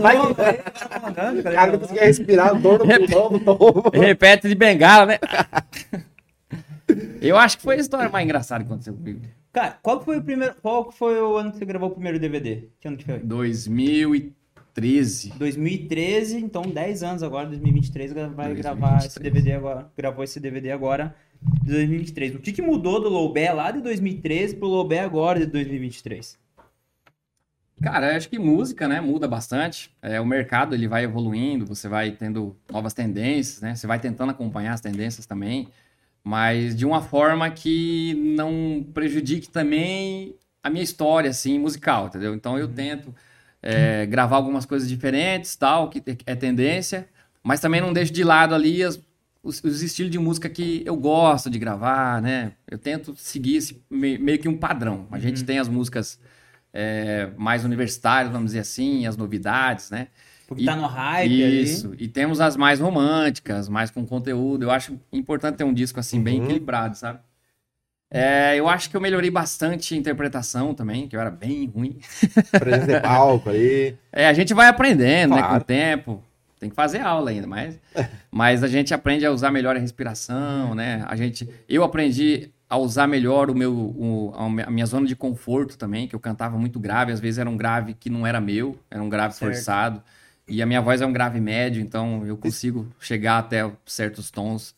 novo, 0.04 0.36
aí, 0.42 0.58
tá 0.58 1.00
mandando, 1.02 1.40
O 1.40 1.44
cara. 1.44 1.56
cara 1.56 1.72
não 1.72 1.80
conseguia 1.80 2.04
respirar, 2.04 2.54
dor 2.60 2.80
no 2.86 3.08
pulmão, 3.08 3.30
no 3.32 3.40
tombo. 3.40 3.90
Repete 3.94 4.50
de 4.50 4.56
bengala, 4.56 5.06
né? 5.06 5.20
Eu 7.22 7.38
acho 7.38 7.58
que 7.58 7.64
foi 7.64 7.76
a 7.76 7.80
história 7.80 8.10
mais 8.10 8.24
engraçada 8.26 8.64
que 8.64 8.70
aconteceu 8.70 8.94
comigo. 8.94 9.22
Cara, 9.52 9.78
qual 9.82 10.04
foi 10.04 10.18
o 10.18 10.24
primeiro. 10.24 10.56
Qual 10.62 10.92
foi 10.92 11.20
o 11.22 11.38
ano 11.38 11.52
que 11.52 11.58
você 11.58 11.66
gravou 11.66 11.90
o 11.90 11.94
primeiro 11.94 12.20
DVD? 12.20 12.64
Que 12.80 12.88
ano 12.88 12.98
que 12.98 13.06
foi? 13.06 13.20
2013. 13.20 15.34
2013, 15.38 16.38
então 16.38 16.62
10 16.62 17.04
anos 17.04 17.24
agora, 17.24 17.48
2023, 17.48 18.14
gra- 18.14 18.28
vai 18.28 18.54
2023. 18.54 18.80
gravar 18.80 19.06
esse 19.06 19.20
DVD 19.20 19.52
agora. 19.54 19.92
Gravou 19.98 20.24
esse 20.24 20.40
DVD 20.40 20.72
agora 20.72 21.16
de 21.64 21.72
2023. 21.72 22.36
O 22.36 22.40
que, 22.40 22.52
que 22.52 22.62
mudou 22.62 23.02
do 23.02 23.10
Loubé 23.10 23.52
lá 23.52 23.72
de 23.72 23.82
2013 23.82 24.56
pro 24.58 24.68
Loubé 24.68 25.00
agora 25.00 25.40
de 25.40 25.48
2023? 25.48 26.38
Cara, 27.82 28.12
eu 28.12 28.18
acho 28.18 28.30
que 28.30 28.40
música, 28.40 28.88
né, 28.88 29.00
muda 29.00 29.28
bastante. 29.28 29.92
É, 30.02 30.20
o 30.20 30.26
mercado 30.26 30.74
ele 30.74 30.88
vai 30.88 31.04
evoluindo, 31.04 31.66
você 31.66 31.88
vai 31.88 32.12
tendo 32.12 32.56
novas 32.72 32.94
tendências, 32.94 33.62
né? 33.62 33.76
Você 33.76 33.86
vai 33.86 34.00
tentando 34.00 34.32
acompanhar 34.32 34.74
as 34.74 34.82
tendências 34.82 35.28
também, 35.28 35.68
mas 36.28 36.76
de 36.76 36.86
uma 36.86 37.02
forma 37.02 37.50
que 37.50 38.14
não 38.36 38.86
prejudique 38.94 39.50
também 39.50 40.36
a 40.62 40.70
minha 40.70 40.84
história, 40.84 41.30
assim, 41.30 41.58
musical, 41.58 42.08
entendeu? 42.08 42.36
Então 42.36 42.58
eu 42.60 42.68
tento 42.68 43.16
é, 43.64 44.06
gravar 44.06 44.36
algumas 44.36 44.66
coisas 44.66 44.90
diferentes, 44.90 45.56
tal, 45.56 45.90
que 45.90 46.04
é 46.26 46.36
tendência, 46.36 47.08
mas 47.42 47.62
também 47.62 47.80
não 47.80 47.94
deixo 47.94 48.12
de 48.12 48.24
lado 48.26 48.54
ali 48.54 48.84
as- 48.84 49.00
os, 49.42 49.64
os 49.64 49.82
estilos 49.82 50.12
de 50.12 50.20
música 50.20 50.50
que 50.50 50.84
eu 50.86 50.98
gosto 50.98 51.50
de 51.50 51.58
gravar, 51.58 52.22
né? 52.22 52.52
Eu 52.70 52.78
tento 52.78 53.16
seguir 53.16 53.56
esse, 53.56 53.82
me- 53.90 54.18
meio 54.18 54.38
que 54.38 54.50
um 54.50 54.58
padrão. 54.58 55.08
A 55.12 55.20
gente 55.20 55.46
tem 55.46 55.60
as 55.60 55.70
músicas 55.70 56.20
é, 56.74 57.30
mais 57.38 57.64
universitárias, 57.64 58.32
vamos 58.34 58.48
dizer 58.48 58.60
assim, 58.60 59.06
as 59.08 59.16
novidades, 59.16 59.90
né? 59.92 60.08
Porque 60.48 60.64
E- 60.64 60.66
tá 60.66 60.76
no 60.76 60.88
hype 60.88 61.62
Isso. 61.62 61.94
E 62.00 62.08
temos 62.08 62.40
as 62.40 62.56
mais 62.56 62.80
românticas, 62.80 63.68
mais 63.70 63.92
com 63.92 64.06
conteúdo. 64.06 64.64
Eu 64.64 64.72
acho 64.72 64.98
importante 65.12 65.58
ter 65.58 65.64
um 65.66 65.74
disco 65.74 66.00
assim 66.00 66.22
bem 66.24 66.40
Uhum. 66.40 66.46
equilibrado, 66.46 66.98
sabe? 66.98 67.20
É, 68.10 68.56
eu 68.56 68.70
acho 68.70 68.90
que 68.90 68.96
eu 68.96 69.02
melhorei 69.02 69.30
bastante 69.30 69.94
a 69.94 69.98
interpretação 69.98 70.74
também, 70.74 71.08
que 71.10 71.16
eu 71.16 71.20
era 71.20 71.30
bem 71.30 71.66
ruim. 71.68 71.98
Presença 72.58 72.88
de 72.96 73.02
palco 73.02 73.50
ali. 73.50 73.98
É, 74.14 74.28
a 74.30 74.34
gente 74.34 74.54
vai 74.54 74.68
aprendendo, 74.68 75.36
né, 75.36 75.42
com 75.42 75.48
Claro. 75.50 75.62
o 75.62 75.66
tempo. 75.66 76.24
Tem 76.60 76.70
que 76.70 76.76
fazer 76.76 77.02
aula 77.02 77.30
ainda, 77.30 77.46
mas, 77.46 77.78
mas 78.32 78.64
a 78.64 78.68
gente 78.68 78.92
aprende 78.94 79.26
a 79.26 79.32
usar 79.32 79.52
melhor 79.52 79.76
a 79.76 79.80
respiração, 79.80 80.74
né? 80.74 81.04
A 81.08 81.16
gente, 81.16 81.48
eu 81.70 81.84
aprendi 81.84 82.50
a 82.70 82.78
usar 82.78 83.06
melhor 83.08 83.52
o 83.52 83.56
meu, 83.56 83.74
o- 83.74 84.34
a 84.36 84.72
minha 84.72 84.86
zona 84.86 85.06
de 85.06 85.16
conforto 85.16 85.78
também, 85.78 86.08
que 86.08 86.16
eu 86.16 86.20
cantava 86.20 86.58
muito 86.58 86.80
grave, 86.80 87.12
às 87.12 87.20
vezes 87.20 87.38
era 87.38 87.50
um 87.50 87.56
grave 87.58 87.94
que 87.94 88.10
não 88.10 88.26
era 88.26 88.42
meu, 88.42 88.76
era 88.90 89.04
um 89.04 89.10
grave 89.10 89.36
Certo. 89.36 89.54
forçado. 89.54 90.02
E 90.48 90.62
a 90.62 90.66
minha 90.66 90.82
voz 90.82 91.02
é 91.02 91.06
um 91.06 91.12
grave 91.12 91.42
médio, 91.42 91.82
então 91.82 92.26
eu 92.26 92.38
consigo 92.38 92.88
chegar 93.00 93.40
até 93.40 93.70
certos 93.86 94.32
tons. 94.32 94.74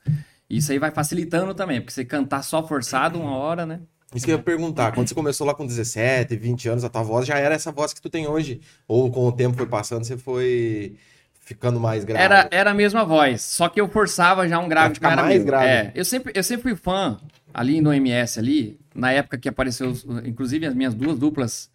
Isso 0.50 0.72
aí 0.72 0.80
vai 0.80 0.90
facilitando 0.90 1.54
também, 1.54 1.80
porque 1.80 1.94
você 1.94 2.04
cantar 2.04 2.44
só 2.44 2.68
forçado 2.68 3.20
uma 3.20 3.36
hora, 3.36 3.66
né? 3.66 3.82
Isso 4.14 4.26
que 4.26 4.32
eu 4.32 4.38
ia 4.38 4.44
perguntar. 4.44 4.92
Quando 4.92 5.08
você 5.08 5.14
começou 5.14 5.46
lá 5.46 5.54
com 5.54 5.66
17, 5.68 6.36
20 6.36 6.70
anos, 6.70 6.84
a 6.84 6.90
tua 6.90 7.04
voz 7.04 7.28
já 7.28 7.38
era 7.38 7.54
essa 7.54 7.72
voz 7.72 7.94
que 7.94 8.02
tu 8.02 8.10
tem 8.10 8.28
hoje? 8.28 8.60
Ou 8.88 9.12
com 9.12 9.28
o 9.28 9.32
tempo 9.32 9.56
foi 9.56 9.68
passando, 9.68 10.04
você 10.04 10.18
foi 10.18 10.96
ficando 11.40 11.80
mais 11.80 12.04
grave? 12.04 12.24
Era, 12.24 12.48
era 12.50 12.72
a 12.72 12.74
mesma 12.74 13.06
voz, 13.06 13.44
só 13.44 13.70
que 13.70 13.80
eu 13.80 13.88
forçava 13.88 14.48
já 14.48 14.58
um 14.58 14.68
grave 14.68 14.96
ficar 14.96 15.16
mais 15.16 15.44
grave. 15.44 15.68
É, 15.68 15.92
eu 15.94 16.04
sempre, 16.04 16.32
eu 16.36 16.44
sempre 16.44 16.64
fui 16.64 16.76
fã 16.76 17.20
ali 17.54 17.82
no 17.82 17.94
MS 17.94 18.40
ali, 18.40 18.80
na 18.96 19.12
época 19.12 19.38
que 19.38 19.48
apareceu, 19.48 19.94
inclusive 20.26 20.66
as 20.66 20.74
minhas 20.74 20.96
duas 20.96 21.20
duplas, 21.20 21.70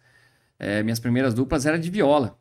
é, 0.59 0.83
minhas 0.83 0.99
primeiras 0.99 1.33
duplas 1.33 1.65
era 1.65 1.79
de 1.79 1.89
viola. 1.89 2.37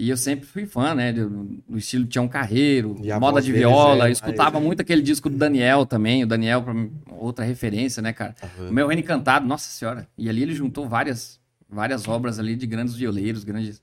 E 0.00 0.08
eu 0.08 0.16
sempre 0.16 0.46
fui 0.46 0.64
fã, 0.64 0.94
né? 0.94 1.12
Do, 1.12 1.28
do 1.68 1.76
estilo 1.76 2.06
Tião 2.06 2.26
Carreiro, 2.26 2.96
moda 3.20 3.42
de 3.42 3.52
viola. 3.52 4.06
é 4.06 4.08
eu 4.08 4.12
escutava 4.12 4.52
mais- 4.52 4.64
muito 4.64 4.80
aquele 4.80 5.02
disco 5.02 5.28
do 5.28 5.36
Daniel 5.36 5.84
também. 5.84 6.24
O 6.24 6.26
Daniel, 6.26 6.62
pra 6.62 6.72
mim, 6.72 6.90
outra 7.06 7.44
referência, 7.44 8.00
né, 8.00 8.10
cara? 8.10 8.34
O 8.58 8.72
meu 8.72 8.86
Reino 8.86 9.02
Encantado, 9.02 9.46
nossa 9.46 9.68
senhora. 9.68 10.08
E 10.16 10.26
ali 10.30 10.40
ele 10.40 10.54
juntou 10.54 10.88
várias, 10.88 11.38
várias 11.68 12.08
obras 12.08 12.38
ali 12.38 12.56
de 12.56 12.66
grandes 12.66 12.94
violeiros, 12.94 13.44
grandes. 13.44 13.82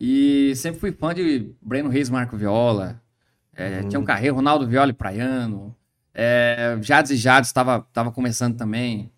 E 0.00 0.52
sempre 0.54 0.78
fui 0.78 0.92
fã 0.92 1.12
de 1.12 1.50
Breno 1.60 1.88
Reis 1.88 2.08
Marco 2.08 2.36
Viola. 2.36 3.02
É, 3.52 3.82
Tião 3.88 4.04
Carreiro, 4.04 4.36
Ronaldo 4.36 4.64
Viola 4.64 4.90
e 4.90 4.94
Praiano. 4.94 5.74
É, 6.14 6.78
Jades 6.82 7.10
e 7.10 7.16
Jades 7.16 7.48
estava 7.48 7.84
tava 7.92 8.12
começando 8.12 8.56
também. 8.56 9.10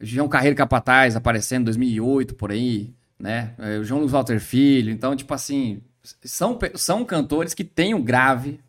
João 0.00 0.28
Carreiro 0.28 0.56
Capataz 0.56 1.14
aparecendo 1.14 1.62
em 1.62 1.64
2008, 1.66 2.34
por 2.34 2.50
aí, 2.50 2.92
né? 3.18 3.54
É, 3.58 3.78
o 3.78 3.84
João 3.84 4.00
Luiz 4.00 4.12
Walter 4.12 4.40
Filho. 4.40 4.90
Então, 4.90 5.14
tipo 5.16 5.32
assim, 5.32 5.80
são, 6.22 6.58
são 6.74 7.04
cantores 7.04 7.54
que 7.54 7.64
têm 7.64 7.94
um 7.94 8.02
grave 8.02 8.60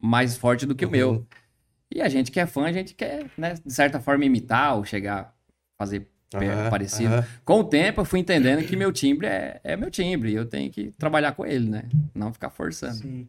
mais 0.00 0.36
forte 0.36 0.66
do 0.66 0.74
que 0.74 0.86
o 0.86 0.90
meu. 0.90 1.26
E 1.92 2.00
a 2.00 2.08
gente 2.08 2.30
que 2.30 2.38
é 2.40 2.46
fã, 2.46 2.66
a 2.66 2.72
gente 2.72 2.94
quer, 2.94 3.26
né, 3.36 3.54
de 3.64 3.72
certa 3.72 4.00
forma, 4.00 4.24
imitar 4.24 4.76
ou 4.76 4.84
chegar 4.84 5.20
a 5.20 5.32
fazer 5.84 6.08
Aham, 6.32 6.70
parecido. 6.70 7.12
aham. 7.14 7.26
Com 7.44 7.60
o 7.60 7.64
tempo, 7.64 8.00
eu 8.00 8.04
fui 8.04 8.20
entendendo 8.20 8.64
que 8.64 8.76
meu 8.76 8.92
timbre 8.92 9.26
é, 9.26 9.60
é 9.64 9.76
meu 9.76 9.90
timbre. 9.90 10.30
E 10.30 10.34
eu 10.36 10.46
tenho 10.46 10.70
que 10.70 10.92
trabalhar 10.92 11.32
com 11.32 11.44
ele, 11.44 11.68
né? 11.68 11.88
Não 12.14 12.32
ficar 12.32 12.50
forçando. 12.50 12.94
Sim. 12.94 13.28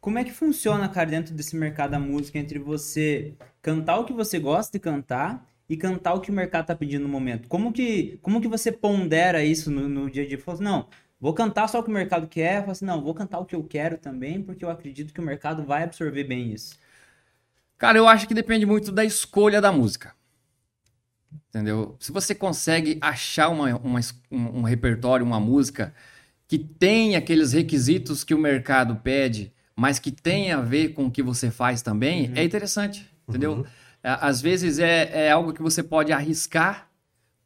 Como 0.00 0.18
é 0.18 0.24
que 0.24 0.32
funciona, 0.32 0.88
cara, 0.88 1.10
dentro 1.10 1.34
desse 1.34 1.54
mercado 1.54 1.90
da 1.90 1.98
música, 1.98 2.38
entre 2.38 2.58
você 2.58 3.34
cantar 3.60 3.98
o 3.98 4.06
que 4.06 4.14
você 4.14 4.38
gosta 4.38 4.72
de 4.72 4.82
cantar 4.82 5.46
e 5.70 5.76
cantar 5.76 6.14
o 6.14 6.20
que 6.20 6.32
o 6.32 6.34
mercado 6.34 6.66
tá 6.66 6.74
pedindo 6.74 7.04
no 7.04 7.08
momento? 7.08 7.48
Como 7.48 7.72
que, 7.72 8.18
como 8.22 8.40
que 8.40 8.48
você 8.48 8.72
pondera 8.72 9.44
isso 9.44 9.70
no, 9.70 9.88
no 9.88 10.10
dia 10.10 10.24
a 10.24 10.26
dia? 10.26 10.36
Fala 10.36 10.56
assim, 10.56 10.64
não, 10.64 10.88
vou 11.20 11.32
cantar 11.32 11.68
só 11.68 11.78
o 11.78 11.84
que 11.84 11.90
o 11.90 11.92
mercado 11.92 12.26
quer. 12.26 12.62
Fala 12.62 12.72
assim, 12.72 12.84
não, 12.84 13.00
vou 13.00 13.14
cantar 13.14 13.38
o 13.38 13.44
que 13.44 13.54
eu 13.54 13.62
quero 13.62 13.96
também, 13.96 14.42
porque 14.42 14.64
eu 14.64 14.70
acredito 14.70 15.14
que 15.14 15.20
o 15.20 15.22
mercado 15.22 15.62
vai 15.64 15.84
absorver 15.84 16.24
bem 16.24 16.52
isso. 16.52 16.76
Cara, 17.78 17.96
eu 17.96 18.08
acho 18.08 18.26
que 18.26 18.34
depende 18.34 18.66
muito 18.66 18.90
da 18.90 19.04
escolha 19.04 19.60
da 19.60 19.70
música. 19.70 20.12
Entendeu? 21.48 21.96
Se 22.00 22.10
você 22.10 22.34
consegue 22.34 22.98
achar 23.00 23.48
uma, 23.48 23.76
uma 23.76 24.00
um, 24.28 24.58
um 24.58 24.62
repertório, 24.62 25.24
uma 25.24 25.38
música 25.38 25.94
que 26.48 26.58
tem 26.58 27.14
aqueles 27.14 27.52
requisitos 27.52 28.24
que 28.24 28.34
o 28.34 28.38
mercado 28.38 28.96
pede, 28.96 29.52
mas 29.76 30.00
que 30.00 30.10
tem 30.10 30.50
a 30.50 30.60
ver 30.60 30.94
com 30.94 31.06
o 31.06 31.10
que 31.10 31.22
você 31.22 31.48
faz 31.48 31.80
também, 31.80 32.32
é 32.34 32.42
interessante. 32.42 33.08
Entendeu? 33.28 33.64
À- 33.64 33.79
Às 34.02 34.40
vezes 34.40 34.78
é, 34.78 35.26
é 35.26 35.30
algo 35.30 35.52
que 35.52 35.62
você 35.62 35.82
pode 35.82 36.12
arriscar 36.12 36.88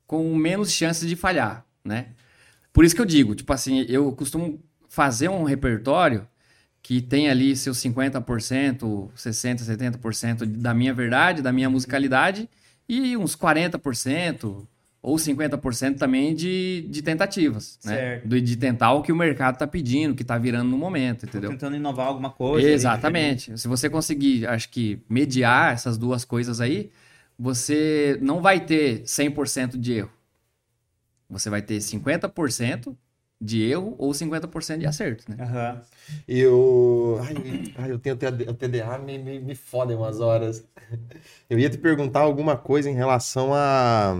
com 0.06 0.34
menos 0.36 0.70
chances 0.70 1.08
de 1.08 1.16
falhar, 1.16 1.64
né? 1.84 2.08
Por 2.72 2.84
isso 2.84 2.94
que 2.94 3.00
eu 3.00 3.06
digo, 3.06 3.34
tipo 3.34 3.52
assim, 3.52 3.84
eu 3.88 4.12
costumo 4.12 4.62
fazer 4.88 5.28
um 5.28 5.44
repertório 5.44 6.26
que 6.82 7.00
tem 7.00 7.30
ali 7.30 7.56
seus 7.56 7.78
50%, 7.78 9.10
60%, 9.16 9.60
70% 9.62 10.44
da 10.44 10.74
minha 10.74 10.92
verdade, 10.92 11.40
da 11.40 11.52
minha 11.52 11.70
musicalidade 11.70 12.48
e 12.88 13.16
uns 13.16 13.34
40% 13.34 14.66
ou 15.04 15.18
50% 15.18 15.98
também 15.98 16.34
de, 16.34 16.86
de 16.88 17.02
tentativas, 17.02 17.78
né? 17.84 17.96
Certo. 17.96 18.28
Do- 18.28 18.40
De 18.40 18.56
tentar 18.56 18.92
o 18.94 19.02
que 19.02 19.12
o 19.12 19.16
mercado 19.16 19.58
tá 19.58 19.66
pedindo, 19.66 20.14
que 20.14 20.24
tá 20.24 20.38
virando 20.38 20.70
no 20.70 20.78
momento, 20.78 21.20
Tô 21.20 21.26
entendeu? 21.26 21.50
tentando 21.50 21.76
inovar 21.76 22.06
alguma 22.06 22.30
coisa. 22.30 22.66
Exatamente. 22.70 23.56
Se 23.58 23.68
você 23.68 23.90
conseguir, 23.90 24.46
acho 24.46 24.70
que, 24.70 24.98
mediar 25.08 25.74
essas 25.74 25.98
duas 25.98 26.24
coisas 26.24 26.58
aí, 26.60 26.90
você 27.38 28.18
não 28.22 28.40
vai 28.40 28.60
ter 28.64 29.02
100% 29.06 29.76
de 29.76 29.92
erro. 29.92 30.10
Você 31.28 31.50
vai 31.50 31.60
ter 31.62 31.80
50% 31.80 32.96
de 33.40 33.62
erro 33.62 33.94
ou 33.98 34.14
50% 34.14 34.78
de 34.80 34.86
acerto, 34.86 35.24
né? 35.30 35.36
Aham. 35.40 35.82
Eu. 36.26 37.18
Ai, 37.22 37.34
ai, 37.76 37.90
eu 37.90 37.98
tenho 37.98 38.14
o 38.14 38.54
TDA, 38.54 38.98
me, 38.98 39.18
me, 39.18 39.38
me 39.40 39.54
fodem 39.54 39.96
umas 39.96 40.20
horas. 40.20 40.64
Eu 41.50 41.58
ia 41.58 41.68
te 41.68 41.76
perguntar 41.78 42.20
alguma 42.20 42.56
coisa 42.56 42.88
em 42.88 42.94
relação 42.94 43.52
a. 43.54 44.16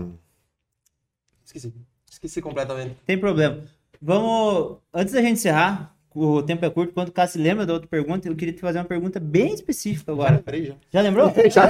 Esqueci. 1.55 1.73
Esqueci 2.09 2.41
completamente. 2.41 2.97
Tem 3.05 3.17
problema. 3.17 3.63
Vamos. 4.01 4.77
Antes 4.93 5.13
da 5.13 5.21
gente 5.21 5.33
encerrar, 5.33 5.95
o 6.13 6.43
tempo 6.43 6.65
é 6.65 6.69
curto, 6.69 6.93
quando 6.93 7.09
o 7.09 7.11
Cássio 7.11 7.39
se 7.39 7.47
lembra 7.47 7.65
da 7.65 7.73
outra 7.73 7.87
pergunta, 7.87 8.27
eu 8.27 8.35
queria 8.35 8.53
te 8.53 8.59
fazer 8.59 8.79
uma 8.79 8.85
pergunta 8.85 9.19
bem 9.19 9.53
específica 9.53 10.11
agora. 10.11 10.39
Peraí, 10.39 10.65
já. 10.65 10.75
Já 10.91 11.01
lembrou? 11.01 11.31
Já. 11.49 11.69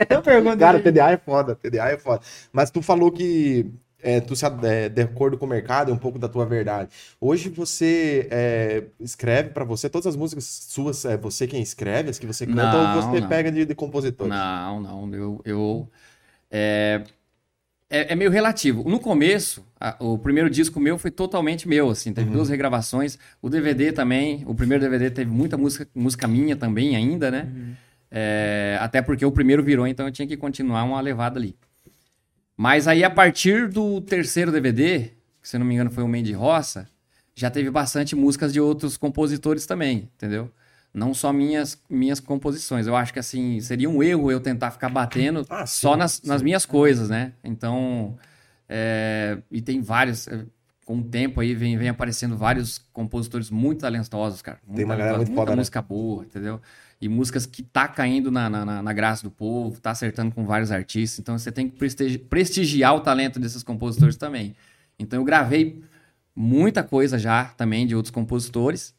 Então 0.00 0.22
pergunta. 0.22 0.58
Cara, 0.58 0.80
TDA 0.80 1.12
é 1.12 1.16
foda, 1.16 1.54
TDA 1.54 1.90
é 1.90 1.96
foda. 1.96 2.20
Mas 2.52 2.70
tu 2.70 2.82
falou 2.82 3.10
que 3.10 3.66
é, 4.02 4.20
tu 4.20 4.36
se, 4.36 4.44
é, 4.62 4.88
de 4.88 5.02
acordo 5.02 5.38
com 5.38 5.46
o 5.46 5.48
mercado 5.48 5.90
é 5.90 5.94
um 5.94 5.98
pouco 5.98 6.18
da 6.18 6.28
tua 6.28 6.44
verdade. 6.44 6.90
Hoje 7.20 7.48
você 7.48 8.28
é, 8.30 8.84
escreve 9.00 9.50
pra 9.50 9.64
você, 9.64 9.88
todas 9.88 10.06
as 10.06 10.16
músicas 10.16 10.44
suas, 10.44 11.04
é 11.04 11.16
você 11.16 11.46
quem 11.46 11.62
escreve, 11.62 12.10
as 12.10 12.18
que 12.18 12.26
você 12.26 12.46
canta, 12.46 12.72
Não, 12.72 12.96
ou 12.96 13.02
você 13.02 13.20
não. 13.20 13.28
pega 13.28 13.50
de, 13.50 13.64
de 13.64 13.74
compositor? 13.74 14.28
Não, 14.28 14.80
não. 14.80 15.14
Eu. 15.14 15.40
eu 15.44 15.88
é, 16.50 17.04
é, 17.90 18.12
é 18.12 18.16
meio 18.16 18.30
relativo. 18.30 18.88
No 18.88 18.98
começo, 19.00 19.64
a- 19.80 19.96
o 20.00 20.18
primeiro 20.18 20.48
disco 20.50 20.78
meu 20.78 20.98
foi 20.98 21.10
totalmente 21.10 21.68
meu, 21.68 21.88
assim. 21.90 22.12
Teve 22.12 22.30
duas 22.30 22.48
regravações. 22.48 23.18
O 23.40 23.48
DVD 23.48 23.92
também. 23.92 24.44
O 24.46 24.54
primeiro 24.54 24.82
DVD 24.82 25.10
teve 25.10 25.30
muita 25.30 25.56
música, 25.56 25.86
música 25.94 26.26
minha 26.28 26.54
também 26.56 26.94
ainda, 26.96 27.30
né? 27.30 27.48
É, 28.10 28.78
até 28.80 29.02
porque 29.02 29.24
o 29.24 29.30
primeiro 29.32 29.62
virou, 29.62 29.86
então 29.86 30.06
eu 30.06 30.12
tinha 30.12 30.26
que 30.26 30.36
continuar 30.36 30.84
uma 30.84 31.00
levada 31.00 31.38
ali. 31.38 31.54
Mas 32.56 32.88
aí, 32.88 33.04
a 33.04 33.10
partir 33.10 33.68
do 33.68 34.00
terceiro 34.00 34.50
DVD, 34.50 35.10
que 35.40 35.48
se 35.48 35.56
não 35.58 35.64
me 35.66 35.74
engano 35.74 35.90
foi 35.90 36.02
o 36.02 36.08
Mendy 36.08 36.32
Roça, 36.32 36.88
já 37.34 37.50
teve 37.50 37.70
bastante 37.70 38.16
músicas 38.16 38.52
de 38.52 38.60
outros 38.60 38.96
compositores 38.96 39.64
também, 39.66 40.08
entendeu? 40.16 40.50
Não 40.98 41.14
só 41.14 41.32
minhas, 41.32 41.80
minhas 41.88 42.20
composições. 42.20 42.86
Eu 42.86 42.96
acho 42.96 43.12
que, 43.12 43.18
assim, 43.18 43.60
seria 43.60 43.88
um 43.88 44.02
erro 44.02 44.30
eu 44.30 44.40
tentar 44.40 44.70
ficar 44.70 44.88
batendo 44.88 45.46
Ah, 45.48 45.64
sim, 45.66 45.80
só 45.80 45.96
nas, 45.96 46.22
nas 46.22 46.42
minhas 46.42 46.66
coisas, 46.66 47.08
né? 47.08 47.32
Então, 47.44 48.16
é, 48.68 49.38
e 49.50 49.60
tem 49.62 49.80
vários... 49.80 50.26
é, 50.28 50.44
Com 50.84 50.98
o 50.98 51.02
tempo 51.02 51.40
aí 51.40 51.54
vem, 51.54 51.76
vem 51.76 51.88
aparecendo 51.88 52.36
vários 52.36 52.78
compositores 52.92 53.50
muito 53.50 53.80
talentosos, 53.80 54.42
cara. 54.42 54.58
Muito 54.66 54.76
Tem 54.76 54.84
uma 54.84 54.96
galera 54.96 55.16
muito 55.18 55.28
muita 55.28 55.42
foda, 55.42 55.52
né? 55.52 55.56
música 55.60 55.82
boa, 55.82 56.24
entendeu? 56.24 56.60
E 57.00 57.08
músicas 57.08 57.46
que 57.46 57.62
tá 57.62 57.86
caindo 57.86 58.30
na, 58.30 58.50
na, 58.50 58.64
na- 58.64 58.82
na 58.82 58.92
graça 58.92 59.22
do 59.22 59.30
povo, 59.30 59.80
tá 59.80 59.90
acertando 59.92 60.34
com 60.34 60.44
vários 60.44 60.72
artistas. 60.72 61.18
Então 61.20 61.38
você 61.38 61.52
tem 61.52 61.68
que 61.68 61.76
prestigi- 61.76 62.18
prestigiar 62.18 62.94
o 62.94 63.00
talento 63.00 63.38
desses 63.38 63.62
compositores 63.62 64.16
também. 64.16 64.56
Então 64.98 65.20
eu 65.20 65.24
gravei 65.24 65.80
muita 66.34 66.82
coisa 66.82 67.18
já 67.18 67.44
também 67.56 67.86
de 67.86 67.94
outros 67.94 68.10
compositores. 68.10 68.94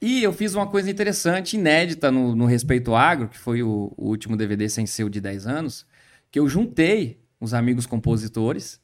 E 0.00 0.22
eu 0.22 0.32
fiz 0.32 0.54
uma 0.54 0.66
coisa 0.66 0.90
interessante, 0.90 1.56
inédita 1.56 2.10
no, 2.10 2.34
no 2.36 2.44
Respeito 2.46 2.94
Agro, 2.94 3.28
que 3.28 3.38
foi 3.38 3.62
o, 3.62 3.92
o 3.96 4.08
último 4.08 4.36
DVD 4.36 4.68
sem 4.68 4.86
ser 4.86 5.04
o 5.04 5.10
de 5.10 5.20
10 5.20 5.46
anos, 5.46 5.86
que 6.30 6.38
eu 6.38 6.48
juntei 6.48 7.18
os 7.40 7.54
amigos 7.54 7.86
compositores 7.86 8.80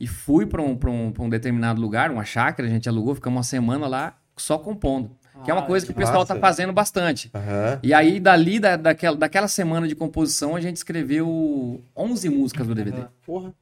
e 0.00 0.06
fui 0.06 0.46
para 0.46 0.60
um, 0.62 0.78
um, 0.86 1.12
um 1.24 1.28
determinado 1.28 1.80
lugar, 1.80 2.10
uma 2.10 2.24
chácara, 2.24 2.68
a 2.68 2.70
gente 2.70 2.88
alugou, 2.88 3.14
ficamos 3.14 3.36
uma 3.36 3.42
semana 3.44 3.86
lá 3.86 4.18
só 4.36 4.58
compondo. 4.58 5.16
Que 5.44 5.52
é 5.52 5.54
uma 5.54 5.62
Ah, 5.62 5.66
coisa 5.66 5.86
que 5.86 5.92
o 5.92 5.94
que 5.94 6.00
pessoal 6.00 6.20
massa. 6.20 6.34
tá 6.34 6.40
fazendo 6.40 6.72
bastante. 6.72 7.30
Aham. 7.32 7.78
E 7.80 7.94
aí, 7.94 8.18
dali, 8.18 8.58
da, 8.58 8.74
daquela, 8.76 9.16
daquela 9.16 9.46
semana 9.46 9.86
de 9.86 9.94
composição, 9.94 10.56
a 10.56 10.60
gente 10.60 10.76
escreveu 10.76 11.80
11 11.96 12.28
músicas 12.28 12.66
do 12.66 12.74
DVD. 12.74 13.04
Porra. 13.24 13.54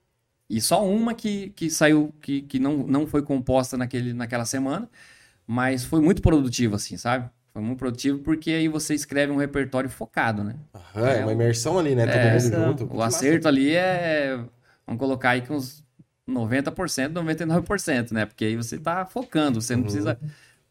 E 0.49 0.59
só 0.59 0.87
uma 0.87 1.13
que, 1.13 1.51
que 1.51 1.69
saiu, 1.69 2.15
que, 2.23 2.41
que 2.43 2.59
não, 2.59 2.79
não 2.79 3.07
foi 3.07 3.21
composta 3.21 3.77
naquele, 3.77 4.15
naquela 4.15 4.47
semana, 4.47 4.89
mas 5.47 5.85
foi 5.85 6.01
muito 6.01 6.23
produtivo, 6.23 6.75
assim, 6.77 6.97
sabe? 6.97 7.29
Foi 7.53 7.63
muito 7.63 7.79
produtivo 7.79 8.19
porque 8.19 8.51
aí 8.51 8.69
você 8.69 8.95
escreve 8.95 9.33
um 9.33 9.37
repertório 9.37 9.89
focado, 9.89 10.45
né? 10.45 10.55
Aham, 10.75 11.09
é 11.09 11.23
uma 11.23 11.33
imersão 11.33 11.79
ali, 11.79 11.95
né? 11.95 12.07
Todo 12.07 12.19
É, 12.19 12.39
mundo 12.39 12.77
junto. 12.77 12.95
O 12.97 13.03
acerto 13.03 13.49
ali 13.49 13.75
é. 13.75 14.37
Vamos 14.87 14.99
colocar 15.01 15.31
aí 15.31 15.41
que 15.43 15.53
uns 15.53 15.83
90%, 16.27 17.15
99%, 17.15 18.13
né? 18.13 18.27
Porque 18.27 18.45
aí 18.45 18.57
você 18.57 18.79
tá 18.79 19.05
focando, 19.07 19.61
você 19.61 19.75
não 19.75 19.81
Uhum. 19.83 19.85
precisa 19.85 20.19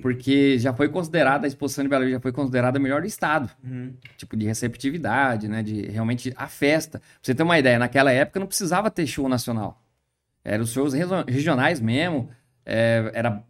Porque 0.00 0.58
já 0.58 0.72
foi 0.72 0.88
considerada, 0.88 1.46
a 1.46 1.48
exposição 1.48 1.82
de 1.82 1.90
Bela 1.90 2.04
Vista 2.04 2.16
já 2.18 2.20
foi 2.20 2.32
considerada 2.32 2.78
a 2.78 2.80
melhor 2.80 3.00
do 3.00 3.06
estado. 3.06 3.50
Uhum. 3.64 3.92
Tipo, 4.16 4.36
de 4.36 4.46
receptividade, 4.46 5.48
né? 5.48 5.62
De 5.62 5.86
realmente 5.86 6.32
a 6.36 6.46
festa. 6.46 6.98
Pra 7.00 7.08
você 7.22 7.34
ter 7.34 7.42
uma 7.42 7.58
ideia, 7.58 7.78
naquela 7.78 8.12
época 8.12 8.38
não 8.38 8.46
precisava 8.46 8.90
ter 8.90 9.06
show 9.06 9.28
nacional. 9.28 9.82
Eram 10.44 10.64
os 10.64 10.72
shows 10.72 10.94
regionais 11.26 11.80
mesmo. 11.80 12.30
é, 12.64 13.10
era 13.14 13.42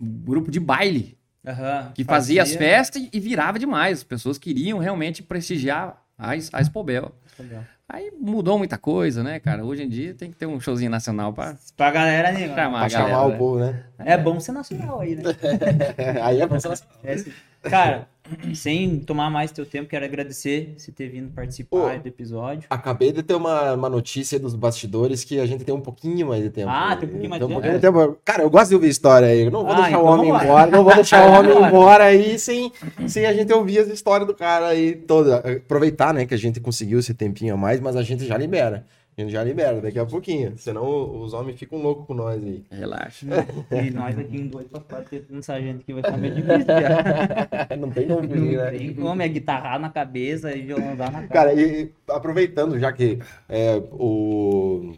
grupo 0.00 0.50
de 0.50 0.60
baile 0.60 1.16
Aham. 1.46 1.92
que 1.94 2.04
fazia 2.04 2.42
as 2.42 2.54
festas 2.54 3.08
e 3.12 3.20
virava 3.20 3.58
demais. 3.58 3.98
As 3.98 4.04
pessoas 4.04 4.38
queriam 4.38 4.78
realmente 4.78 5.22
prestigiar 5.22 6.02
a, 6.18 6.30
a 6.30 6.60
Expobel. 6.60 7.14
Legal. 7.38 7.64
Aí 7.88 8.10
mudou 8.20 8.58
muita 8.58 8.76
coisa, 8.76 9.22
né, 9.22 9.38
cara? 9.38 9.64
Hoje 9.64 9.84
em 9.84 9.88
dia 9.88 10.12
tem 10.12 10.28
que 10.30 10.36
ter 10.36 10.46
um 10.46 10.58
showzinho 10.58 10.90
nacional 10.90 11.32
pra 11.32 11.54
Pra 11.76 11.90
galera, 11.92 12.32
né? 12.32 12.48
chamar 12.48 12.80
Pra 12.80 12.88
chamar 12.88 13.08
galera. 13.08 13.26
o 13.26 13.30
né? 13.30 13.36
povo, 13.38 13.58
né? 13.60 13.84
É 13.98 14.18
bom 14.18 14.40
ser 14.40 14.52
nacional 14.52 15.00
aí, 15.00 15.14
né? 15.14 15.22
Aí 16.22 16.40
é 16.40 16.46
pra 16.48 16.58
ser 16.58 16.68
nacional. 16.70 16.96
É. 17.04 17.68
Cara, 17.70 18.08
sem 18.54 18.98
tomar 19.00 19.30
mais 19.30 19.50
teu 19.52 19.64
tempo, 19.66 19.88
quero 19.88 20.04
agradecer 20.04 20.74
você 20.76 20.90
ter 20.92 21.08
vindo 21.08 21.30
participar 21.32 21.96
Ô. 21.96 21.98
do 21.98 22.06
episódio. 22.08 22.64
Acabei 22.70 23.12
de 23.12 23.22
ter 23.22 23.34
uma, 23.34 23.72
uma 23.74 23.88
notícia 23.88 24.38
dos 24.38 24.54
bastidores 24.54 25.24
que 25.24 25.38
a 25.40 25.46
gente 25.46 25.64
tem 25.64 25.74
um 25.74 25.80
pouquinho 25.80 26.28
mais 26.28 26.42
de 26.42 26.50
tempo. 26.50 26.68
Ah, 26.70 26.96
tem 26.96 27.08
um 27.08 27.12
pouquinho 27.12 27.30
mais 27.30 27.42
de 27.42 27.48
Tem 27.48 27.56
um 27.56 27.60
tempo? 27.60 27.80
tempo. 27.80 28.18
Cara, 28.24 28.42
eu 28.42 28.50
gosto 28.50 28.68
de 28.70 28.74
ouvir 28.74 28.88
história 28.88 29.28
aí. 29.28 29.42
Eu 29.42 29.50
não 29.50 29.62
vou 29.64 29.72
Ah, 29.72 29.76
deixar 29.76 29.90
então 29.90 30.02
o 30.02 30.06
homem 30.06 30.32
lá. 30.32 30.44
embora. 30.44 30.70
Não 30.70 30.84
vou 30.84 30.94
deixar 30.94 31.28
o 31.28 31.32
homem 31.32 31.56
embora 31.68 32.04
aí 32.04 32.38
sem, 32.38 32.72
sem 33.06 33.26
a 33.26 33.32
gente 33.32 33.52
ouvir 33.52 33.78
as 33.78 33.88
histórias 33.88 34.26
do 34.26 34.34
cara 34.34 34.68
aí 34.68 34.94
toda. 34.94 35.36
Aproveitar, 35.38 36.12
né, 36.14 36.26
que 36.26 36.34
a 36.34 36.38
gente 36.38 36.60
conseguiu 36.60 36.98
esse 36.98 37.14
tempinho 37.14 37.54
a 37.54 37.56
mais, 37.56 37.80
mas 37.80 37.96
a 37.96 38.02
gente 38.02 38.24
já 38.26 38.36
libera. 38.36 38.84
A 39.16 39.20
gente 39.22 39.32
já 39.32 39.44
libera 39.44 39.80
daqui 39.80 39.98
a 39.98 40.04
pouquinho. 40.04 40.54
Senão 40.58 41.22
os 41.22 41.32
homens 41.32 41.58
ficam 41.58 41.80
loucos 41.80 42.06
com 42.06 42.14
nós 42.14 42.42
aí. 42.42 42.64
Relaxa. 42.70 43.26
E 43.70 43.90
nós 43.90 44.18
aqui 44.18 44.36
em 44.36 44.48
dois 44.48 44.66
pra 44.66 44.80
quatro, 44.80 45.24
um 45.30 45.40
sargento 45.40 45.84
que 45.84 45.92
vai 45.94 46.02
ficar 46.02 46.16
meio 46.16 46.34
difícil, 46.34 46.66
já. 46.66 47.76
não 47.76 47.90
tem 47.90 48.06
como 48.06 48.28
fugir, 48.28 48.58
né? 48.58 48.70
tem 48.70 48.94
como, 48.94 49.22
é 49.22 49.28
guitarrar 49.28 49.78
na 49.78 49.88
cabeça 49.88 50.54
e 50.54 50.62
violãozar 50.62 51.10
na 51.10 51.26
cara. 51.26 51.28
Cara, 51.28 51.54
e 51.54 51.66
e 51.66 51.92
aproveitando, 52.08 52.78
já 52.78 52.92
que 52.92 53.18
é, 53.48 53.76
o, 53.92 54.92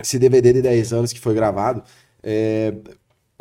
esse 0.00 0.18
DVD 0.18 0.52
de 0.52 0.62
10 0.62 0.92
anos 0.92 1.12
que 1.12 1.20
foi 1.20 1.34
gravado, 1.34 1.82
é, 2.22 2.74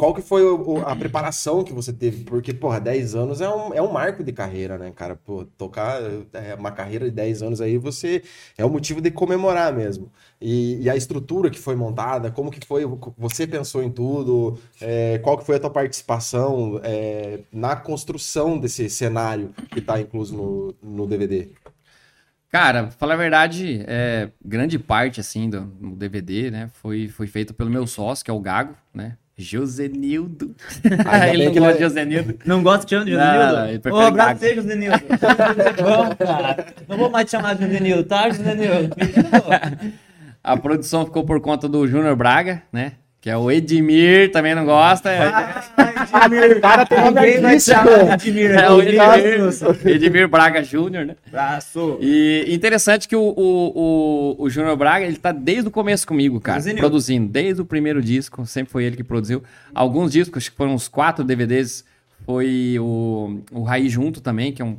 qual 0.02 0.16
que 0.16 0.22
foi 0.24 0.44
o- 0.44 0.78
o- 0.80 0.82
a 0.82 0.96
preparação 0.96 1.64
que 1.64 1.72
você 1.72 1.94
teve? 1.94 2.24
Porque, 2.24 2.52
porra, 2.52 2.80
10 2.82 3.14
anos 3.14 3.40
é 3.40 3.48
um, 3.48 3.72
é 3.72 3.80
um 3.84 3.92
marco 3.92 4.24
de 4.24 4.32
carreira, 4.34 4.76
né, 4.76 4.92
cara? 4.92 5.16
Pô, 5.16 5.46
tocar 5.46 6.02
é, 6.34 6.56
uma 6.56 6.72
carreira 6.72 7.06
de 7.06 7.12
10 7.12 7.44
anos 7.44 7.62
aí, 7.62 7.78
você 7.78 8.24
é 8.58 8.66
um 8.66 8.70
motivo 8.70 9.00
de 9.00 9.12
comemorar 9.12 9.72
mesmo. 9.72 10.12
E, 10.42 10.82
e 10.82 10.90
a 10.90 10.96
estrutura 10.96 11.52
que 11.52 11.60
foi 11.60 11.76
montada, 11.76 12.32
como 12.32 12.50
que 12.50 12.66
foi, 12.66 12.84
você 13.16 13.46
pensou 13.46 13.84
em 13.84 13.92
tudo, 13.92 14.58
é, 14.82 15.20
qual 15.20 15.38
que 15.38 15.46
foi 15.46 15.58
a 15.58 15.60
tua 15.60 15.70
participação 15.70 16.80
é, 16.84 17.42
na 17.54 17.76
construção 17.76 18.58
desse 18.58 18.90
cenário 18.90 19.54
que 19.72 19.78
está 19.78 20.02
incluso 20.02 20.36
no, 20.36 20.76
no 20.82 21.06
DVD? 21.06 21.50
Cara, 22.50 22.84
pra 22.86 22.92
falar 22.92 23.14
a 23.14 23.18
verdade, 23.18 23.84
é, 23.88 24.32
grande 24.44 24.80
parte, 24.80 25.20
assim, 25.20 25.48
do, 25.48 25.62
do 25.62 25.96
DVD, 25.96 26.50
né, 26.52 26.70
foi, 26.74 27.08
foi 27.08 27.28
feito 27.28 27.54
pelo 27.54 27.70
meu 27.70 27.86
sócio, 27.86 28.26
que 28.26 28.32
é 28.32 28.34
o 28.34 28.42
Gago, 28.42 28.76
né? 28.94 29.16
Josenildo. 29.38 30.56
Ainda 31.10 31.28
ele 31.30 31.46
bem 31.50 31.56
não 31.56 31.62
gosta 31.62 31.74
de 31.78 31.84
Josenildo. 31.84 32.40
Não 32.46 32.64
gosta 32.64 32.86
de 32.86 32.90
chamar 32.92 33.06
de 33.06 33.12
Não, 33.12 33.18
não, 33.18 33.68
ele 33.68 33.82
Josenildo? 33.84 34.16
prefere 34.40 34.56
Josenildo. 34.56 35.04
Vamos, 35.84 36.16
cara. 36.16 36.66
Não 36.88 36.98
vou 36.98 37.10
mais 37.10 37.26
te 37.26 37.32
chamar 37.32 37.56
de 37.56 37.66
Josenildo, 37.66 38.04
tá, 38.04 38.30
Josenildo? 38.30 38.96
A 40.44 40.58
produção 40.58 41.06
ficou 41.06 41.24
por 41.24 41.40
conta 41.40 41.70
do 41.70 41.88
Júnior 41.88 42.16
Braga, 42.16 42.64
né? 42.74 42.94
Que 43.22 43.30
é 43.30 43.38
o 43.38 43.52
Edmir, 43.52 44.32
também 44.32 44.56
não 44.56 44.66
gosta. 44.66 45.12
É, 45.12 45.28
O 46.58 46.60
cara 46.62 46.86
tem 46.88 46.98
nome 46.98 47.12
Ninguém 47.22 47.42
vai 47.42 47.58
te 47.60 47.72
artístico. 47.72 47.80
chamar 47.90 48.18
de 48.18 48.30
Admir. 48.30 48.52
é 48.52 48.70
o. 48.72 48.82
Edmir, 48.82 49.94
Edmir 49.94 50.28
Braga 50.28 50.64
Júnior, 50.64 51.06
né? 51.06 51.16
Abraço. 51.28 51.98
E 52.02 52.46
interessante 52.50 53.08
que 53.08 53.16
o, 53.16 53.22
o, 53.22 54.36
o, 54.40 54.44
o 54.44 54.50
Júnior 54.50 54.76
Braga, 54.76 55.06
ele 55.06 55.18
tá 55.18 55.32
desde 55.32 55.68
o 55.68 55.72
começo 55.72 56.08
comigo, 56.08 56.40
cara, 56.42 56.58
Produzindo. 56.58 56.80
produzindo. 56.80 57.28
Desde 57.32 57.62
o 57.62 57.66
primeiro 57.66 58.02
disco, 58.02 58.44
sempre 58.48 58.72
foi 58.72 58.86
ele 58.86 58.96
que 58.98 59.04
produziu. 59.04 59.44
Alguns 59.74 60.12
discos, 60.12 60.38
acho 60.42 60.52
que 60.52 60.58
foram 60.58 60.74
uns 60.74 60.88
quatro 60.88 61.24
DVDs, 61.24 61.86
foi 62.26 62.78
o, 62.80 63.40
o 63.52 63.62
Raí 63.64 63.88
Junto 63.88 64.20
também, 64.20 64.52
que 64.52 64.64
é 64.64 64.66
um 64.66 64.78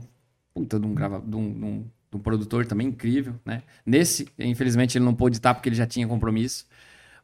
puta 0.52 0.80
de 0.80 0.86
um, 0.86 0.94
grava, 0.94 1.22
de 1.24 1.36
um, 1.36 1.52
de 1.52 1.64
um- 1.64 1.84
de 2.12 2.18
um 2.18 2.20
produtor 2.20 2.66
também 2.66 2.88
incrível, 2.88 3.32
né? 3.42 3.62
Nesse, 3.86 4.28
infelizmente, 4.38 4.98
ele 4.98 5.04
não 5.06 5.14
pôde 5.14 5.36
estar 5.38 5.54
porque 5.54 5.66
ele 5.70 5.76
já 5.76 5.86
tinha 5.86 6.06
compromisso. 6.06 6.66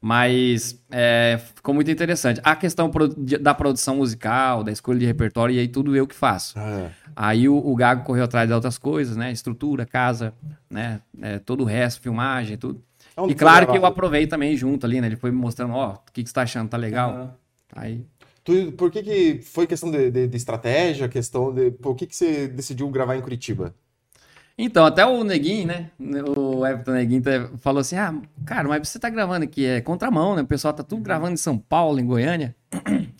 Mas 0.00 0.80
é, 0.90 1.40
ficou 1.56 1.74
muito 1.74 1.90
interessante. 1.90 2.40
A 2.44 2.54
questão 2.54 2.88
pro- 2.90 3.08
de- 3.08 3.38
da 3.38 3.52
produção 3.52 3.96
musical, 3.96 4.62
da 4.62 4.70
escolha 4.70 4.98
de 4.98 5.06
repertório, 5.06 5.54
e 5.54 5.58
aí 5.58 5.66
tudo 5.68 5.96
eu 5.96 6.06
que 6.06 6.14
faço. 6.14 6.56
Ah, 6.58 6.90
Aí 7.16 7.48
o, 7.48 7.56
o 7.56 7.74
Gago 7.74 8.04
correu 8.04 8.24
atrás 8.24 8.46
de 8.48 8.54
outras 8.54 8.78
coisas, 8.78 9.16
né? 9.16 9.32
Estrutura, 9.32 9.84
casa, 9.84 10.32
né? 10.70 11.00
É, 11.20 11.38
todo 11.40 11.62
o 11.62 11.64
resto, 11.64 12.00
filmagem, 12.00 12.56
tudo. 12.56 12.80
onde 13.16 13.32
e 13.32 13.36
claro 13.36 13.66
que 13.66 13.76
eu 13.76 13.84
aproveitei 13.84 14.28
também 14.28 14.56
junto 14.56 14.86
ali, 14.86 15.00
né? 15.00 15.08
Ele 15.08 15.16
foi 15.16 15.32
me 15.32 15.36
mostrando, 15.38 15.72
ó, 15.74 15.94
o 15.94 16.12
que, 16.12 16.22
que 16.22 16.28
você 16.28 16.34
tá 16.34 16.42
achando, 16.42 16.68
tá 16.68 16.76
legal? 16.76 17.10
Aham. 17.10 17.34
Aí. 17.74 18.04
Tu- 18.44 18.72
por 18.72 18.90
que, 18.90 19.02
que 19.02 19.42
foi 19.42 19.66
questão 19.66 19.90
de, 19.90 20.10
de- 20.10 20.28
de 20.28 20.36
estratégia, 20.36 21.08
questão 21.08 21.52
de. 21.52 21.72
Por 21.72 21.96
que, 21.96 22.06
que 22.06 22.14
você 22.16 22.46
decidiu 22.46 22.88
gravar 22.88 23.16
em 23.16 23.20
Curitiba? 23.20 23.74
Então, 24.60 24.84
até 24.84 25.06
o 25.06 25.22
Neguinho, 25.22 25.68
né? 25.68 25.90
O 26.36 26.66
Everton 26.66 26.90
Neguinho 26.90 27.22
tá- 27.22 27.48
falou 27.58 27.80
assim: 27.80 27.94
ah, 27.94 28.12
cara, 28.44 28.68
mas 28.68 28.88
você 28.88 28.98
tá 28.98 29.08
gravando 29.08 29.44
aqui, 29.44 29.64
é 29.64 29.80
contramão, 29.80 30.34
né? 30.34 30.42
O 30.42 30.46
pessoal 30.46 30.74
tá 30.74 30.82
tudo 30.82 31.00
gravando 31.00 31.34
em 31.34 31.36
São 31.36 31.56
Paulo, 31.56 32.00
em 32.00 32.06
Goiânia. 32.06 32.54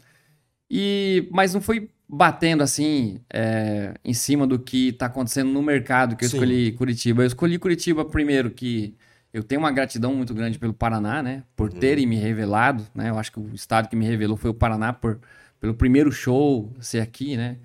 E, 0.71 1.27
mas 1.33 1.55
não 1.55 1.63
foi 1.63 1.89
batendo 2.07 2.63
assim 2.63 3.23
é, 3.33 3.95
em 4.05 4.13
cima 4.13 4.47
do 4.47 4.59
que 4.59 4.93
tá 4.93 5.07
acontecendo 5.07 5.51
no 5.51 5.63
mercado 5.63 6.15
que 6.15 6.27
eu 6.27 6.29
Sim. 6.29 6.37
escolhi 6.37 6.73
Curitiba. 6.73 7.23
Eu 7.23 7.27
escolhi 7.27 7.59
Curitiba 7.59 8.05
primeiro 8.05 8.51
que 8.51 8.95
eu 9.33 9.43
tenho 9.43 9.61
uma 9.61 9.73
gratidão 9.73 10.15
muito 10.15 10.35
grande 10.35 10.59
pelo 10.59 10.75
Paraná, 10.75 11.23
né? 11.23 11.43
Por 11.57 11.73
terem 11.73 12.07
me 12.07 12.17
revelado, 12.17 12.87
né? 12.95 13.09
Eu 13.09 13.19
acho 13.19 13.33
que 13.33 13.41
o 13.41 13.55
estado 13.55 13.89
que 13.89 13.97
me 13.97 14.05
revelou 14.05 14.37
foi 14.37 14.51
o 14.51 14.55
Paraná 14.55 14.93
por, 14.93 15.19
pelo 15.59 15.73
primeiro 15.73 16.13
show 16.13 16.71
ser 16.81 17.01
aqui, 17.01 17.35
né? 17.35 17.57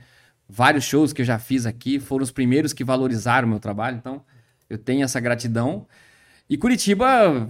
Vários 0.56 0.84
shows 0.84 1.12
que 1.12 1.22
eu 1.22 1.26
já 1.26 1.40
fiz 1.40 1.66
aqui 1.66 2.00
foram 2.00 2.22
os 2.24 2.30
primeiros 2.30 2.74
que 2.74 2.84
valorizaram 2.84 3.48
o 3.48 3.50
meu 3.50 3.60
trabalho, 3.60 3.98
então 3.98 4.22
eu 4.70 4.78
tenho 4.78 5.04
essa 5.04 5.20
gratidão. 5.20 5.88
E 6.48 6.58
Curitiba, 6.58 7.48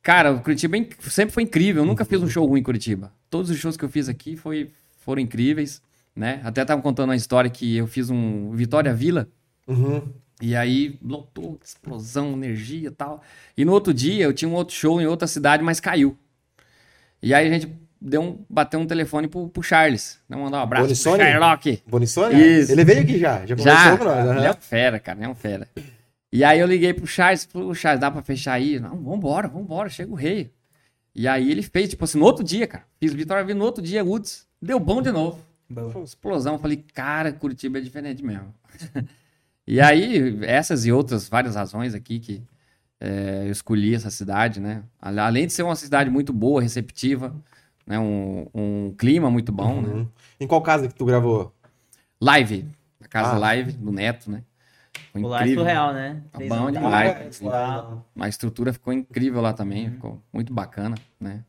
cara, 0.00 0.32
Curitiba 0.38 0.76
é 0.76 0.86
sempre 1.10 1.34
foi 1.34 1.42
incrível. 1.42 1.82
Eu 1.82 1.86
nunca 1.86 2.04
fiz 2.04 2.22
um 2.22 2.28
show 2.28 2.46
ruim 2.46 2.60
em 2.60 2.62
Curitiba. 2.62 3.12
Todos 3.28 3.50
os 3.50 3.56
shows 3.58 3.76
que 3.76 3.84
eu 3.84 3.88
fiz 3.88 4.08
aqui 4.08 4.36
foi, 4.36 4.70
foram 5.00 5.20
incríveis, 5.20 5.82
né? 6.14 6.40
Até 6.44 6.62
estavam 6.62 6.80
contando 6.82 7.08
uma 7.08 7.16
história 7.16 7.50
que 7.50 7.76
eu 7.76 7.86
fiz 7.88 8.10
um 8.10 8.52
Vitória 8.52 8.94
Vila, 8.94 9.28
Uhum. 9.66 10.08
e 10.40 10.54
aí 10.54 10.96
lotou, 11.02 11.58
explosão, 11.64 12.32
energia 12.34 12.86
e 12.86 12.92
tal. 12.92 13.24
E 13.56 13.64
no 13.64 13.72
outro 13.72 13.92
dia 13.92 14.22
eu 14.22 14.32
tinha 14.32 14.48
um 14.48 14.54
outro 14.54 14.72
show 14.72 15.00
em 15.00 15.06
outra 15.06 15.26
cidade, 15.26 15.64
mas 15.64 15.80
caiu. 15.80 16.16
E 17.20 17.34
aí 17.34 17.48
a 17.48 17.50
gente 17.50 17.66
deu 18.08 18.22
um, 18.22 18.44
bateu 18.48 18.78
um 18.78 18.86
telefone 18.86 19.26
pro, 19.28 19.48
pro 19.48 19.62
Charles. 19.62 20.18
Né? 20.28 20.36
Mandar 20.36 20.58
um 20.58 20.62
abraço 20.62 20.82
pro 20.84 20.88
Bonissoni? 20.88 21.22
Sherlock. 21.24 21.82
Bonissoni? 21.86 22.34
Isso. 22.60 22.72
Ele 22.72 22.84
veio 22.84 23.00
aqui 23.02 23.18
já, 23.18 23.44
já 23.44 23.56
Já, 23.56 23.74
conversou 23.90 23.98
com 23.98 24.04
nós. 24.04 24.26
aham. 24.28 24.36
ele 24.38 24.46
é 24.46 24.50
um 24.50 24.54
fera, 24.60 25.00
cara, 25.00 25.18
ele 25.18 25.26
é 25.26 25.28
um 25.28 25.34
fera. 25.34 25.68
E 26.32 26.44
aí 26.44 26.60
eu 26.60 26.66
liguei 26.66 26.92
pro 26.94 27.06
Charles, 27.06 27.44
falei, 27.44 27.66
"Ô, 27.68 27.74
Charles, 27.74 28.00
dá 28.00 28.10
pra 28.10 28.22
fechar 28.22 28.52
aí? 28.52 28.78
Não, 28.78 28.96
vambora, 29.02 29.48
vambora, 29.48 29.88
chega 29.88 30.12
o 30.12 30.14
rei. 30.14 30.50
E 31.14 31.26
aí 31.26 31.50
ele 31.50 31.62
fez, 31.62 31.88
tipo 31.88 32.04
assim, 32.04 32.18
no 32.18 32.24
outro 32.26 32.44
dia, 32.44 32.66
cara. 32.66 32.84
Fiz 33.00 33.12
Vitória 33.12 33.42
Vila 33.44 33.58
no 33.58 33.64
outro 33.64 33.82
dia, 33.82 34.04
Woods, 34.04 34.46
deu 34.60 34.78
bom 34.78 35.00
de 35.00 35.10
novo. 35.10 35.40
Boa. 35.68 36.04
Explosão. 36.04 36.58
Falei, 36.58 36.84
cara, 36.94 37.32
Curitiba 37.32 37.78
é 37.78 37.80
diferente 37.80 38.22
mesmo. 38.24 38.54
e 39.66 39.80
aí, 39.80 40.38
essas 40.44 40.84
e 40.86 40.92
outras 40.92 41.28
várias 41.28 41.56
razões 41.56 41.94
aqui 41.94 42.18
que 42.20 42.42
é, 43.00 43.44
eu 43.46 43.50
escolhi 43.50 43.94
essa 43.94 44.10
cidade, 44.10 44.60
né? 44.60 44.82
Além 45.00 45.46
de 45.46 45.52
ser 45.52 45.62
uma 45.62 45.74
cidade 45.76 46.10
muito 46.10 46.32
boa, 46.32 46.60
receptiva, 46.62 47.34
né? 47.86 47.98
um, 47.98 48.46
um 48.54 48.94
clima 48.96 49.30
muito 49.30 49.52
bom, 49.52 49.80
né? 49.80 49.88
Uhum. 49.88 50.08
Em 50.40 50.46
qual 50.46 50.60
casa 50.62 50.88
que 50.88 50.94
tu 50.94 51.04
gravou? 51.04 51.52
Live, 52.20 52.66
a 53.02 53.08
casa 53.08 53.36
Ah. 53.36 53.38
live 53.38 53.72
do 53.72 53.92
Neto, 53.92 54.30
né? 54.30 54.42
Foi 55.12 55.22
O 55.22 55.34
é 55.34 55.38
incrível. 55.40 55.62
surreal, 55.62 55.92
né? 55.92 56.22
Tá 56.32 56.38
bom 56.40 56.70
demais. 56.70 57.38
tal. 57.38 58.06
A 58.18 58.28
estrutura 58.28 58.72
ficou 58.72 58.92
incrível 58.92 59.40
lá 59.40 59.52
também, 59.52 59.90
ficou 59.90 60.20
muito 60.32 60.52
bacana, 60.52 60.96
né? 61.20 61.44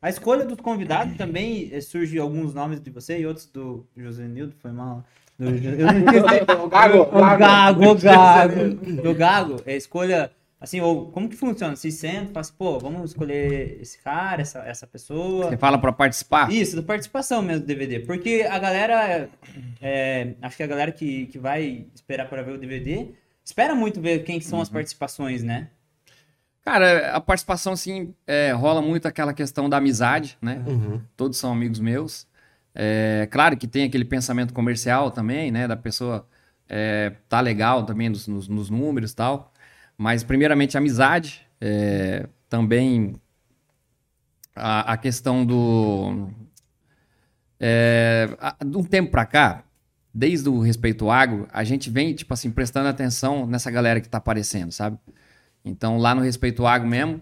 A 0.00 0.08
escolha 0.08 0.44
dos 0.44 0.60
convidados 0.60 1.16
também 1.16 1.70
eh, 1.72 1.80
surge 1.80 2.16
alguns 2.18 2.54
nomes 2.54 2.80
de 2.80 2.88
você 2.88 3.18
e 3.18 3.26
outros 3.26 3.46
do 3.46 3.84
José 3.96 4.28
Nildo, 4.28 4.54
foi 4.60 4.70
mal. 4.70 5.04
Do, 5.36 5.46
eu 5.46 5.50
não 5.50 5.98
esqueci. 5.98 6.42
O 6.62 6.68
Gago, 6.68 6.98
O 7.02 7.08
Gago, 7.38 7.90
o 7.90 7.94
Gago. 7.96 8.74
Do 9.02 9.14
Gago, 9.14 9.56
é 9.66 9.76
escolha. 9.76 10.30
Assim, 10.60 10.80
ou 10.80 11.10
como 11.12 11.28
que 11.28 11.36
funciona? 11.36 11.76
Se 11.76 11.90
senta, 11.92 12.26
fala 12.32 12.40
assim, 12.40 12.52
pô, 12.58 12.78
vamos 12.80 13.10
escolher 13.12 13.78
esse 13.80 13.96
cara, 14.02 14.42
essa, 14.42 14.58
essa 14.60 14.86
pessoa. 14.88 15.50
Você 15.50 15.56
fala 15.56 15.78
pra 15.78 15.92
participar? 15.92 16.50
Isso, 16.52 16.74
da 16.74 16.82
participação 16.82 17.40
mesmo 17.42 17.60
do 17.60 17.66
DVD. 17.66 18.00
Porque 18.00 18.44
a 18.50 18.58
galera, 18.58 19.28
é, 19.80 20.34
acho 20.42 20.56
que 20.56 20.62
a 20.64 20.66
galera 20.66 20.90
que, 20.90 21.26
que 21.26 21.38
vai 21.38 21.86
esperar 21.94 22.28
para 22.28 22.42
ver 22.42 22.52
o 22.52 22.58
DVD, 22.58 23.06
espera 23.44 23.72
muito 23.74 24.00
ver 24.00 24.24
quem 24.24 24.40
são 24.40 24.58
Uhum. 24.58 24.62
as 24.62 24.68
participações, 24.68 25.44
né? 25.44 25.68
Cara, 26.64 27.12
a 27.14 27.20
participação, 27.20 27.72
assim, 27.72 28.12
é, 28.26 28.50
rola 28.52 28.82
muito 28.82 29.06
aquela 29.06 29.32
questão 29.32 29.68
da 29.70 29.78
amizade, 29.78 30.36
né? 30.42 30.62
Uhum. 30.66 31.00
Todos 31.16 31.38
são 31.38 31.52
amigos 31.52 31.78
meus. 31.78 32.26
É, 32.74 33.26
claro 33.30 33.56
que 33.56 33.66
tem 33.66 33.84
aquele 33.84 34.04
pensamento 34.04 34.52
comercial 34.52 35.10
também, 35.10 35.50
né? 35.50 35.66
Da 35.66 35.76
pessoa 35.76 36.26
é, 36.68 37.12
tá 37.28 37.40
legal 37.40 37.84
também 37.86 38.08
nos, 38.08 38.26
nos- 38.28 38.48
nos 38.48 38.68
números 38.68 39.12
e 39.12 39.16
tal. 39.16 39.52
Mas, 39.98 40.22
primeiramente, 40.22 40.76
a 40.76 40.80
amizade. 40.80 41.44
é, 41.60 42.28
também 42.48 43.16
a, 44.54 44.92
a 44.92 44.96
questão 44.96 45.44
do... 45.44 46.30
É, 47.60 48.28
a- 48.40 48.56
de 48.64 48.76
um 48.76 48.84
tempo 48.84 49.10
pra 49.10 49.26
cá, 49.26 49.64
desde 50.14 50.48
o 50.48 50.60
Respeito 50.60 51.10
Agro, 51.10 51.46
a 51.52 51.64
gente 51.64 51.90
vem, 51.90 52.14
tipo 52.14 52.32
assim, 52.32 52.50
prestando 52.50 52.88
atenção 52.88 53.46
nessa 53.46 53.70
galera 53.70 54.00
que 54.00 54.08
tá 54.08 54.18
aparecendo, 54.18 54.72
sabe? 54.72 54.96
Então, 55.64 55.98
lá 55.98 56.14
no 56.14 56.22
Respeito 56.22 56.66
Agro 56.66 56.88
mesmo, 56.88 57.20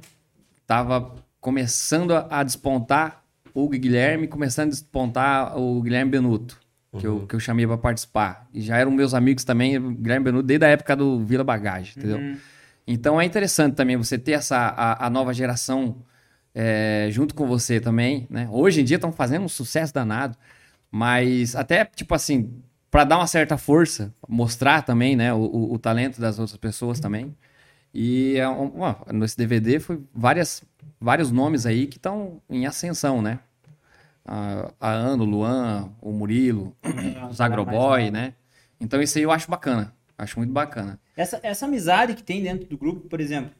tava 0.66 1.14
começando 1.40 2.12
a, 2.30 2.42
despontar 2.42 3.22
o 3.54 3.68
Guilherme, 3.68 4.28
começando 4.28 4.68
a 4.68 4.70
despontar 4.72 5.58
o 5.58 5.80
Guilherme 5.80 6.10
Benuto, 6.10 6.60
que, 6.98 7.06
eu, 7.06 7.26
que 7.26 7.34
eu 7.34 7.40
chamei 7.40 7.66
para 7.66 7.78
participar. 7.78 8.46
E 8.52 8.60
já 8.60 8.76
eram 8.76 8.90
meus 8.90 9.14
amigos 9.14 9.44
também, 9.44 9.80
Guilherme 9.94 10.24
Benuto, 10.24 10.46
desde 10.46 10.66
a 10.66 10.68
época 10.68 10.94
do 10.94 11.24
Vila 11.24 11.42
Bagagem, 11.44 11.94
entendeu? 11.96 12.18
Uhum. 12.18 12.36
Então 12.86 13.20
é 13.20 13.24
interessante 13.24 13.74
também 13.74 13.96
você 13.96 14.18
ter 14.18 14.32
essa 14.32 14.56
a, 14.58 15.06
a 15.06 15.10
nova 15.10 15.32
geração 15.34 15.96
é, 16.54 17.08
junto 17.10 17.34
com 17.34 17.46
você 17.46 17.80
também, 17.80 18.26
né? 18.30 18.48
Hoje 18.50 18.80
em 18.80 18.84
dia 18.84 18.96
estão 18.96 19.12
fazendo 19.12 19.44
um 19.44 19.48
sucesso 19.48 19.92
danado, 19.92 20.36
mas 20.90 21.56
até 21.56 21.84
tipo 21.84 22.14
assim 22.14 22.52
para 22.90 23.04
dar 23.04 23.18
uma 23.18 23.26
certa 23.26 23.58
força, 23.58 24.14
mostrar 24.28 24.82
também, 24.82 25.16
né, 25.16 25.32
o, 25.34 25.38
o- 25.38 25.74
o 25.74 25.78
talento 25.78 26.20
das 26.20 26.38
outras 26.38 26.56
pessoas 26.58 27.00
também. 27.00 27.36
E 27.94 28.36
é 28.38 28.48
um, 28.48 28.80
ó, 28.80 28.94
nesse 29.12 29.36
DVD 29.38 29.80
foi 29.80 30.00
várias 30.14 30.62
vários 31.00 31.30
nomes 31.32 31.66
aí 31.66 31.86
que 31.86 31.98
estão 31.98 32.40
em 32.50 32.66
ascensão, 32.66 33.22
né? 33.22 33.40
A, 34.24 34.70
a 34.80 34.90
Ana, 34.92 35.22
o 35.22 35.26
Luan, 35.26 35.90
o 36.02 36.12
Murilo, 36.12 36.76
os 37.30 37.40
Agroboy, 37.40 38.10
né? 38.10 38.34
Então 38.80 39.00
isso 39.00 39.18
aí 39.18 39.24
eu 39.24 39.30
acho 39.32 39.50
bacana, 39.50 39.94
acho 40.16 40.38
muito 40.38 40.52
bacana. 40.52 40.98
Essa, 41.16 41.40
essa 41.42 41.66
amizade 41.66 42.14
que 42.14 42.22
tem 42.22 42.42
dentro 42.42 42.66
do 42.66 42.76
grupo, 42.76 43.08
por 43.08 43.20
exemplo, 43.20 43.50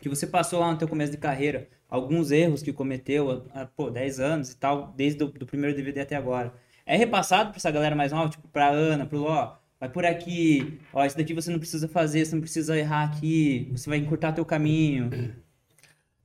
que 0.00 0.08
você 0.08 0.26
passou 0.26 0.60
lá 0.60 0.70
no 0.72 0.78
teu 0.78 0.88
começo 0.88 1.12
de 1.12 1.18
carreira, 1.18 1.68
alguns 1.88 2.30
erros 2.30 2.62
que 2.62 2.72
cometeu 2.72 3.44
há, 3.52 3.62
há, 3.62 3.66
pô, 3.66 3.90
10 3.90 4.20
anos 4.20 4.52
e 4.52 4.56
tal, 4.56 4.92
desde 4.96 5.22
o 5.22 5.30
primeiro 5.30 5.76
DVD 5.76 6.00
até 6.00 6.16
agora. 6.16 6.52
É 6.86 6.96
repassado 6.96 7.50
pra 7.50 7.58
essa 7.58 7.70
galera 7.70 7.94
mais 7.94 8.12
nova, 8.12 8.30
tipo, 8.30 8.48
pra 8.48 8.68
Ana, 8.68 9.04
pro 9.04 9.24
ó, 9.24 9.56
vai 9.78 9.88
por 9.88 10.06
aqui, 10.06 10.80
ó, 10.92 11.04
isso 11.04 11.16
daqui 11.16 11.34
você 11.34 11.50
não 11.50 11.58
precisa 11.58 11.88
fazer, 11.88 12.24
você 12.24 12.34
não 12.34 12.40
precisa 12.40 12.78
errar 12.78 13.04
aqui, 13.04 13.68
você 13.72 13.88
vai 13.90 13.98
encurtar 13.98 14.32
teu 14.32 14.44
caminho. 14.44 15.34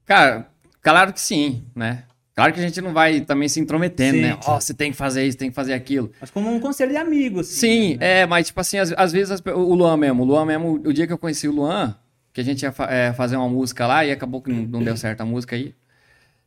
Cara, 0.05 0.49
claro 0.81 1.13
que 1.13 1.19
sim, 1.19 1.65
né? 1.75 2.05
Claro 2.35 2.51
que 2.51 2.59
a 2.59 2.63
gente 2.63 2.81
não 2.81 2.93
vai 2.93 3.21
também 3.21 3.47
se 3.47 3.59
intrometendo, 3.59 4.15
Sim, 4.17 4.21
né? 4.23 4.37
Ó, 4.45 4.59
você 4.59 4.73
tem 4.73 4.89
que 4.91 4.97
fazer 4.97 5.25
isso, 5.25 5.37
tem 5.37 5.49
que 5.49 5.55
fazer 5.55 5.73
aquilo. 5.73 6.11
Mas 6.19 6.31
como 6.31 6.49
um 6.51 6.59
conselho 6.59 6.91
de 6.91 6.97
amigo, 6.97 7.41
assim. 7.41 7.53
Sim, 7.55 7.97
né? 7.97 8.21
é, 8.21 8.25
mas 8.25 8.47
tipo 8.47 8.59
assim, 8.59 8.77
às, 8.79 8.91
às 8.97 9.11
vezes 9.11 9.29
as 9.31 9.41
o 9.45 9.75
Luan 9.75 9.97
mesmo, 9.97 10.23
o 10.23 10.25
Luan 10.25 10.45
mesmo, 10.45 10.73
o 10.83 10.91
dia 10.93 11.05
que 11.05 11.13
eu 11.13 11.17
conheci 11.17 11.47
o 11.47 11.51
Luan, 11.51 11.95
que 12.33 12.41
a 12.41 12.43
gente 12.43 12.63
ia 12.63 12.71
fa- 12.71 12.91
é, 12.91 13.13
fazer 13.13 13.35
uma 13.37 13.47
música 13.47 13.85
lá 13.85 14.03
e 14.03 14.11
acabou 14.11 14.41
que 14.41 14.49
não, 14.51 14.63
não 14.63 14.83
deu 14.83 14.97
certo 14.97 15.21
a 15.21 15.25
música 15.25 15.55
aí. 15.55 15.75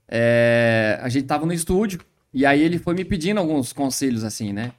é, 0.08 0.98
a 1.02 1.08
gente 1.08 1.26
tava 1.26 1.46
no 1.46 1.52
estúdio 1.52 2.00
e 2.32 2.44
aí 2.44 2.60
ele 2.62 2.78
foi 2.78 2.94
me 2.94 3.04
pedindo 3.04 3.38
alguns 3.38 3.72
conselhos 3.72 4.24
assim, 4.24 4.52
né? 4.52 4.72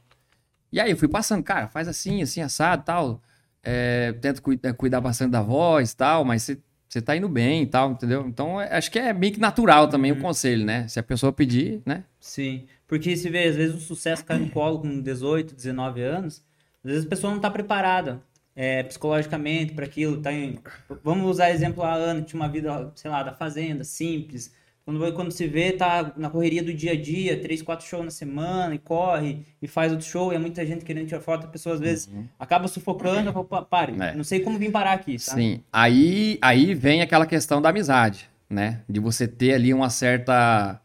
E 0.71 0.79
aí 0.79 0.91
eu 0.91 0.97
fui 0.97 1.07
passando, 1.07 1.43
cara, 1.43 1.67
faz 1.67 1.87
assim, 1.87 2.21
assim, 2.21 2.41
assado 2.41 2.83
tal. 2.83 3.21
É, 3.63 4.13
tenta 4.21 4.41
cui- 4.41 4.59
é, 4.63 4.73
cuidar 4.73 5.01
bastante 5.01 5.31
da 5.31 5.41
voz 5.41 5.93
tal, 5.93 6.23
mas 6.25 6.43
você, 6.43 6.57
você 6.87 7.01
tá 7.01 7.15
indo 7.15 7.27
bem 7.27 7.63
e 7.63 7.67
tal, 7.67 7.91
entendeu? 7.91 8.25
Então 8.27 8.59
é- 8.59 8.77
acho 8.77 8.89
que 8.91 8.99
é 8.99 9.13
meio 9.13 9.33
que 9.33 9.39
natural 9.39 9.87
também 9.87 10.11
o 10.11 10.19
conselho, 10.19 10.65
né? 10.65 10.87
Se 10.87 10.99
a 10.99 11.03
pessoa 11.03 11.31
pedir, 11.33 11.81
né? 11.85 12.03
Sim, 12.19 12.65
porque 12.87 13.15
se 13.17 13.29
vê, 13.29 13.45
às 13.45 13.55
vezes 13.55 13.75
o 13.75 13.79
sucesso 13.79 14.23
cai 14.23 14.37
no 14.37 14.49
colo 14.49 14.79
com 14.79 15.01
18, 15.01 15.53
19 15.55 16.01
anos, 16.01 16.43
às 16.83 16.91
vezes 16.91 17.05
a 17.05 17.09
pessoa 17.09 17.31
não 17.31 17.37
está 17.37 17.49
preparada 17.51 18.21
é, 18.55 18.81
psicologicamente 18.83 19.73
para 19.73 19.85
aquilo. 19.85 20.21
Tá 20.21 20.33
em... 20.33 20.57
Vamos 21.03 21.29
usar 21.29 21.51
exemplo 21.51 21.83
a 21.83 21.93
Ana, 21.93 22.21
que 22.21 22.27
tinha 22.29 22.41
uma 22.41 22.49
vida, 22.49 22.91
sei 22.95 23.11
lá, 23.11 23.21
da 23.21 23.33
fazenda, 23.33 23.83
simples. 23.83 24.51
Quando, 24.87 25.13
quando 25.13 25.31
se 25.33 25.45
vê, 25.45 25.73
tá 25.73 26.13
na 26.15 26.29
correria 26.29 26.63
do 26.63 26.73
dia 26.73 26.93
a 26.93 26.95
dia, 26.95 27.37
três, 27.41 27.61
quatro 27.61 27.85
shows 27.85 28.05
na 28.05 28.09
semana, 28.09 28.73
e 28.73 28.79
corre, 28.79 29.45
e 29.61 29.67
faz 29.67 29.91
outro 29.91 30.07
show, 30.07 30.31
e 30.31 30.37
é 30.37 30.39
muita 30.39 30.65
gente 30.65 30.85
querendo 30.85 31.05
tirar 31.07 31.19
foto, 31.19 31.45
a 31.45 31.49
pessoa 31.49 31.75
às 31.75 31.81
vezes 31.81 32.09
acaba 32.39 32.69
sufocando, 32.69 33.33
fala, 33.33 33.43
"Pá, 33.43 33.61
pare, 33.63 34.01
É. 34.01 34.15
não 34.15 34.23
sei 34.23 34.39
como 34.39 34.57
vir 34.57 34.71
parar 34.71 34.93
aqui, 34.93 35.17
tá? 35.17 35.33
Sim. 35.33 35.61
Aí, 35.73 36.37
aí 36.41 36.73
vem 36.73 37.01
aquela 37.01 37.25
questão 37.25 37.61
da 37.61 37.67
amizade, 37.67 38.29
né? 38.49 38.79
De 38.87 39.01
você 39.01 39.27
ter 39.27 39.55
ali 39.55 39.73
uma 39.73 39.89
certa. 39.89 40.79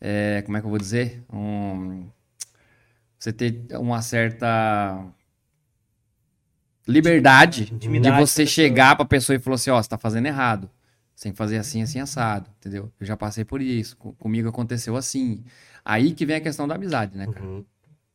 é, 0.00 0.40
como 0.42 0.56
é 0.56 0.60
que 0.60 0.66
eu 0.66 0.70
vou 0.70 0.78
dizer? 0.78 1.24
Um, 1.28 2.06
você 3.18 3.32
ter 3.32 3.60
uma 3.72 4.00
certa 4.02 5.04
liberdade 6.86 7.70
Intimidade 7.74 8.14
de 8.14 8.20
você 8.24 8.42
a 8.42 8.46
chegar 8.46 8.94
pra 8.94 9.04
pessoa 9.04 9.34
e 9.34 9.40
falar 9.40 9.56
assim: 9.56 9.70
ó, 9.70 9.82
você 9.82 9.88
tá 9.88 9.98
fazendo 9.98 10.26
errado. 10.26 10.70
Você 11.18 11.24
tem 11.24 11.32
que 11.32 11.38
fazer 11.38 11.58
assim, 11.58 11.82
assim, 11.82 11.98
assado, 11.98 12.48
entendeu? 12.60 12.92
Eu 13.00 13.04
já 13.04 13.16
passei 13.16 13.44
por 13.44 13.60
isso. 13.60 13.96
co- 13.96 14.12
Comigo 14.12 14.48
aconteceu 14.48 14.94
assim. 14.94 15.42
Aí 15.84 16.12
que 16.12 16.24
vem 16.24 16.36
a 16.36 16.40
questão 16.40 16.68
da 16.68 16.76
amizade, 16.76 17.18
né, 17.18 17.26
cara? 17.26 17.44
Uhum. 17.44 17.64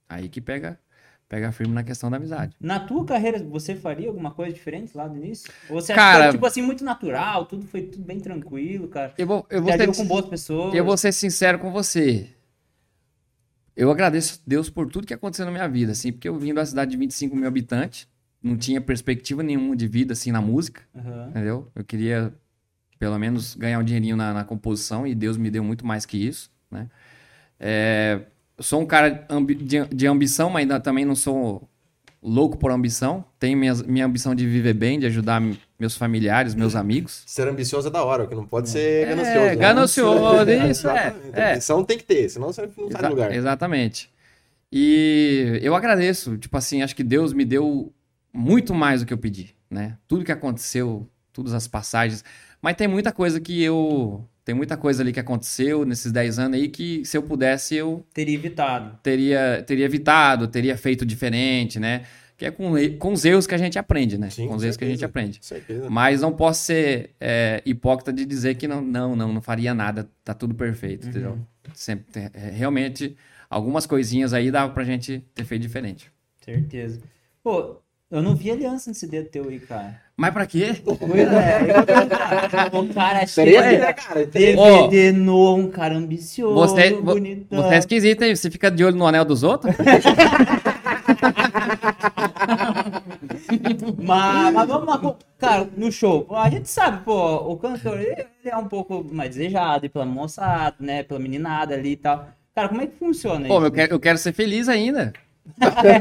Aí 0.08 0.30
que 0.30 0.40
pega, 0.40 0.80
pega 1.28 1.52
firme 1.52 1.74
na 1.74 1.84
questão 1.84 2.10
da 2.10 2.16
amizade. 2.16 2.56
Na 2.62 2.80
tua 2.80 3.04
carreira, 3.04 3.44
você 3.44 3.76
faria 3.76 4.08
alguma 4.08 4.32
coisa 4.32 4.54
diferente 4.54 4.96
lá 4.96 5.06
do 5.06 5.18
início? 5.18 5.52
Ou 5.68 5.82
você 5.82 5.94
Cara- 5.94 6.16
que 6.20 6.24
foi, 6.28 6.32
tipo 6.38 6.46
assim, 6.46 6.62
muito 6.62 6.86
natural, 6.86 7.46
tudo 7.46 7.68
foi 7.68 7.82
tudo 7.82 8.06
bem 8.06 8.22
tranquilo, 8.22 8.88
cara? 8.88 9.14
Eu 9.18 9.28
vou, 9.28 9.46
eu 9.50 9.62
vou 9.62 9.78
ter 9.78 9.94
com 9.94 10.08
boas 10.08 10.26
pessoas. 10.28 10.74
Eu 10.74 10.86
vou 10.86 10.96
ser 10.96 11.12
sincero 11.12 11.60
com 11.60 11.74
você. 11.74 12.30
Eu 13.76 13.92
agradeço 13.92 14.36
a 14.36 14.44
Deus 14.48 14.70
por 14.70 14.90
tudo 14.90 15.06
que 15.06 15.14
aconteceu 15.14 15.46
na 15.46 15.52
minha 15.52 15.68
vida, 15.68 15.92
assim, 15.92 16.14
porque 16.14 16.30
eu 16.30 16.40
vim 16.40 16.54
da 16.54 16.66
cidade 16.66 16.92
de 16.92 16.96
25 16.98 17.36
mil 17.36 17.48
habitantes, 17.50 18.08
não 18.42 18.56
tinha 18.56 18.80
perspectiva 18.80 19.44
nenhuma 19.44 19.76
de 19.76 19.90
vida, 19.90 20.14
assim, 20.14 20.32
na 20.32 20.40
música, 20.42 20.84
Aham. 20.96 21.28
entendeu? 21.32 21.68
Eu 21.76 21.84
queria, 21.84 22.34
pelo 23.04 23.20
menos, 23.20 23.54
ganhar 23.54 23.80
um 23.80 23.84
dinheirinho 23.84 24.16
na, 24.16 24.34
na 24.34 24.44
composição 24.46 25.06
e 25.06 25.14
Deus 25.14 25.36
me 25.36 25.52
deu 25.52 25.62
muito 25.62 25.86
mais 25.86 26.06
que 26.06 26.16
isso, 26.18 26.50
né? 26.72 26.88
É, 27.60 28.22
sou 28.58 28.80
um 28.82 28.86
cara 28.86 29.26
ambi- 29.30 29.56
de, 29.56 29.86
de 29.88 30.08
ambição, 30.08 30.50
mas 30.50 30.62
ainda 30.62 30.80
também 30.80 31.04
não 31.04 31.14
sou 31.14 31.68
louco 32.22 32.58
por 32.58 32.72
ambição. 32.72 33.26
Tenho 33.38 33.58
minhas, 33.58 33.82
minha 33.82 34.06
ambição 34.06 34.34
de 34.34 34.48
viver 34.48 34.74
bem, 34.74 35.02
de 35.02 35.06
ajudar 35.06 35.42
meus 35.78 35.98
familiares, 35.98 36.56
meus 36.56 36.78
amigos. 36.78 37.24
Ser 37.28 37.46
ambicioso 37.46 37.90
é 37.90 37.92
da 37.92 38.02
hora, 38.06 38.24
o 38.24 38.28
que 38.30 38.36
não 38.36 38.46
pode 38.48 38.70
ser 38.70 39.06
ganancioso. 39.06 39.38
É, 39.38 39.50
né? 39.50 39.56
ganancioso, 39.58 40.52
isso, 40.70 40.90
é, 40.90 41.14
é. 41.34 41.52
Ambição 41.52 41.84
tem 41.84 41.98
que 41.98 42.06
ter, 42.06 42.30
senão 42.30 42.54
você 42.54 42.62
não 42.62 42.72
sai 42.72 42.86
Exa- 42.88 43.02
do 43.02 43.10
lugar. 43.10 43.34
Exatamente. 43.36 44.10
E 44.72 45.60
eu 45.62 45.76
agradeço, 45.76 46.38
tipo 46.38 46.56
assim, 46.58 46.82
acho 46.82 46.96
que 46.96 47.04
Deus 47.04 47.34
me 47.34 47.44
deu 47.44 47.92
muito 48.34 48.74
mais 48.74 49.02
do 49.02 49.06
que 49.06 49.14
eu 49.14 49.18
pedi, 49.18 49.54
né? 49.70 49.98
Tudo 50.08 50.24
que 50.24 50.32
aconteceu, 50.32 51.06
todas 51.34 51.54
as 51.54 51.68
passagens. 51.68 52.24
Mas 52.64 52.76
tem 52.78 52.88
muita 52.88 53.12
coisa 53.12 53.42
que 53.42 53.62
eu. 53.62 54.24
Tem 54.46 54.56
muita 54.56 54.76
coisa 54.78 55.04
ali 55.04 55.12
que 55.14 55.20
aconteceu 55.20 55.86
nesses 55.86 56.12
10 56.12 56.40
anos 56.40 56.58
aí 56.60 56.68
que 56.70 57.04
se 57.06 57.16
eu 57.18 57.24
pudesse 57.24 57.76
eu 57.76 58.06
Teria 58.14 58.36
evitado. 58.36 59.00
teria, 59.04 59.64
teria 59.68 59.86
evitado, 59.86 60.48
teria 60.48 60.78
feito 60.78 61.06
diferente, 61.06 61.80
né? 61.80 62.06
Que 62.38 62.46
é 62.46 62.52
com, 62.52 62.74
com 63.00 63.14
os 63.14 63.24
erros 63.24 63.46
que 63.48 63.54
a 63.56 63.58
gente 63.58 63.78
aprende, 63.80 64.18
né? 64.18 64.30
Sim, 64.30 64.48
com 64.48 64.56
os 64.56 64.64
erros 64.64 64.76
que 64.78 64.84
a 64.84 64.88
gente 64.88 65.06
aprende. 65.06 65.40
Certeza. 65.42 65.90
Mas 65.90 66.22
não 66.22 66.34
posso 66.34 66.64
ser 66.66 67.12
é, 67.22 67.62
hipócrita 67.66 68.12
de 68.12 68.26
dizer 68.26 68.56
que 68.56 68.68
não, 68.68 68.82
não, 68.82 69.16
não, 69.16 69.32
não 69.34 69.42
faria 69.42 69.74
nada, 69.74 70.10
tá 70.26 70.34
tudo 70.34 70.54
perfeito, 70.56 71.08
entendeu? 71.08 71.38
Sempre, 71.74 72.06
tem- 72.12 72.30
é, 72.34 72.50
realmente, 72.50 73.16
algumas 73.50 73.86
coisinhas 73.86 74.34
aí 74.34 74.52
dava 74.52 74.74
pra 74.74 74.84
gente 74.84 75.24
ter 75.34 75.46
feito 75.46 75.62
diferente. 75.62 76.12
Certeza. 76.44 77.00
Pô, 77.42 77.78
eu 78.12 78.22
não 78.22 78.36
vi 78.36 78.52
aliança 78.52 78.90
nesse 78.90 79.08
dedo 79.08 79.30
teu 79.30 79.48
aí, 79.48 79.60
cara. 79.60 80.02
Mas 80.16 80.32
pra 80.32 80.46
quê? 80.46 80.76
Pois 80.86 81.00
é. 81.28 81.74
o 82.72 82.94
cara 82.94 83.26
Seria, 83.26 83.64
cheio 83.64 83.80
né, 83.82 83.94
cara? 83.94 84.26
DVD 84.28 85.12
novo, 85.12 85.62
um 85.64 85.70
cara 85.72 85.96
ambicioso, 85.96 86.54
Você, 86.54 86.92
vo- 86.94 87.02
bonitão. 87.14 87.62
você 87.64 87.74
é 87.76 87.78
esquisito, 87.80 88.22
hein? 88.24 88.36
Você 88.36 88.52
fica 88.52 88.70
de 88.70 88.86
olho 88.86 88.96
no 88.96 89.08
anel 89.08 89.26
dos 89.26 89.42
outros? 89.44 89.74
Mas, 93.98 94.54
mas 94.54 94.68
vamos 94.68 94.88
lá, 94.88 94.98
pô, 94.98 95.16
cara, 95.38 95.68
no 95.78 95.92
show, 95.92 96.24
pô, 96.26 96.36
a 96.36 96.50
gente 96.50 96.70
sabe, 96.70 97.04
pô, 97.04 97.36
o 97.52 97.58
cantor, 97.58 98.00
ele, 98.00 98.26
é 98.46 98.58
um 98.58 98.68
pouco 98.68 99.06
mais 99.12 99.32
desejado 99.36 99.90
pela 99.90 100.06
moçada, 100.06 100.76
né, 100.80 101.04
pela 101.04 101.20
meninada 101.20 101.74
ali 101.76 101.92
e 101.92 101.98
tal. 101.98 102.28
Cara, 102.56 102.70
como 102.70 102.82
é 102.82 102.88
que 102.88 102.96
funciona 102.98 103.48
Pô, 103.48 103.58
isso? 103.58 103.66
eu 103.68 103.72
quero, 103.72 103.94
eu 103.94 104.00
quero 104.00 104.18
ser 104.18 104.34
feliz 104.34 104.70
ainda. 104.70 105.14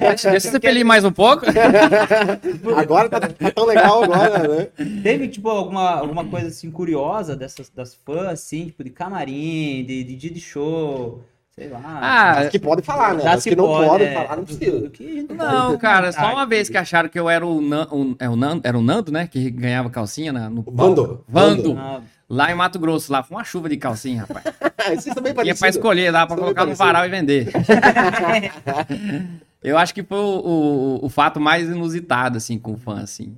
Deixa 0.01 0.35
eu 0.35 0.41
ser 0.41 0.61
feliz 0.61 0.85
mais 0.85 1.05
um 1.05 1.13
pouco. 1.13 1.45
Agora 2.77 3.09
tá, 3.09 3.21
tá 3.21 3.51
tão 3.51 3.67
legal 3.67 4.05
agora, 4.05 4.49
né? 4.49 4.69
Teve, 5.03 5.29
tipo, 5.29 5.49
alguma, 5.49 5.91
alguma 5.99 6.25
coisa, 6.25 6.49
assim, 6.49 6.71
curiosa 6.71 7.35
dessas, 7.37 7.69
das 7.69 7.95
fãs, 7.95 8.29
assim, 8.29 8.67
tipo, 8.67 8.85
de 8.85 8.91
camarim, 8.91 9.85
de, 9.85 10.05
de 10.05 10.17
dia 10.17 10.31
de 10.31 10.41
show, 10.41 11.23
Sei 11.55 11.69
lá. 11.69 11.81
Ah, 11.85 12.31
As 12.41 12.49
que 12.49 12.59
podem 12.59 12.83
falar, 12.83 13.15
né? 13.15 13.27
As 13.27 13.45
que 13.45 13.55
não 13.55 13.67
pode, 13.67 13.89
podem 13.91 14.07
é. 14.09 14.15
falar, 14.15 14.37
não 14.39 14.45
precisa. 14.45 14.91
Não, 15.29 15.67
pode 15.67 15.79
cara, 15.83 16.11
só 16.11 16.33
uma 16.33 16.47
vez 16.47 16.71
que 16.71 16.79
acharam 16.79 17.11
que 17.11 17.21
eu 17.21 17.29
era 17.29 17.47
o, 17.47 17.61
Nan, 17.61 17.87
o- 17.91 18.17
é 18.19 18.27
o 18.27 18.35
Nando, 18.35 18.63
era 18.65 18.79
o 18.79 18.81
Nando, 18.81 19.13
né? 19.13 19.27
Que 19.27 19.51
ganhava 19.51 19.91
calcinha 19.91 20.33
na, 20.33 20.49
no 20.49 20.65
Vando. 20.67 21.23
Vando. 21.29 21.77
Ah, 21.79 22.01
Lá 22.33 22.51
em 22.51 22.55
Mato 22.55 22.79
Grosso, 22.79 23.13
lá 23.13 23.23
foi 23.23 23.37
uma 23.37 23.45
chuva 23.45 23.69
de 23.69 23.77
calcinha, 23.77 24.23
rapaz. 24.23 24.47
Esses 24.91 25.15
também 25.15 25.33
Ia 25.33 25.35
pra 25.35 25.45
parecidos. 25.45 25.77
escolher, 25.77 26.11
dá 26.11 26.27
pra 26.27 26.35
Isso 26.35 26.43
colocar 26.43 26.65
no 26.65 26.75
varal 26.75 27.05
e 27.05 27.11
vender. 27.11 27.53
eu 29.63 29.77
acho 29.77 29.93
que 29.93 30.03
foi 30.03 30.17
o, 30.17 31.01
o, 31.03 31.05
o 31.05 31.09
fato 31.11 31.39
mais 31.39 31.69
inusitado, 31.69 32.39
assim, 32.39 32.59
com 32.59 32.73
o 32.73 32.79
fã, 32.79 33.03
assim. 33.03 33.37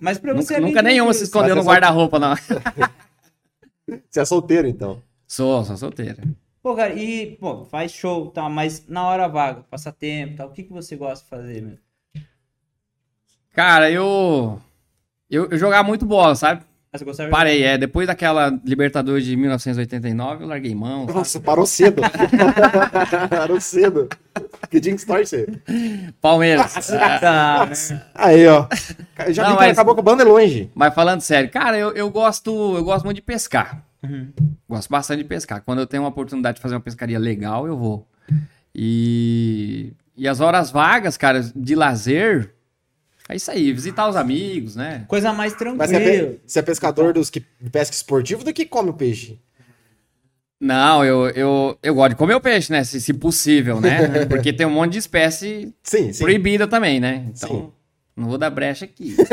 Mas 0.00 0.16
pra 0.16 0.32
você. 0.32 0.42
Nunca, 0.42 0.54
é 0.54 0.60
bem 0.60 0.68
nunca 0.68 0.82
nenhuma 0.82 1.12
se 1.12 1.24
escondeu 1.24 1.56
no 1.56 1.62
é 1.62 1.64
guarda-roupa, 1.64 2.20
não. 2.20 2.36
Você 4.08 4.20
é 4.20 4.24
solteiro, 4.24 4.68
então. 4.68 5.02
Sou, 5.26 5.64
sou 5.64 5.76
solteira. 5.76 6.22
Pô, 6.62 6.76
cara, 6.76 6.94
e, 6.94 7.34
pô, 7.34 7.64
faz 7.64 7.90
show, 7.90 8.30
tá? 8.30 8.48
Mas 8.48 8.86
na 8.86 9.08
hora 9.08 9.26
vaga, 9.26 9.64
passatempo, 9.68 10.36
tal, 10.36 10.46
o 10.46 10.52
que, 10.52 10.62
que 10.62 10.72
você 10.72 10.94
gosta 10.94 11.24
de 11.24 11.30
fazer, 11.30 11.62
meu? 11.62 11.78
Cara, 13.52 13.90
eu, 13.90 14.60
eu. 15.28 15.50
Eu 15.50 15.58
jogava 15.58 15.82
muito 15.82 16.06
bola, 16.06 16.36
sabe? 16.36 16.69
Gostava 17.04 17.28
de- 17.28 17.30
Parei, 17.30 17.62
é. 17.62 17.78
Depois 17.78 18.06
daquela 18.08 18.58
Libertadores 18.64 19.24
de 19.24 19.36
1989, 19.36 20.42
eu 20.44 20.48
larguei 20.48 20.74
mão. 20.74 21.02
sabe? 21.06 21.18
Nossa, 21.18 21.40
parou 21.40 21.64
cedo. 21.64 22.02
parou 23.30 23.60
cedo. 23.60 24.08
Que 24.68 24.80
você 24.80 25.06
torce? 25.06 25.46
Palmeiras. 26.20 26.90
Aí, 28.14 28.46
ó. 28.48 28.66
Já 29.28 29.44
Não, 29.44 29.50
vi 29.52 29.56
que 29.58 29.62
mas- 29.66 29.78
acabou 29.78 29.94
com 29.94 30.00
a 30.00 30.04
banda 30.04 30.22
é 30.22 30.26
longe. 30.26 30.70
Mas 30.74 30.92
falando 30.94 31.20
sério, 31.20 31.48
cara, 31.50 31.78
eu, 31.78 31.92
eu 31.92 32.10
gosto. 32.10 32.50
Eu 32.76 32.82
gosto 32.84 33.04
muito 33.04 33.16
de 33.16 33.22
pescar. 33.22 33.84
Uhum. 34.02 34.32
Gosto 34.68 34.88
bastante 34.90 35.22
de 35.22 35.28
pescar. 35.28 35.62
Quando 35.62 35.78
eu 35.80 35.86
tenho 35.86 36.02
uma 36.02 36.08
oportunidade 36.08 36.56
de 36.56 36.62
fazer 36.62 36.74
uma 36.74 36.80
pescaria 36.80 37.18
legal, 37.18 37.66
eu 37.66 37.76
vou. 37.76 38.08
E, 38.74 39.92
e 40.16 40.26
as 40.26 40.40
horas 40.40 40.70
vagas, 40.70 41.16
cara, 41.16 41.40
de 41.54 41.74
lazer, 41.74 42.52
é 43.30 43.36
isso 43.36 43.50
aí, 43.50 43.72
visitar 43.72 44.08
os 44.08 44.16
amigos, 44.16 44.76
né? 44.76 45.04
Coisa 45.08 45.32
mais 45.32 45.54
Mas 45.76 45.90
você 45.90 45.96
é, 45.96 46.00
tranquila. 46.00 46.28
pe- 46.32 46.40
você 46.46 46.58
é 46.58 46.62
pescador 46.62 47.12
dos 47.12 47.30
que 47.30 47.40
de 47.60 47.70
pesca 47.70 47.94
esportivo 47.94 48.42
do 48.44 48.52
que 48.52 48.64
come 48.66 48.90
o 48.90 48.94
peixe? 48.94 49.38
Não, 50.60 51.02
eu, 51.04 51.28
eu, 51.30 51.78
eu 51.82 51.94
gosto 51.94 52.10
de 52.10 52.16
comer 52.16 52.34
o 52.34 52.40
peixe, 52.40 52.70
né? 52.70 52.84
Se, 52.84 53.00
se 53.00 53.14
possível, 53.14 53.80
né? 53.80 54.26
Porque 54.28 54.52
tem 54.52 54.66
um 54.66 54.70
monte 54.70 54.92
de 54.92 54.98
espécie 54.98 55.72
Sim, 55.82 56.12
sim. 56.12 56.22
proibida 56.22 56.66
também, 56.68 57.00
né? 57.00 57.24
Então, 57.34 57.48
Sim. 57.48 57.72
Não 58.20 58.28
vou 58.28 58.38
dar 58.38 58.50
brecha 58.50 58.84
aqui. 58.84 59.16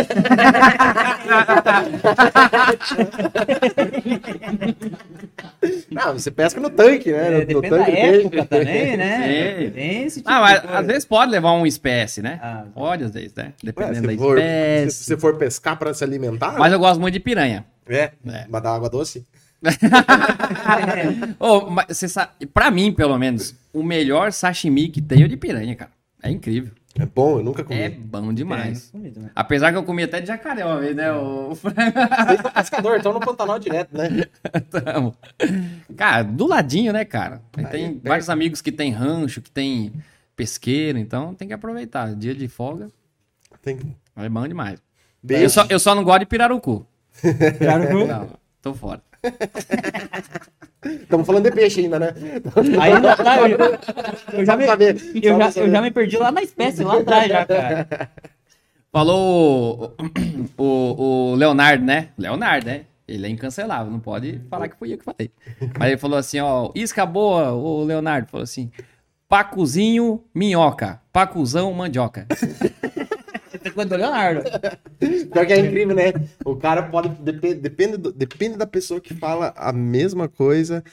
Não, 5.92 6.14
você 6.14 6.30
pesca 6.32 6.60
no 6.60 6.70
tanque, 6.70 7.12
né? 7.12 7.28
É, 7.28 7.32
No- 7.32 7.38
no, 7.40 7.46
depende 7.62 7.70
da 7.70 7.78
tanque 7.78 7.92
do 7.92 7.98
época 7.98 8.46
peixe. 8.46 8.48
também, 8.48 8.98
né? 8.98 9.70
Tem 9.74 10.04
esse 10.04 10.20
tipo 10.20 10.30
Ah, 10.30 10.42
mas 10.42 10.64
às 10.66 10.86
vezes 10.88 11.06
pode 11.06 11.32
levar 11.32 11.52
uma 11.52 11.68
espécie, 11.68 12.22
né? 12.22 12.40
Ah, 12.42 12.66
Pode, 12.74 13.04
às 13.04 13.12
vezes, 13.12 13.34
né? 13.36 13.46
Ué, 13.46 13.54
Dependendo 13.64 13.96
se, 14.12 14.16
da 14.16 14.22
for, 14.24 14.38
se 14.38 14.44
espécie. 14.44 15.04
você 15.04 15.18
for 15.18 15.36
pescar 15.38 15.78
pra 15.78 15.94
se 15.94 16.04
alimentar, 16.04 16.56
Mas 16.58 16.72
eu 16.72 16.80
gosto 16.80 17.00
muito 17.00 17.14
de 17.14 17.20
piranha. 17.20 17.66
é, 17.88 18.12
É. 18.28 18.46
mas 18.50 18.62
dá 18.64 18.74
água 18.76 18.90
doce. 18.90 19.26
Ô, 21.40 21.70
mas 21.72 21.86
você 21.90 22.08
sabe, 22.08 22.32
pra 22.54 22.70
mim, 22.70 22.92
pelo 22.94 23.18
menos, 23.18 23.56
o 23.74 23.82
melhor 23.82 24.32
sashimi 24.32 24.88
que 24.90 25.02
tem 25.02 25.24
é 25.24 25.26
o 25.26 25.30
de 25.30 25.36
piranha, 25.38 25.76
cara. 25.76 25.92
É 26.22 26.30
incrível. 26.30 26.72
É 27.00 27.06
bom, 27.06 27.38
eu 27.38 27.44
nunca 27.44 27.64
comi. 27.64 27.80
É 27.80 27.90
bom 27.90 28.34
demais. 28.34 28.90
Comida, 28.90 29.20
né? 29.20 29.32
Apesar 29.36 29.72
que 29.72 29.78
eu 29.78 29.84
comi 29.84 30.04
até 30.04 30.20
de 30.20 30.28
jacaré 30.28 30.66
uma 30.66 30.80
vez, 30.80 30.96
né? 30.96 31.12
O... 31.12 31.54
Você 31.54 31.68
é 31.68 32.52
pescador, 32.52 32.98
então 32.98 33.14
no 33.14 33.20
Pantanal 33.20 33.60
direto, 33.60 33.96
né? 33.96 34.26
Tamo. 34.72 35.16
cara, 35.96 36.24
do 36.24 36.48
ladinho, 36.48 36.92
né, 36.92 37.06
cara? 37.06 37.42
Aí 37.56 37.66
tem 37.68 37.94
perto. 37.94 38.08
vários 38.08 38.30
amigos 38.30 38.62
que 38.62 38.72
tem 38.72 38.92
rancho, 38.92 39.42
que 39.42 39.52
tem 39.52 39.94
pesqueiro, 40.36 40.98
então 40.98 41.36
tem 41.36 41.48
que 41.48 41.54
aproveitar. 41.54 42.16
Dia 42.16 42.34
de 42.34 42.48
folga 42.48 42.90
Tem 43.62 43.78
é 44.16 44.30
bom 44.30 44.48
demais. 44.48 44.82
beijo. 45.22 45.44
Eu 45.44 45.50
só, 45.50 45.66
eu 45.70 45.80
só 45.80 45.94
não 45.94 46.04
gosto 46.04 46.22
de 46.22 46.26
pirarucu. 46.26 46.86
Pirarucu? 47.60 48.08
Não, 48.08 48.30
tô 48.62 48.74
fora. 48.74 49.04
Estamos 50.96 51.26
falando 51.26 51.44
de 51.44 51.52
peixe 51.52 51.82
ainda, 51.82 52.00
né? 52.00 52.14
Aí 52.82 52.94
não 52.94 53.16
tá, 53.16 53.50
eu, 53.50 54.40
eu 54.40 54.46
já 54.46 54.58
me, 54.58 54.66
eu, 54.66 55.38
já, 55.40 55.62
eu 55.62 55.72
já 55.72 55.82
me 55.82 55.92
perdi 55.92 56.18
lá 56.18 56.32
na 56.32 56.42
espécie, 56.42 56.84
lá 56.84 57.00
atrás 57.00 57.28
já, 57.28 57.46
cara. 57.46 58.12
Falou 58.92 59.96
o, 60.58 60.64
o, 60.64 61.32
o 61.32 61.36
Leonardo, 61.36 61.84
né? 61.84 62.10
Leonardo, 62.18 62.68
né? 62.68 62.86
Ele 63.08 63.26
é 63.26 63.30
incancelável, 63.30 63.92
não 63.92 64.00
pode 64.00 64.42
falar 64.50 64.68
que 64.68 64.76
fui 64.76 64.94
eu 64.94 64.98
que 64.98 65.06
falei. 65.06 65.32
Mas 65.80 65.90
ele 65.90 65.98
falou 65.98 66.18
assim, 66.18 66.40
ó, 66.40 66.72
isca 66.76 67.06
boa, 67.06 67.52
o 67.54 67.84
Leonardo 67.84 68.28
falou 68.28 68.44
assim, 68.44 68.70
pacuzinho, 69.30 70.24
minhoca, 70.34 71.02
pacuzão, 71.12 71.72
mandioca. 71.74 72.28
Você 73.62 73.72
coisa 73.72 73.90
do 73.90 73.96
Leonardo. 73.96 74.44
Pior 75.32 75.46
que 75.46 75.54
é 75.54 75.60
incrível, 75.60 75.96
né? 75.96 76.14
O 76.46 76.56
cara 76.56 76.84
pode. 76.84 77.10
Depende, 77.10 77.56
depende, 77.56 77.98
do- 77.98 78.12
depende 78.12 78.58
da 78.58 78.68
pessoa 78.68 79.00
que 79.00 79.14
fala 79.14 79.54
a 79.56 79.72
mesma 79.72 80.28
coisa, 80.28 80.84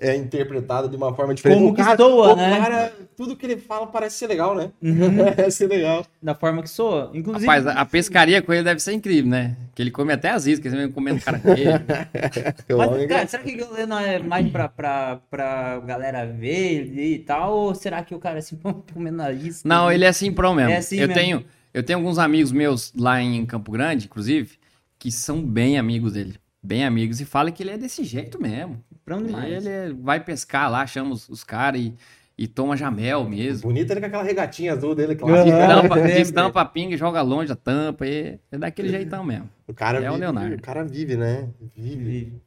é 0.00 0.14
interpretada 0.14 0.88
de 0.88 0.96
uma 0.96 1.14
forma 1.14 1.34
diferente. 1.34 1.58
Como 1.58 1.72
o 1.72 1.74
que 1.74 1.82
cara, 1.82 1.96
soa, 1.96 2.32
o 2.32 2.36
né? 2.36 2.56
cara, 2.58 2.92
tudo 3.16 3.36
que 3.36 3.44
ele 3.44 3.56
fala 3.56 3.86
parece 3.86 4.16
ser 4.16 4.28
legal, 4.28 4.54
né? 4.54 4.70
Uhum. 4.80 5.16
Parece 5.34 5.58
ser 5.58 5.66
legal. 5.66 6.06
Da 6.22 6.34
forma 6.34 6.62
que 6.62 6.70
soa. 6.70 7.10
Inclusive, 7.12 7.46
Rapaz, 7.46 7.66
a, 7.66 7.84
pescaria 7.84 8.40
com 8.40 8.52
ele 8.52 8.62
deve 8.62 8.80
ser 8.80 8.92
incrível, 8.92 9.30
né? 9.30 9.56
Que 9.74 9.82
ele 9.82 9.90
come 9.90 10.12
até 10.12 10.30
as 10.30 10.46
iscas, 10.46 10.72
ele 10.72 10.88
comendo 10.88 11.20
caranguejo. 11.20 11.70
Mas, 12.78 13.06
cara, 13.06 13.26
será 13.26 13.42
que 13.42 13.60
o 13.60 13.86
não 13.86 13.98
é 13.98 14.18
mais 14.20 14.48
pra, 14.50 14.68
pra, 14.68 15.20
pra 15.28 15.80
galera 15.80 16.24
ver 16.26 16.92
e 16.96 17.18
tal? 17.18 17.52
Ou 17.52 17.74
será 17.74 18.02
que 18.02 18.14
o 18.14 18.18
cara 18.18 18.36
é 18.36 18.38
assim, 18.38 18.58
comendo 18.94 19.22
a 19.22 19.32
isca? 19.32 19.68
Não, 19.68 19.90
ele 19.90 20.04
é 20.04 20.08
assim 20.08 20.32
pro 20.32 20.54
mesmo. 20.54 20.70
É 20.70 20.76
assim 20.76 20.96
eu, 21.00 21.08
mesmo. 21.08 21.20
Tenho, 21.20 21.44
eu 21.72 21.82
tenho 21.82 21.98
alguns 21.98 22.18
amigos 22.18 22.52
meus 22.52 22.92
lá 22.94 23.20
em 23.20 23.44
Campo 23.46 23.70
Grande, 23.70 24.06
inclusive, 24.06 24.58
que 24.98 25.10
são 25.12 25.42
bem 25.44 25.78
amigos 25.78 26.12
dele. 26.12 26.36
Bem 26.62 26.84
amigos, 26.84 27.20
e 27.20 27.24
falam 27.24 27.52
que 27.52 27.62
ele 27.62 27.70
é 27.70 27.78
desse 27.78 28.02
jeito 28.04 28.40
mesmo. 28.40 28.82
Prão 29.04 29.22
demais. 29.22 29.64
Ele 29.64 29.68
é- 29.68 29.92
vai 29.92 30.22
pescar 30.22 30.70
lá, 30.70 30.86
chama 30.86 31.12
os, 31.12 31.28
os 31.28 31.44
caras 31.44 31.80
e, 31.80 31.94
e 32.36 32.48
toma 32.48 32.76
jamel 32.76 33.24
mesmo. 33.28 33.68
Bonito 33.68 33.90
ele 33.92 34.00
com 34.00 34.06
aquela 34.06 34.22
regatinha 34.24 34.72
azul 34.72 34.94
dele, 34.94 35.14
clássica. 35.14 35.44
Destampa, 35.56 35.94
sempre. 36.02 36.14
destampa 36.14 36.60
a 36.60 36.64
pinga, 36.64 36.94
e 36.94 36.98
joga 36.98 37.22
longe 37.22 37.52
a 37.52 37.56
tampa. 37.56 38.06
E 38.06 38.38
é 38.50 38.58
daquele 38.58 38.88
jeitão 38.88 39.22
mesmo. 39.24 39.48
O 39.66 39.72
cara 39.72 39.98
É 39.98 40.08
o 40.08 40.14
vive, 40.14 40.20
Leonardo. 40.24 40.56
O 40.56 40.60
cara 40.60 40.84
vive, 40.84 41.16
né? 41.16 41.48
Vive. 41.76 41.96
Vive. 42.04 42.42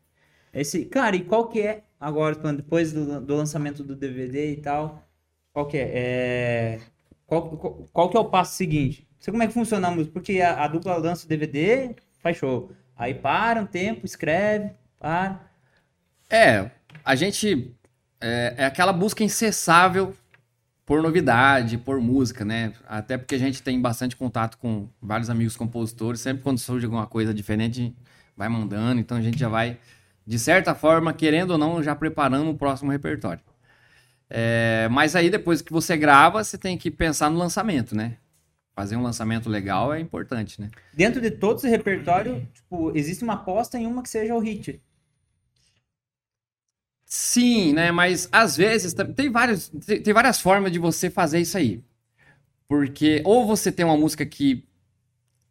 Esse, 0.54 0.86
cara, 0.86 1.16
e 1.16 1.24
qual 1.24 1.48
que 1.48 1.62
é, 1.62 1.84
agora, 1.98 2.36
depois 2.54 2.92
do, 2.92 3.22
do 3.22 3.36
lançamento 3.36 3.84
do 3.84 3.96
DVD 3.96 4.52
e 4.52 4.58
tal, 4.58 5.02
qual 5.54 5.66
que 5.66 5.78
é? 5.78 5.90
É, 5.94 6.80
qual, 7.26 7.50
qual, 7.58 7.90
qual 7.94 8.10
que 8.10 8.18
é 8.18 8.20
o 8.20 8.26
passo 8.26 8.56
seguinte? 8.58 9.08
Sei 9.22 9.32
como 9.32 9.44
é 9.44 9.48
que 9.48 9.54
funciona 9.54 9.88
a 9.88 9.92
música, 9.92 10.12
porque 10.12 10.42
a, 10.42 10.64
a 10.64 10.68
dupla 10.68 10.98
lança 10.98 11.26
o 11.26 11.30
DVD, 11.30 11.96
faz 12.24 12.38
show. 12.38 12.72
Aí 12.98 13.14
para 13.14 13.62
um 13.62 13.68
tempo, 13.68 14.04
escreve, 14.04 14.72
para. 15.00 15.40
É, 16.28 16.72
a 17.06 17.14
gente. 17.14 17.72
É, 18.20 18.56
é 18.58 18.66
aquela 18.66 18.92
busca 18.92 19.24
incessável 19.24 20.16
por 20.88 21.04
novidade, 21.04 21.78
por 21.78 22.02
música, 22.02 22.44
né? 22.44 22.74
Até 22.88 23.16
porque 23.16 23.36
a 23.36 23.38
gente 23.38 23.62
tem 23.62 23.80
bastante 23.80 24.16
contato 24.16 24.58
com 24.58 24.90
vários 25.00 25.30
amigos 25.30 25.56
compositores. 25.56 26.20
Sempre 26.20 26.42
quando 26.42 26.58
surge 26.58 26.86
alguma 26.86 27.06
coisa 27.06 27.32
diferente, 27.32 27.96
vai 28.36 28.50
mandando. 28.50 29.00
Então 29.00 29.18
a 29.18 29.22
gente 29.22 29.38
já 29.38 29.48
vai, 29.48 29.78
de 30.26 30.40
certa 30.40 30.74
forma, 30.74 31.14
querendo 31.14 31.52
ou 31.52 31.60
não, 31.60 31.84
já 31.84 31.96
preparando 31.96 32.50
o 32.50 32.58
próximo 32.58 32.90
repertório. 32.90 33.42
É, 34.28 34.88
mas 34.90 35.16
aí 35.16 35.30
depois 35.30 35.62
que 35.62 35.72
você 35.72 35.96
grava, 35.96 36.44
você 36.44 36.58
tem 36.58 36.76
que 36.76 36.90
pensar 36.90 37.30
no 37.30 37.38
lançamento, 37.38 37.96
né? 37.96 38.18
Fazer 38.76 38.96
um 38.96 39.02
lançamento 39.02 39.50
legal 39.50 39.94
é 39.94 40.00
importante, 40.00 40.60
né? 40.62 40.70
Dentro 40.94 41.20
de 41.22 41.30
todo 41.30 41.58
esse 41.58 41.68
repertório, 41.68 42.48
tipo, 42.54 42.92
existe 42.96 43.24
uma 43.24 43.34
aposta 43.34 43.78
em 43.78 43.86
uma 43.86 44.02
que 44.02 44.10
seja 44.10 44.34
o 44.34 44.40
hit. 44.40 44.82
Sim, 47.06 47.74
né? 47.74 47.92
Mas 47.92 48.30
às 48.32 48.56
vezes 48.56 48.94
tem, 49.16 49.30
vários, 49.30 49.70
tem 50.04 50.14
várias 50.14 50.40
formas 50.40 50.72
de 50.72 50.80
você 50.80 51.10
fazer 51.10 51.40
isso 51.42 51.58
aí. 51.58 51.84
Porque 52.68 53.22
ou 53.26 53.46
você 53.46 53.72
tem 53.72 53.86
uma 53.86 53.98
música 53.98 54.26
que 54.26 54.64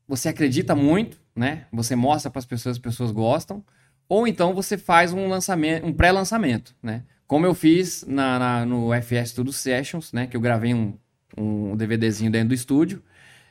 você 0.08 0.28
acredita 0.28 0.74
muito, 0.74 1.20
né? 1.36 1.66
Você 1.72 1.94
mostra 1.94 2.30
para 2.30 2.38
as 2.38 2.46
pessoas, 2.46 2.76
as 2.76 2.82
pessoas 2.82 3.10
gostam. 3.10 3.64
Ou 4.08 4.26
então 4.26 4.54
você 4.54 4.78
faz 4.78 5.12
um 5.12 5.28
lançamento, 5.28 5.86
um 5.86 5.92
pré-lançamento, 5.92 6.74
né? 6.82 7.04
Como 7.26 7.46
eu 7.46 7.54
fiz 7.54 8.04
na, 8.08 8.38
na- 8.38 8.66
no 8.66 8.92
FS 8.94 9.30
Studio 9.32 9.52
Sessions, 9.52 10.12
né? 10.12 10.26
Que 10.26 10.36
eu 10.36 10.40
gravei 10.40 10.74
um, 10.74 10.94
um 11.36 11.76
DVDzinho 11.76 12.30
dentro 12.30 12.48
do 12.48 12.54
estúdio 12.54 13.02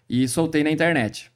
e 0.09 0.27
soltei 0.27 0.63
na 0.63 0.71
internet. 0.71 1.31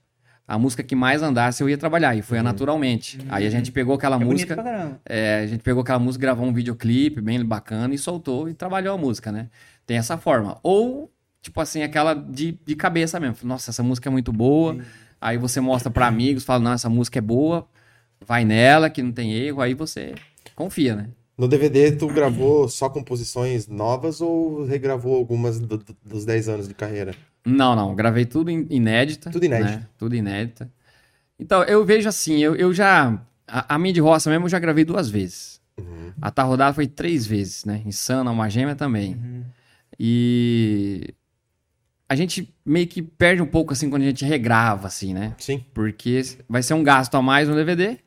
A 0.45 0.57
música 0.57 0.84
que 0.84 0.93
mais 0.95 1.21
andasse 1.21 1.63
eu 1.63 1.69
ia 1.69 1.78
trabalhar, 1.78 2.15
e 2.15 2.21
foi 2.21 2.38
a 2.38 2.43
Naturalmente. 2.43 3.17
Aí 3.30 3.45
a 3.45 3.49
gente 3.49 3.71
pegou 3.71 3.95
aquela 3.95 4.17
É 4.17 4.19
música. 4.19 4.99
É, 5.05 5.39
a 5.43 5.47
gente 5.47 5.61
pegou 5.61 5.82
aquela 5.82 5.99
música, 5.99 6.21
gravou 6.21 6.45
um 6.45 6.53
videoclipe 6.53 7.21
bem 7.21 7.43
bacana 7.45 7.93
e 7.93 7.97
soltou 7.97 8.49
e 8.49 8.53
trabalhou 8.53 8.93
a 8.93 8.97
música, 8.97 9.32
né? 9.32 9.47
Tem 9.86 9.97
essa 9.97 10.17
forma. 10.17 10.59
Ou, 10.61 11.09
tipo 11.41 11.61
assim, 11.61 11.82
aquela 11.82 12.13
de, 12.13 12.59
de 12.65 12.76
cabeça 12.76 13.19
mesmo. 13.19 13.38
Nossa, 13.43 13.71
essa 13.71 13.82
música 13.84 14.09
é 14.09 14.11
muito 14.11 14.34
boa. 14.34 14.78
Aí 15.21 15.38
você 15.38 15.61
mostra 15.61 15.89
pra 15.89 16.07
amigos, 16.07 16.43
fala, 16.43 16.59
não, 16.61 16.74
essa 16.74 16.89
música 16.89 17.19
é 17.19 17.21
boa, 17.21 17.65
vai 18.26 18.43
nela, 18.43 18.89
que 18.89 19.01
não 19.01 19.13
tem 19.13 19.34
erro. 19.34 19.61
Aí 19.61 19.74
você 19.74 20.13
confia, 20.55 20.93
né? 20.95 21.07
No 21.38 21.47
DVD, 21.47 21.93
tu 21.93 22.07
gravou 22.07 22.67
só 22.67 22.89
composições 22.89 23.67
novas 23.67 24.19
ou 24.19 24.65
regravou 24.65 25.15
algumas 25.15 25.57
do- 25.59 25.78
do- 25.78 25.97
dos 26.05 26.26
10 26.26 26.49
anos 26.49 26.67
de 26.67 26.74
carreira? 26.74 27.15
Não, 27.45 27.75
não. 27.75 27.93
Gravei 27.95 28.25
tudo 28.25 28.49
in- 28.49 28.67
inédita. 28.69 29.29
Tudo 29.29 29.45
inédito. 29.45 29.71
né? 29.79 29.87
Tudo 29.97 30.15
inédita. 30.15 30.71
Então, 31.39 31.63
eu 31.63 31.83
vejo 31.83 32.07
assim, 32.07 32.37
eu, 32.39 32.55
eu 32.55 32.73
já. 32.73 33.19
A, 33.47 33.75
a 33.75 33.79
minha 33.79 33.93
de 33.93 33.99
roça 33.99 34.29
mesmo 34.29 34.45
eu 34.45 34.49
já 34.49 34.59
gravei 34.59 34.85
duas 34.85 35.09
vezes. 35.09 35.61
A 36.21 36.29
Tá 36.31 36.43
Rodada 36.43 36.73
foi 36.73 36.87
três 36.87 37.25
vezes, 37.25 37.65
né? 37.65 37.81
Insana, 37.85 38.29
uma 38.31 38.49
gêmea 38.49 38.75
também. 38.75 39.19
E. 39.99 41.13
A 42.07 42.15
gente 42.15 42.53
meio 42.65 42.85
que 42.87 43.01
perde 43.01 43.41
um 43.41 43.45
pouco 43.45 43.73
assim 43.73 43.89
quando 43.89 44.03
a 44.03 44.05
gente 44.05 44.23
regrava, 44.23 44.87
assim, 44.87 45.13
né? 45.13 45.33
Sim. 45.39 45.65
Porque 45.73 46.21
vai 46.47 46.61
ser 46.61 46.75
um 46.75 46.83
gasto 46.83 47.15
a 47.15 47.21
mais 47.21 47.49
no 47.49 47.55
DVD. 47.55 47.97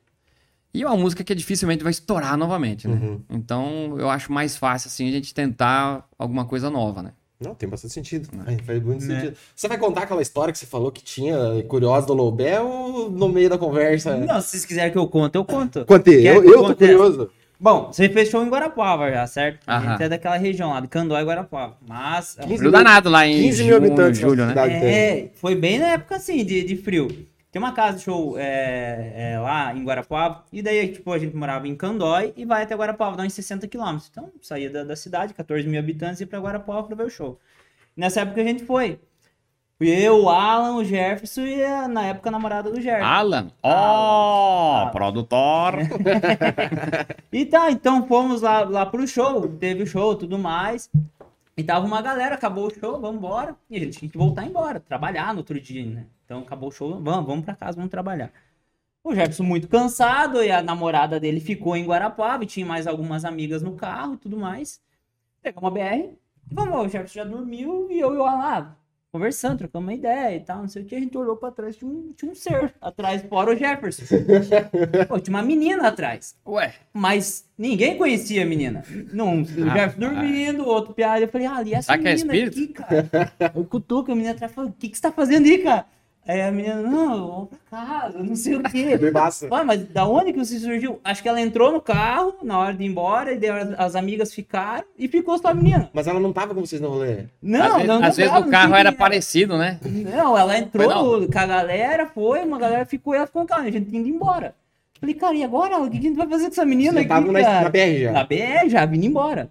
E 0.72 0.84
uma 0.84 0.96
música 0.96 1.24
que 1.24 1.34
dificilmente 1.34 1.82
vai 1.82 1.90
estourar 1.90 2.36
novamente, 2.36 2.86
né? 2.86 2.94
Uhum. 2.94 3.20
Então, 3.30 3.96
eu 3.98 4.08
acho 4.10 4.30
mais 4.30 4.56
fácil, 4.56 4.88
assim, 4.88 5.08
a 5.08 5.12
gente 5.12 5.32
tentar 5.34 6.06
alguma 6.18 6.44
coisa 6.44 6.68
nova, 6.70 7.02
né? 7.02 7.12
Não, 7.40 7.54
tem 7.54 7.68
bastante 7.68 7.92
sentido. 7.92 8.28
Ai, 8.46 8.56
faz 8.64 8.82
muito 8.82 9.04
Né? 9.04 9.20
sentido. 9.20 9.36
Você 9.54 9.68
vai 9.68 9.76
contar 9.76 10.02
aquela 10.02 10.22
história 10.22 10.52
que 10.52 10.58
você 10.58 10.64
falou 10.66 10.90
que 10.90 11.02
tinha 11.02 11.36
curiosa 11.68 12.06
do 12.06 12.14
Lobé 12.14 12.60
ou 12.60 13.10
no 13.10 13.28
meio 13.28 13.50
da 13.50 13.58
conversa? 13.58 14.16
Não, 14.16 14.40
se 14.40 14.48
vocês 14.50 14.64
quiserem 14.64 14.90
que 14.90 14.98
eu 14.98 15.06
conte, 15.06 15.34
eu 15.36 15.44
conto. 15.44 15.84
Conte, 15.84 16.22
Quer 16.22 16.34
eu, 16.36 16.42
que 16.42 16.48
eu 16.48 16.52
tô 16.54 16.62
conte 16.68 16.84
essa? 16.84 16.94
curioso. 16.94 17.30
Bom, 17.58 17.90
você 17.90 18.08
fez 18.08 18.28
show 18.28 18.42
em 18.44 18.48
Guarapuava 18.50 19.10
já, 19.10 19.26
certo? 19.26 19.60
A 19.66 19.80
gente 19.80 20.02
é 20.02 20.08
daquela 20.10 20.36
região 20.36 20.70
lá, 20.70 20.80
de 20.80 20.88
Candói 20.88 21.22
e 21.22 21.24
Guarapuava. 21.24 21.76
Mas. 21.86 22.36
15 22.40 22.58
Frio 22.58 22.70
danado 22.70 23.08
lá 23.08 23.26
em 23.26 23.34
15 23.42 23.64
mil 23.64 23.76
habitantes 23.76 24.20
julho, 24.20 24.44
né? 24.46 24.52
tem. 24.54 24.74
É, 24.74 25.30
foi 25.36 25.54
bem 25.54 25.78
na 25.78 25.88
época 25.88 26.16
assim, 26.16 26.44
de, 26.44 26.62
de 26.64 26.76
frio. 26.76 27.08
Tem 27.56 27.62
uma 27.62 27.72
casa 27.72 27.96
de 27.96 28.02
show 28.04 28.34
é, 28.36 29.32
é, 29.32 29.40
lá 29.40 29.74
em 29.74 29.82
Guarapuava, 29.82 30.44
e 30.52 30.60
daí, 30.60 30.88
tipo, 30.88 31.10
a 31.10 31.18
gente 31.18 31.34
morava 31.34 31.66
em 31.66 31.74
Candói 31.74 32.34
e 32.36 32.44
vai 32.44 32.64
até 32.64 32.74
Guarapuava, 32.76 33.16
dá 33.16 33.22
uns 33.22 33.32
60 33.32 33.66
quilômetros. 33.66 34.10
Então, 34.10 34.30
saía 34.42 34.68
da, 34.68 34.84
da 34.84 34.94
cidade, 34.94 35.32
14 35.32 35.66
mil 35.66 35.80
habitantes, 35.80 36.20
e 36.20 36.24
ia 36.24 36.26
pra 36.26 36.38
Guarapuava 36.38 36.82
pra 36.86 36.94
ver 36.94 37.04
o 37.04 37.08
show. 37.08 37.40
Nessa 37.96 38.20
época 38.20 38.42
a 38.42 38.44
gente 38.44 38.62
foi. 38.66 39.00
Eu, 39.80 40.24
o 40.24 40.28
Alan, 40.28 40.74
o 40.74 40.84
Jefferson 40.84 41.46
e 41.46 41.64
a, 41.64 41.88
na 41.88 42.04
época 42.08 42.28
a 42.28 42.32
namorada 42.32 42.70
do 42.70 42.78
Jefferson. 42.78 43.06
Alan, 43.06 43.50
ó, 43.62 44.88
Ah. 44.88 44.90
produtor. 44.90 45.76
E 47.32 47.46
tá, 47.46 47.70
então 47.70 48.06
fomos 48.06 48.42
lá, 48.42 48.64
lá 48.64 48.84
pro 48.84 49.08
show, 49.08 49.48
teve 49.48 49.82
o 49.82 49.86
show 49.86 50.14
tudo 50.14 50.38
mais. 50.38 50.90
E 51.56 51.64
tava 51.64 51.86
uma 51.86 52.02
galera, 52.02 52.34
acabou 52.34 52.66
o 52.66 52.70
show, 52.70 53.00
vamos 53.00 53.16
embora. 53.16 53.56
E 53.70 53.76
a 53.76 53.80
gente 53.80 53.98
tinha 53.98 54.10
que 54.10 54.18
voltar 54.18 54.44
embora, 54.44 54.78
trabalhar 54.78 55.32
no 55.32 55.38
outro 55.38 55.58
dia, 55.60 55.84
né? 55.86 56.06
Então 56.24 56.40
acabou 56.40 56.68
o 56.68 56.72
show, 56.72 57.00
vamos, 57.00 57.26
vamos 57.26 57.44
pra 57.44 57.54
casa, 57.54 57.76
vamos 57.76 57.90
trabalhar. 57.90 58.32
O 59.02 59.14
Jefferson 59.14 59.44
muito 59.44 59.68
cansado 59.68 60.42
e 60.42 60.50
a 60.50 60.62
namorada 60.62 61.18
dele 61.18 61.40
ficou 61.40 61.76
em 61.76 61.86
Guarapava 61.86 62.44
e 62.44 62.46
tinha 62.46 62.66
mais 62.66 62.86
algumas 62.86 63.24
amigas 63.24 63.62
no 63.62 63.74
carro 63.74 64.14
e 64.14 64.18
tudo 64.18 64.36
mais. 64.36 64.80
Pegamos 65.42 65.68
a 65.68 65.70
BR 65.70 66.16
vamos, 66.50 66.86
o 66.86 66.88
Jefferson 66.88 67.14
já 67.14 67.24
dormiu 67.24 67.90
e 67.90 67.98
eu 67.98 68.14
e 68.14 68.16
o 68.16 68.24
Alan 68.24 68.38
lá, 68.38 68.76
conversando, 69.16 69.58
trocando 69.58 69.86
uma 69.86 69.94
ideia 69.94 70.36
e 70.36 70.40
tal, 70.40 70.58
não 70.58 70.68
sei 70.68 70.82
o 70.82 70.84
que. 70.84 70.94
A 70.94 71.00
gente 71.00 71.16
olhou 71.16 71.36
pra 71.36 71.50
trás, 71.50 71.74
tinha 71.76 71.90
um, 71.90 72.12
tinha 72.14 72.30
um 72.30 72.34
ser 72.34 72.74
atrás, 72.80 73.22
fora 73.22 73.52
o 73.52 73.56
Jefferson. 73.56 74.04
Pô, 75.08 75.18
tinha 75.18 75.34
uma 75.36 75.42
menina 75.42 75.88
atrás. 75.88 76.36
Ué, 76.46 76.74
Mas 76.92 77.48
ninguém 77.56 77.96
conhecia 77.96 78.42
a 78.42 78.46
menina. 78.46 78.84
Não, 79.12 79.40
o 79.40 79.44
Jeff 79.44 79.98
dormindo, 79.98 80.62
o 80.62 80.68
outro 80.68 80.92
piada. 80.92 81.20
Eu 81.24 81.28
falei, 81.28 81.46
ah, 81.46 81.56
ali 81.56 81.74
essa 81.74 81.92
Será 81.92 81.98
que 81.98 82.08
é 82.08 82.14
menina 82.14 82.36
espírito? 82.36 82.82
aqui, 82.82 83.08
cara. 83.08 83.52
Eu 83.54 83.64
cutuco 83.64 84.12
a 84.12 84.14
menina 84.14 84.32
atrás 84.34 84.52
e 84.52 84.54
falo, 84.54 84.68
o 84.68 84.72
que, 84.72 84.88
que 84.90 84.96
você 84.96 85.02
tá 85.02 85.10
fazendo 85.10 85.46
aí, 85.46 85.58
cara? 85.58 85.86
Aí 86.28 86.42
a 86.42 86.50
menina, 86.50 86.82
não, 86.82 87.16
eu 87.16 87.26
vou 87.26 87.46
pra 87.46 87.78
casa, 87.78 88.18
não 88.18 88.34
sei 88.34 88.56
o 88.56 88.62
quê. 88.64 88.96
Bem 88.98 89.12
massa. 89.12 89.48
Ué, 89.48 89.62
mas 89.62 89.84
da 89.84 90.08
onde 90.08 90.32
que 90.32 90.38
você 90.38 90.58
surgiu? 90.58 90.98
Acho 91.04 91.22
que 91.22 91.28
ela 91.28 91.40
entrou 91.40 91.70
no 91.70 91.80
carro 91.80 92.34
na 92.42 92.58
hora 92.58 92.74
de 92.74 92.82
ir 92.82 92.88
embora, 92.88 93.32
e 93.32 93.38
daí 93.38 93.50
as, 93.50 93.78
as 93.78 93.94
amigas 93.94 94.34
ficaram 94.34 94.84
e 94.98 95.06
ficou 95.06 95.38
só 95.38 95.48
a 95.48 95.54
menina. 95.54 95.88
Mas 95.92 96.08
ela 96.08 96.18
não 96.18 96.32
tava 96.32 96.52
com 96.52 96.60
vocês 96.60 96.80
no 96.80 96.88
rolê. 96.88 97.26
Não, 97.40 97.60
às 97.60 97.72
vezes, 97.74 97.86
não, 97.86 98.00
não 98.00 98.08
às 98.08 98.16
vezes 98.16 98.32
tava, 98.32 98.42
o 98.42 98.44
não 98.44 98.50
carro 98.50 98.74
era 98.74 98.92
parecido, 98.92 99.56
né? 99.56 99.78
não, 99.84 100.36
ela 100.36 100.58
entrou 100.58 100.90
Foi 100.90 101.28
com 101.28 101.38
a 101.38 101.46
galera, 101.46 102.06
foi, 102.06 102.42
uma 102.42 102.58
galera 102.58 102.84
ficou 102.84 103.14
e 103.14 103.18
ela 103.18 103.26
ficou 103.26 103.46
com 103.46 103.54
a 103.54 103.70
gente 103.70 103.88
tinha 103.88 104.00
ido 104.00 104.08
embora. 104.08 104.54
Falei, 104.98 105.14
cara, 105.14 105.34
e 105.34 105.44
agora? 105.44 105.78
O 105.78 105.88
que 105.88 105.98
a 105.98 106.02
gente 106.02 106.16
vai 106.16 106.26
fazer 106.26 106.44
com 106.46 106.52
essa 106.52 106.64
menina 106.64 106.94
Você 106.94 106.98
aqui, 107.00 107.08
tava 107.08 107.30
na, 107.30 107.40
cara? 107.40 107.60
na 107.62 107.68
BR 107.68 108.00
já. 108.00 108.12
Na 108.12 108.24
BR, 108.24 108.68
já 108.68 108.86
vindo 108.86 109.04
embora. 109.04 109.50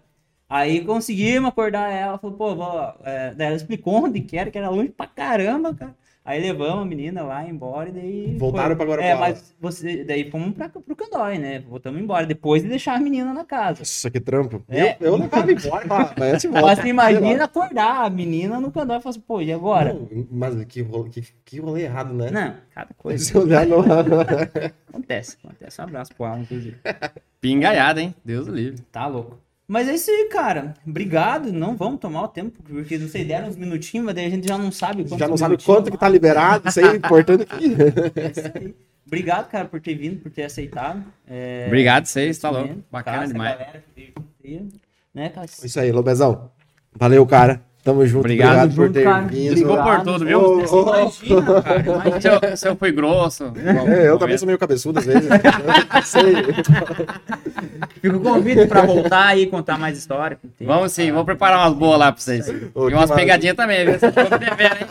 Aí 0.50 0.84
conseguimos 0.84 1.50
acordar 1.50 1.90
ela, 1.92 2.18
falou, 2.18 2.36
pô, 2.36 2.56
vó, 2.56 2.96
é, 3.04 3.34
daí 3.34 3.48
ela 3.48 3.56
explicou 3.56 4.04
onde 4.04 4.22
que 4.22 4.38
era, 4.38 4.52
que 4.52 4.58
era 4.58 4.70
longe 4.70 4.90
pra 4.90 5.08
caramba, 5.08 5.74
cara. 5.74 5.96
Aí 6.26 6.42
levamos 6.42 6.82
a 6.82 6.86
menina 6.86 7.22
lá 7.22 7.48
embora 7.48 7.90
e 7.90 7.92
daí. 7.92 8.38
Voltaram 8.40 8.76
foi. 8.76 8.78
pra 8.78 8.86
Guarapuava. 8.86 9.28
É, 9.28 9.30
mas 9.30 9.56
você, 9.62 10.04
daí 10.04 10.32
fomos 10.32 10.56
pra, 10.56 10.68
pro 10.68 10.96
Candói, 10.96 11.38
né? 11.38 11.60
Voltamos 11.60 12.02
embora, 12.02 12.26
depois 12.26 12.64
de 12.64 12.70
deixar 12.70 12.96
a 12.96 13.00
menina 13.00 13.32
na 13.32 13.46
casa. 13.46 13.82
Nossa, 13.82 14.10
que 14.10 14.20
trampo. 14.20 14.64
É. 14.68 14.98
Eu, 15.00 15.10
eu 15.10 15.16
levava 15.18 15.52
embora 15.52 15.86
e 15.86 15.88
falava, 15.88 16.16
mas 16.18 16.34
antes 16.34 16.46
volta. 16.46 16.66
Mas 16.66 16.78
você 16.78 16.82
Sei 16.82 16.90
imagina 16.90 17.38
lá. 17.38 17.44
acordar 17.44 18.06
a 18.06 18.10
menina 18.10 18.60
no 18.60 18.72
Candói 18.72 18.98
e 18.98 19.02
falar 19.02 19.12
assim, 19.12 19.20
pô, 19.20 19.40
e 19.40 19.54
agora? 19.54 19.94
Não, 19.94 20.28
mas 20.32 20.66
que 20.66 20.82
rolê, 20.82 21.10
que, 21.12 21.24
que 21.46 21.60
rolê 21.60 21.84
errado, 21.84 22.12
né? 22.12 22.32
Não, 22.32 22.56
cada 22.74 22.94
coisa. 22.98 23.24
Se 23.24 23.38
olhar 23.38 23.68
no... 23.68 23.82
Acontece, 24.90 25.38
acontece. 25.44 25.80
Um 25.80 25.84
abraço 25.84 26.16
pro 26.16 26.26
Alan, 26.26 26.42
inclusive. 26.42 26.78
Pingaiada, 27.40 28.02
hein? 28.02 28.16
Deus 28.26 28.48
livre. 28.48 28.82
Tá 28.92 29.06
louco. 29.06 29.45
Mas 29.68 29.88
é 29.88 29.96
isso 29.96 30.12
aí, 30.12 30.30
cara. 30.32 30.76
Obrigado. 30.86 31.52
Não 31.52 31.76
vamos 31.76 32.00
tomar 32.00 32.24
o 32.24 32.28
tempo, 32.28 32.62
porque 32.64 32.98
não 32.98 33.08
sei, 33.08 33.26
deram 33.26 33.48
uns 33.48 33.56
minutinhos, 33.56 34.06
mas 34.06 34.16
daí 34.16 34.26
a 34.26 34.30
gente 34.30 34.48
já 34.48 34.58
não 34.58 34.72
sabe 34.72 35.04
quantos 35.04 35.18
Já 35.18 35.28
não 35.28 35.38
sabe 35.38 35.58
quanto 35.64 35.92
que 35.92 35.98
tá 35.98 36.08
liberado, 36.08 36.70
isso 36.70 36.80
aí 36.80 36.86
é 36.86 36.96
importante 36.96 37.44
aqui. 37.44 37.76
É 38.16 38.32
isso 38.32 38.52
aí. 38.56 38.76
Obrigado, 39.08 39.50
cara, 39.50 39.66
por 39.66 39.80
ter 39.80 39.96
vindo, 39.96 40.22
por 40.22 40.32
ter 40.32 40.44
aceitado. 40.44 41.04
É, 41.28 41.66
Obrigado 41.68 42.06
vocês, 42.06 42.40
tá 42.40 42.50
louco. 42.50 42.84
Bacana 42.92 43.20
Casa, 43.20 43.34
demais. 43.34 43.58
galera 43.58 43.84
que 43.96 44.16
Né? 45.14 45.32
Isso 45.64 45.80
aí, 45.80 45.92
Lobezão. 45.92 46.50
Valeu, 46.94 47.26
cara. 47.26 47.62
Tamo 47.86 48.04
junto. 48.08 48.22
Obrigado. 48.22 48.50
Obrigado, 48.64 48.76
por 48.76 48.92
ter 48.92 49.04
cara. 49.04 49.22
vindo. 49.28 49.52
Brigou 49.54 49.78
por 49.84 50.02
tudo, 50.02 50.26
viu? 50.26 50.40
Ô, 50.42 50.58
ô, 50.58 50.58
ô. 50.58 50.96
Imagina, 51.00 51.62
cara. 51.62 51.80
Imagina. 51.82 52.20
Se 52.20 52.28
eu, 52.28 52.58
se 52.58 52.68
eu 52.68 52.76
fui 52.76 52.92
grosso. 52.92 53.54
É, 53.88 54.10
eu 54.10 54.18
também 54.18 54.36
sou 54.40 54.48
meio 54.48 54.58
cabeçudo 54.58 54.98
às 54.98 55.06
vezes. 55.06 55.30
Eu 55.30 56.02
sei. 56.02 56.34
Fica 58.02 58.18
o 58.18 58.20
convite 58.20 58.66
pra 58.66 58.82
voltar 58.82 59.28
aí 59.28 59.44
e 59.44 59.48
contar 59.48 59.78
mais 59.78 60.00
história. 60.00 60.40
Tem- 60.58 60.66
Vamos 60.68 60.92
sim, 60.94 61.12
vou 61.12 61.24
preparar 61.24 61.60
umas 61.68 61.78
boas 61.78 62.00
lá 62.00 62.12
pra 62.12 62.20
vocês. 62.20 62.52
Ô, 62.74 62.90
e 62.90 62.94
umas 62.96 63.12
pegadinhas 63.12 63.56
também, 63.56 63.86
viu? 63.86 64.00
Vocês 64.00 64.12
ficam 64.16 64.40
devendo, 64.40 64.78
hein? 64.82 64.88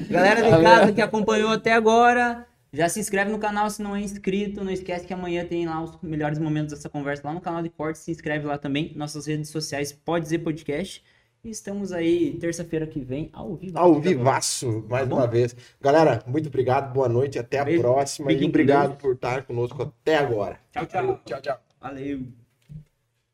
Galera 0.10 0.42
de 0.42 0.62
casa 0.64 0.92
que 0.92 1.00
acompanhou 1.00 1.52
até 1.52 1.72
agora, 1.72 2.44
já 2.72 2.88
se 2.88 3.00
inscreve 3.00 3.30
no 3.30 3.38
canal 3.38 3.68
se 3.70 3.82
não 3.82 3.96
é 3.96 4.00
inscrito. 4.00 4.62
Não 4.62 4.70
esquece 4.70 5.06
que 5.06 5.12
amanhã 5.12 5.44
tem 5.44 5.66
lá 5.66 5.82
os 5.82 6.00
melhores 6.02 6.38
momentos 6.38 6.72
dessa 6.72 6.88
conversa 6.88 7.26
lá 7.26 7.34
no 7.34 7.40
canal 7.40 7.62
de 7.62 7.68
cortes. 7.70 8.02
Se 8.02 8.10
inscreve 8.10 8.46
lá 8.46 8.56
também. 8.58 8.92
Nossas 8.94 9.26
redes 9.26 9.50
sociais 9.50 9.92
pode 9.92 10.24
dizer 10.24 10.38
podcast. 10.38 11.04
E 11.42 11.48
estamos 11.48 11.90
aí 11.90 12.36
terça-feira 12.38 12.86
que 12.86 13.00
vem 13.00 13.30
ao 13.32 13.56
vivo. 13.56 13.78
Ao 13.78 13.98
vivaço, 13.98 14.84
mais 14.88 15.08
Tá 15.08 15.14
uma 15.14 15.26
vez. 15.26 15.56
Galera, 15.80 16.22
muito 16.26 16.48
obrigado, 16.48 16.92
boa 16.92 17.08
noite, 17.08 17.38
até 17.38 17.58
a 17.58 17.64
Beijo. 17.64 17.80
próxima. 17.80 18.28
Fiquem 18.28 18.46
E 18.46 18.48
obrigado 18.50 18.96
por 18.98 19.14
estar 19.14 19.44
conosco 19.44 19.82
até 19.82 20.16
agora. 20.18 20.60
Tchau, 20.70 20.86
tchau. 20.86 21.20
Tchau, 21.24 21.40
tchau. 21.40 21.58
Valeu. 21.80 22.39